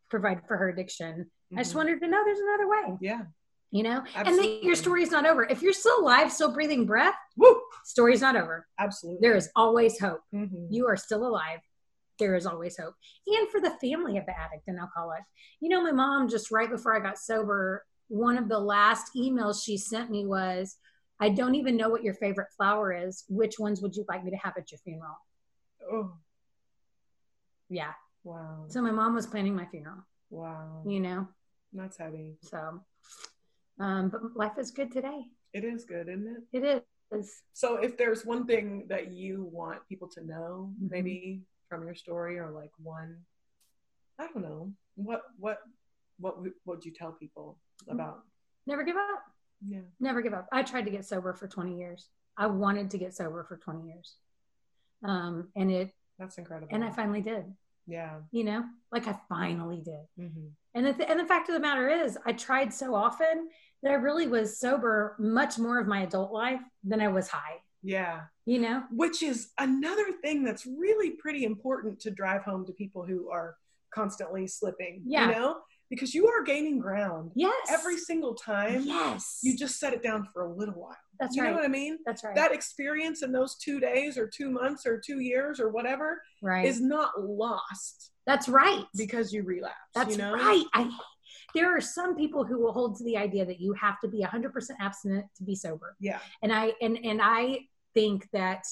provide 0.09 0.41
for 0.47 0.55
her 0.57 0.69
addiction 0.69 1.29
i 1.53 1.57
just 1.63 1.73
wanted 1.75 1.99
to 1.99 2.07
know 2.07 2.23
there's 2.23 2.39
another 2.39 2.67
way 2.69 2.97
Yeah. 3.01 3.23
you 3.71 3.81
know 3.81 3.97
and 4.15 4.27
that 4.27 4.27
Absolutely. 4.27 4.65
your 4.67 4.75
story's 4.75 5.09
not 5.09 5.25
over 5.25 5.45
if 5.45 5.63
you're 5.63 5.73
still 5.73 5.99
alive 5.99 6.31
still 6.31 6.51
breathing 6.53 6.85
breath 6.85 7.15
Woo. 7.35 7.59
story's 7.85 8.21
not 8.21 8.35
over 8.35 8.67
Absolutely. 8.77 9.27
there 9.27 9.35
is 9.35 9.49
always 9.55 9.99
hope 9.99 10.21
Mhm. 10.31 10.67
you 10.69 10.87
are 10.87 10.95
still 10.97 11.25
alive 11.25 11.59
there 12.19 12.35
is 12.35 12.45
always 12.45 12.77
hope 12.77 12.93
and 13.27 13.49
for 13.49 13.59
the 13.59 13.71
family 13.81 14.17
of 14.17 14.25
the 14.25 14.37
addict 14.37 14.67
and 14.67 14.79
alcoholic 14.79 15.23
you 15.59 15.69
know 15.69 15.81
my 15.83 15.91
mom 15.91 16.27
just 16.27 16.51
right 16.51 16.69
before 16.69 16.95
i 16.95 16.99
got 16.99 17.17
sober 17.17 17.83
one 18.07 18.37
of 18.37 18.47
the 18.49 18.59
last 18.59 19.11
emails 19.15 19.63
she 19.63 19.77
sent 19.77 20.09
me 20.09 20.25
was 20.25 20.77
i 21.19 21.29
don't 21.29 21.55
even 21.55 21.75
know 21.77 21.89
what 21.89 22.03
your 22.03 22.13
favorite 22.13 22.47
flower 22.55 22.93
is 22.93 23.23
which 23.29 23.59
ones 23.59 23.81
would 23.81 23.95
you 23.95 24.05
like 24.07 24.23
me 24.23 24.31
to 24.31 24.37
have 24.37 24.53
at 24.57 24.71
your 24.71 24.79
funeral 24.79 25.17
Oh, 25.91 26.13
yeah 27.69 27.91
wow. 28.23 28.65
so 28.67 28.81
my 28.81 28.91
mom 28.91 29.13
was 29.15 29.27
planning 29.27 29.55
my 29.55 29.65
funeral 29.65 30.05
Wow. 30.29 30.81
you 30.85 30.99
know 30.99 31.27
That's 31.73 31.97
heavy. 31.97 32.37
so 32.41 32.81
um 33.79 34.09
but 34.09 34.21
life 34.35 34.57
is 34.57 34.71
good 34.71 34.91
today 34.91 35.21
It 35.53 35.63
is 35.63 35.85
good, 35.85 36.07
isn't 36.09 36.27
it? 36.51 36.63
it 36.63 36.85
is 37.11 37.43
So 37.53 37.75
if 37.77 37.97
there's 37.97 38.25
one 38.25 38.45
thing 38.47 38.87
that 38.89 39.11
you 39.13 39.47
want 39.51 39.87
people 39.87 40.09
to 40.15 40.25
know, 40.25 40.73
Mhm. 40.81 40.89
maybe 40.91 41.43
from 41.69 41.83
your 41.85 41.95
story 41.95 42.37
or 42.37 42.51
like 42.51 42.71
one, 42.81 43.17
I 44.19 44.27
don't 44.27 44.41
know, 44.43 44.71
what 44.95 45.21
what 45.37 45.59
what 46.19 46.41
would 46.41 46.51
what 46.63 46.77
would 46.77 46.85
you 46.85 46.93
tell 46.93 47.11
people 47.11 47.57
about? 47.89 48.19
never 48.67 48.83
give 48.83 48.95
up? 48.95 49.21
Yeah. 49.67 49.79
never 49.99 50.21
give 50.21 50.33
up. 50.33 50.47
I 50.51 50.63
tried 50.63 50.85
to 50.85 50.91
get 50.91 51.05
sober 51.05 51.33
for 51.33 51.47
20 51.47 51.77
years. 51.77 52.09
I 52.37 52.47
wanted 52.47 52.89
to 52.91 52.97
get 52.97 53.15
sober 53.15 53.43
for 53.43 53.57
20 53.57 53.87
years. 53.87 54.15
Um 55.03 55.49
and 55.55 55.71
it 55.71 55.91
That's 56.19 56.37
incredible. 56.37 56.69
and 56.73 56.83
i 56.83 56.89
finally 56.89 57.21
did. 57.21 57.45
Yeah. 57.87 58.15
you 58.31 58.43
know? 58.43 58.63
Like 58.91 59.07
i 59.07 59.15
finally 59.29 59.81
did. 59.81 60.05
Hmm 60.17 60.47
and 60.75 60.85
the, 60.85 60.93
th- 60.93 61.09
and 61.09 61.19
the 61.19 61.25
fact 61.25 61.47
of 61.49 61.53
the 61.55 61.59
matter 61.61 61.87
is 61.89 62.17
i 62.25 62.33
tried 62.33 62.73
so 62.73 62.93
often 62.93 63.47
that 63.81 63.91
i 63.91 63.95
really 63.95 64.27
was 64.27 64.59
sober 64.59 65.15
much 65.19 65.57
more 65.57 65.79
of 65.79 65.87
my 65.87 66.01
adult 66.03 66.31
life 66.31 66.59
than 66.83 67.01
i 67.01 67.07
was 67.07 67.27
high 67.29 67.55
Yeah. 67.85 68.21
you 68.45 68.59
know 68.59 68.83
Which 68.91 69.21
is 69.23 69.49
another 69.59 70.07
thing 70.23 70.43
that's 70.43 70.65
really 70.65 71.11
pretty 71.11 71.43
important 71.45 71.99
to 72.01 72.11
drive 72.11 72.41
home 72.43 72.65
to 72.65 72.73
people 72.73 73.05
who 73.05 73.29
are 73.29 73.55
constantly 73.93 74.45
slipping. 74.47 75.01
Yeah. 75.05 75.27
You 75.29 75.31
know? 75.35 75.57
Because 75.89 76.15
you 76.15 76.27
are 76.27 76.41
gaining 76.43 76.79
ground 76.79 77.31
yes 77.35 77.53
every 77.69 77.97
single 77.97 78.33
time. 78.33 78.81
yes 78.85 79.39
You 79.43 79.55
just 79.55 79.79
set 79.79 79.93
it 79.93 80.01
down 80.01 80.27
for 80.33 80.41
a 80.47 80.51
little 80.51 80.73
while. 80.83 80.97
that's 81.19 81.35
you 81.35 81.43
right 81.43 81.51
know 81.51 81.55
what 81.57 81.65
I 81.65 81.69
mean? 81.69 81.99
that's 82.07 82.23
right 82.23 82.35
That 82.35 82.51
experience 82.51 83.21
in 83.21 83.31
those 83.31 83.55
two 83.65 83.79
days 83.79 84.17
or 84.17 84.27
two 84.27 84.49
months 84.49 84.85
or 84.85 84.99
two 84.99 85.19
years 85.19 85.59
or 85.59 85.69
whatever 85.69 86.21
right 86.41 86.65
is 86.65 86.81
not 86.81 87.11
lost 87.21 88.11
that's 88.25 88.49
right 88.49 88.83
because 88.97 89.31
you 89.31 89.43
relapse. 89.43 89.75
that's 89.93 90.17
you 90.17 90.21
know? 90.23 90.33
right 90.33 90.65
i 90.73 90.89
there 91.53 91.69
are 91.75 91.79
some 91.81 92.15
people 92.17 92.43
who 92.43 92.57
will 92.61 92.73
hold 92.73 92.97
to 92.97 93.03
the 93.05 93.15
idea 93.15 93.45
that 93.45 93.59
you 93.61 93.71
have 93.73 93.97
to 94.01 94.07
be 94.09 94.21
100% 94.23 94.51
abstinent 94.81 95.25
to 95.37 95.43
be 95.43 95.55
sober 95.55 95.95
Yeah. 95.99 96.19
and 96.41 96.51
i 96.51 96.73
and 96.81 96.97
and 97.05 97.19
i 97.21 97.59
think 97.95 98.29
that 98.31 98.63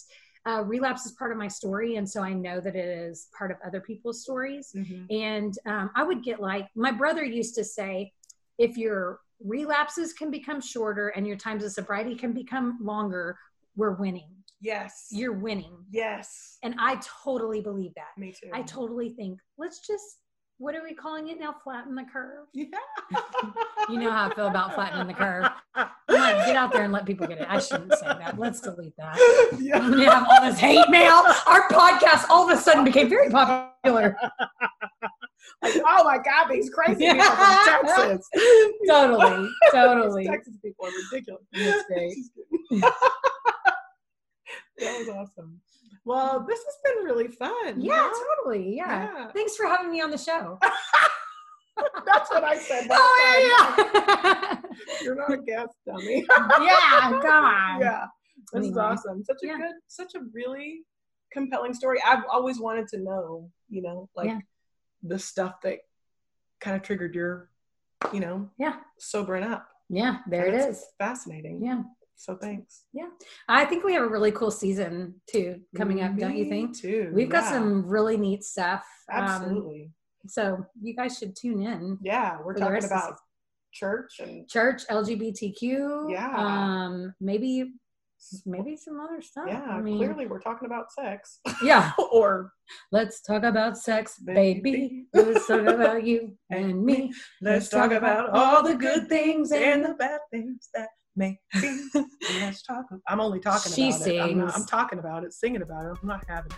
uh, 0.45 0.61
relapse 0.65 1.05
is 1.05 1.13
part 1.13 1.31
of 1.31 1.37
my 1.37 1.47
story, 1.47 1.95
and 1.95 2.07
so 2.07 2.21
I 2.21 2.33
know 2.33 2.59
that 2.59 2.75
it 2.75 2.85
is 2.85 3.29
part 3.35 3.49
of 3.49 3.57
other 3.65 3.81
people's 3.81 4.21
stories. 4.21 4.73
Mhm. 4.75 5.07
And 5.09 5.57
um, 5.65 5.89
I 5.95 6.03
would 6.03 6.21
get 6.23 6.39
like 6.39 6.67
my 6.75 6.91
brother 6.91 7.23
used 7.23 7.55
to 7.55 7.63
say, 7.63 8.11
if 8.59 8.77
your 8.77 9.19
relapses 9.39 10.13
can 10.13 10.29
become 10.29 10.61
shorter 10.61 11.07
and 11.09 11.25
your 11.25 11.37
times 11.37 11.63
of 11.63 11.71
sobriety 11.71 12.15
can 12.15 12.33
become 12.33 12.77
longer, 12.81 13.37
we're 13.75 13.95
winning. 13.95 14.29
Yes. 14.61 15.07
You're 15.11 15.33
winning. 15.33 15.75
yes. 15.91 16.57
And 16.63 16.75
I 16.79 16.97
totally 17.23 17.59
believe 17.61 17.93
that. 17.95 18.17
Me 18.17 18.31
too. 18.31 18.49
I 18.53 18.61
totally 18.61 19.09
think, 19.09 19.39
let's 19.57 19.85
just, 19.85 20.19
what 20.57 20.75
are 20.75 20.83
we 20.83 20.93
calling 20.93 21.29
it 21.29 21.39
now? 21.39 21.55
Flatten 21.63 21.95
the 21.95 22.05
curve. 22.11 22.47
Yeah. 22.53 22.67
You 23.89 23.99
know 23.99 24.11
how 24.11 24.29
I 24.29 24.33
feel 24.33 24.47
about 24.47 24.75
flattening 24.75 25.07
the 25.07 25.13
curve. 25.13 25.45
I'm 25.75 25.89
like, 26.07 26.45
get 26.45 26.55
out 26.55 26.71
there 26.71 26.83
and 26.83 26.93
let 26.93 27.05
people 27.05 27.27
get 27.27 27.39
it. 27.39 27.47
I 27.49 27.59
shouldn't 27.59 27.91
say 27.91 28.05
that. 28.05 28.39
Let's 28.39 28.61
delete 28.61 28.95
that. 28.95 29.17
Yeah. 29.59 29.89
We 29.89 30.05
have 30.05 30.25
all 30.29 30.41
this 30.41 30.57
hate 30.57 30.87
mail. 30.89 31.21
Our 31.47 31.67
podcast 31.67 32.29
all 32.29 32.49
of 32.49 32.57
a 32.57 32.61
sudden 32.61 32.85
became 32.85 33.09
very 33.09 33.29
popular. 33.29 34.17
Like, 35.61 35.75
oh 35.85 36.03
my 36.03 36.17
God, 36.17 36.49
these 36.49 36.69
crazy 36.69 37.07
people 37.07 37.23
from 37.23 37.57
Texas. 37.65 38.29
Totally, 38.85 39.49
totally. 39.71 40.25
Texas 40.25 40.57
people 40.61 40.87
are 40.87 40.91
ridiculous. 41.09 41.43
That's 41.53 41.85
great. 41.85 42.15
That 44.79 44.99
was 44.99 45.09
awesome. 45.09 45.61
Well, 46.05 46.45
this 46.47 46.59
has 46.59 46.75
been 46.83 47.05
really 47.05 47.27
fun. 47.29 47.81
Yeah, 47.81 48.09
huh? 48.11 48.25
totally. 48.43 48.75
Yeah. 48.75 49.03
Yeah. 49.13 49.31
Thanks 49.31 49.55
for 49.55 49.65
having 49.67 49.91
me 49.91 50.01
on 50.01 50.11
the 50.11 50.17
show. 50.17 50.59
That's 52.05 52.29
what 52.29 52.43
I 52.43 52.57
said. 52.57 52.87
oh, 52.91 54.11
time. 54.13 54.23
yeah. 54.23 54.61
You're 55.01 55.15
not 55.15 55.33
a 55.33 55.37
guest 55.37 55.73
dummy. 55.87 56.25
yeah, 56.61 57.19
come 57.21 57.45
on. 57.45 57.81
yeah. 57.81 58.05
This 58.51 58.67
is 58.67 58.77
awesome. 58.77 59.23
Such 59.23 59.37
a 59.43 59.47
Yeah. 59.47 59.57
good, 59.57 59.71
such 59.87 60.13
a 60.15 60.19
really 60.33 60.81
compelling 61.31 61.73
story. 61.73 61.99
I've 62.05 62.23
always 62.31 62.59
wanted 62.59 62.87
to 62.89 62.99
know, 62.99 63.49
you 63.69 63.81
know, 63.81 64.09
like 64.15 64.27
Yeah. 64.27 64.39
the 65.01 65.17
stuff 65.17 65.61
that 65.63 65.79
kind 66.59 66.75
of 66.75 66.83
triggered 66.83 67.15
your, 67.15 67.49
you 68.11 68.19
know, 68.19 68.49
Yeah. 68.57 68.75
sobering 68.99 69.43
up. 69.43 69.67
Yeah, 69.89 70.17
there 70.27 70.45
And 70.47 70.55
it's 70.55 70.85
Fascinating. 70.99 71.63
Yeah. 71.63 71.83
So 72.15 72.35
thanks. 72.35 72.85
Yeah. 72.93 73.09
I 73.49 73.65
think 73.65 73.83
we 73.83 73.93
have 73.93 74.03
a 74.03 74.07
really 74.07 74.31
cool 74.31 74.51
season 74.51 75.15
too 75.29 75.59
coming 75.75 76.01
up, 76.01 76.15
don't 76.17 76.37
you 76.37 76.45
think? 76.49 76.77
Too. 76.77 77.11
We've 77.13 77.29
got 77.29 77.45
some 77.45 77.85
really 77.87 78.17
neat 78.17 78.43
stuff. 78.43 78.83
Um, 79.11 79.23
Absolutely. 79.23 79.91
so 80.27 80.65
you 80.81 80.95
guys 80.95 81.17
should 81.17 81.35
tune 81.35 81.61
in. 81.63 81.97
yeah, 82.01 82.37
we're 82.43 82.53
talking 82.53 82.73
rest 82.73 82.85
of 82.85 82.89
the 82.91 82.95
about 82.95 83.17
church 83.73 84.19
and 84.19 84.47
Church, 84.47 84.83
LGBTQ. 84.89 86.11
Yeah. 86.11 86.31
Um, 86.35 87.13
maybe 87.19 87.73
maybe 88.45 88.77
some 88.77 89.01
other 89.01 89.21
stuff. 89.21 89.45
yeah, 89.49 89.63
I 89.63 89.81
mean, 89.81 89.97
clearly 89.97 90.27
we're 90.27 90.39
talking 90.39 90.65
about 90.65 90.91
sex. 90.93 91.39
Yeah. 91.61 91.91
or 92.13 92.53
Let's 92.91 93.21
talk 93.21 93.43
about 93.43 93.77
sex, 93.77 94.17
Baby. 94.17 94.61
baby. 94.61 95.05
Let's 95.13 95.45
talk 95.45 95.61
about 95.67 96.05
you 96.05 96.37
and 96.49 96.83
me. 96.83 97.11
let's 97.41 97.67
talk 97.69 97.91
about 97.91 98.29
all 98.29 98.63
the 98.63 98.75
good 98.75 99.09
things 99.09 99.51
and 99.51 99.83
the 99.83 99.93
bad 99.95 100.21
things 100.31 100.69
that 100.73 100.87
may 101.15 101.39
be. 101.61 101.89
let's 102.39 102.61
talk. 102.63 102.85
I'm 103.07 103.19
only 103.19 103.39
talking 103.39 103.71
She 103.71 103.89
about 103.89 104.07
it. 104.07 104.19
I'm, 104.19 104.37
not- 104.39 104.55
I'm 104.55 104.65
talking 104.65 104.99
about 104.99 105.23
it, 105.23 105.33
singing 105.33 105.61
about 105.61 105.85
it. 105.85 105.97
I'm 106.01 106.07
not 106.07 106.23
having 106.27 106.51
it. 106.51 106.57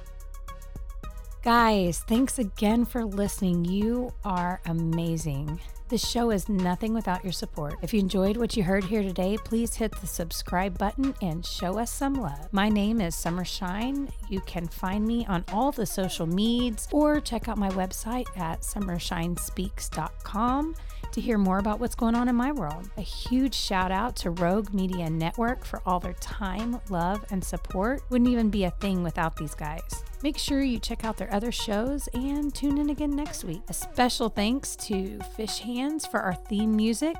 Guys, 1.43 1.99
thanks 2.07 2.39
again 2.39 2.85
for 2.85 3.05
listening. 3.05 3.65
You 3.65 4.11
are 4.23 4.61
amazing. 4.65 5.59
This 5.87 6.03
show 6.03 6.31
is 6.31 6.49
nothing 6.49 6.95
without 6.95 7.23
your 7.23 7.31
support. 7.31 7.75
If 7.83 7.93
you 7.93 7.99
enjoyed 7.99 8.37
what 8.37 8.57
you 8.57 8.63
heard 8.63 8.85
here 8.85 9.03
today, 9.03 9.37
please 9.37 9.75
hit 9.75 9.91
the 10.01 10.07
subscribe 10.07 10.79
button 10.79 11.13
and 11.21 11.45
show 11.45 11.77
us 11.77 11.91
some 11.91 12.15
love. 12.15 12.51
My 12.51 12.69
name 12.69 12.99
is 12.99 13.15
Summer 13.15 13.45
Shine. 13.45 14.09
You 14.27 14.39
can 14.41 14.67
find 14.67 15.05
me 15.05 15.27
on 15.27 15.45
all 15.53 15.71
the 15.71 15.85
social 15.85 16.25
medias 16.25 16.87
or 16.91 17.19
check 17.19 17.47
out 17.47 17.59
my 17.59 17.69
website 17.69 18.25
at 18.35 18.61
summershinespeaks.com 18.61 20.75
to 21.11 21.21
hear 21.21 21.37
more 21.37 21.59
about 21.59 21.79
what's 21.79 21.93
going 21.93 22.15
on 22.15 22.29
in 22.29 22.35
my 22.35 22.51
world. 22.51 22.89
A 22.97 23.01
huge 23.01 23.53
shout 23.53 23.91
out 23.91 24.15
to 24.17 24.31
Rogue 24.31 24.73
Media 24.73 25.07
Network 25.07 25.63
for 25.63 25.83
all 25.85 25.99
their 25.99 26.13
time, 26.13 26.81
love, 26.89 27.23
and 27.29 27.43
support. 27.43 28.01
Wouldn't 28.09 28.31
even 28.31 28.49
be 28.49 28.63
a 28.63 28.71
thing 28.71 29.03
without 29.03 29.35
these 29.35 29.53
guys. 29.53 30.03
Make 30.25 30.39
sure 30.39 30.63
you 30.63 30.79
check 30.79 31.05
out 31.05 31.17
their 31.17 31.31
other 31.31 31.51
shows 31.51 32.09
and 32.15 32.51
tune 32.51 32.79
in 32.79 32.89
again 32.89 33.11
next 33.11 33.43
week. 33.43 33.61
A 33.69 33.73
special 33.73 34.27
thanks 34.27 34.75
to 34.77 35.19
Fish 35.37 35.59
Hands 35.59 36.03
for 36.07 36.19
our 36.19 36.33
theme 36.33 36.75
music. 36.75 37.15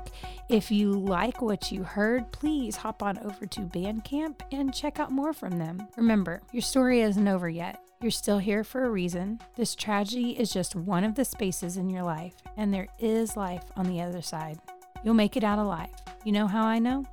If 0.48 0.72
you 0.72 0.90
like 0.90 1.40
what 1.40 1.70
you 1.70 1.84
heard, 1.84 2.32
please 2.32 2.74
hop 2.74 3.04
on 3.04 3.16
over 3.20 3.46
to 3.46 3.60
Bandcamp 3.60 4.40
and 4.50 4.74
check 4.74 4.98
out 4.98 5.12
more 5.12 5.32
from 5.32 5.56
them. 5.56 5.86
Remember, 5.96 6.42
your 6.50 6.62
story 6.62 7.02
isn't 7.02 7.28
over 7.28 7.48
yet. 7.48 7.80
You're 8.02 8.10
still 8.10 8.38
here 8.38 8.64
for 8.64 8.84
a 8.84 8.90
reason. 8.90 9.38
This 9.54 9.76
tragedy 9.76 10.36
is 10.36 10.50
just 10.50 10.74
one 10.74 11.04
of 11.04 11.14
the 11.14 11.24
spaces 11.24 11.76
in 11.76 11.88
your 11.88 12.02
life, 12.02 12.34
and 12.56 12.74
there 12.74 12.88
is 12.98 13.36
life 13.36 13.62
on 13.76 13.86
the 13.86 14.00
other 14.00 14.20
side. 14.20 14.58
You'll 15.04 15.14
make 15.14 15.36
it 15.36 15.44
out 15.44 15.60
alive. 15.60 15.94
You 16.24 16.32
know 16.32 16.48
how 16.48 16.64
I 16.64 16.80
know? 16.80 17.04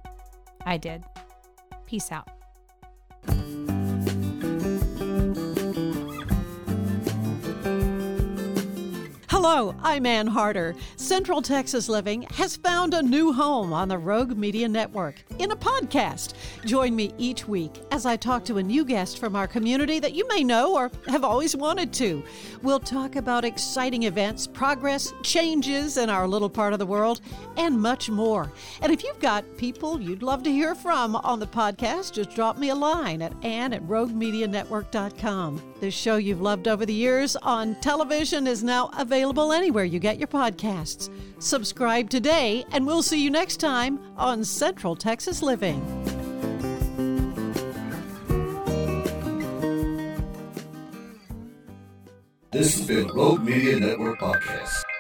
I 0.66 0.78
did. 0.78 1.04
Peace 1.86 2.12
out. 2.12 2.32
Hello, 9.46 9.76
I'm 9.84 10.06
Ann 10.06 10.28
Harder. 10.28 10.74
Central 10.96 11.42
Texas 11.42 11.90
Living 11.90 12.22
has 12.32 12.56
found 12.56 12.94
a 12.94 13.04
new 13.04 13.34
home 13.34 13.74
on 13.74 13.90
the 13.90 13.98
Rogue 13.98 14.38
Media 14.38 14.70
Network 14.70 15.16
in 15.38 15.52
a 15.52 15.56
podcast. 15.58 16.36
Join 16.64 16.96
me 16.96 17.14
each 17.18 17.46
week 17.46 17.82
as 17.92 18.06
I 18.06 18.16
talk 18.16 18.46
to 18.46 18.60
a 18.60 18.64
new 18.64 18.86
guest 18.86 19.20
from 19.20 19.36
our 19.36 19.46
community 19.46 20.00
that 20.00 20.14
you 20.14 20.26
may 20.30 20.46
know 20.46 20.74
or 20.74 20.90
have 21.08 21.26
always 21.26 21.58
wanted 21.58 21.92
to. 21.96 22.24
We'll 22.62 22.80
talk 22.80 23.18
about 23.18 23.44
exciting 23.44 24.04
events, 24.04 24.48
progress, 24.48 25.12
changes 25.24 25.98
in 25.98 26.10
our 26.10 26.26
little 26.26 26.50
part 26.50 26.72
of 26.72 26.80
the 26.80 26.86
world, 26.86 27.20
and 27.58 27.78
much 27.78 28.10
more. 28.10 28.50
And 28.82 28.94
if 28.94 29.04
you've 29.04 29.20
got 29.20 29.58
people 29.58 30.00
you'd 30.00 30.24
love 30.24 30.44
to 30.44 30.52
hear 30.52 30.74
from 30.74 31.18
on 31.18 31.42
the 31.42 31.48
podcast, 31.48 32.14
just 32.14 32.34
drop 32.34 32.58
me 32.58 32.70
a 32.70 32.76
line 32.76 33.22
at 33.22 33.34
ann 33.44 33.74
at 33.74 33.84
roguemedianetwork.com. 33.90 35.74
This 35.82 35.94
show 35.94 36.16
you've 36.16 36.40
loved 36.40 36.70
over 36.70 36.86
the 36.86 36.94
years 36.94 37.36
on 37.36 37.76
television 37.82 38.48
is 38.48 38.64
now 38.64 38.90
available 39.34 39.52
anywhere 39.52 39.84
you 39.84 40.00
get 40.00 40.20
your 40.20 40.28
podcasts. 40.28 41.10
Subscribe 41.40 42.10
today, 42.10 42.64
and 42.72 42.86
we'll 42.86 43.02
see 43.02 43.22
you 43.22 43.32
next 43.32 43.58
time 43.58 44.00
on 44.16 44.44
Central 44.44 44.96
Texas 44.96 45.42
Living. 45.42 45.82
This 52.52 52.78
has 52.78 52.88
been 52.88 53.08
Rogue 53.08 53.44
Media 53.44 53.80
Network 53.80 54.20
Podcast. 54.20 54.93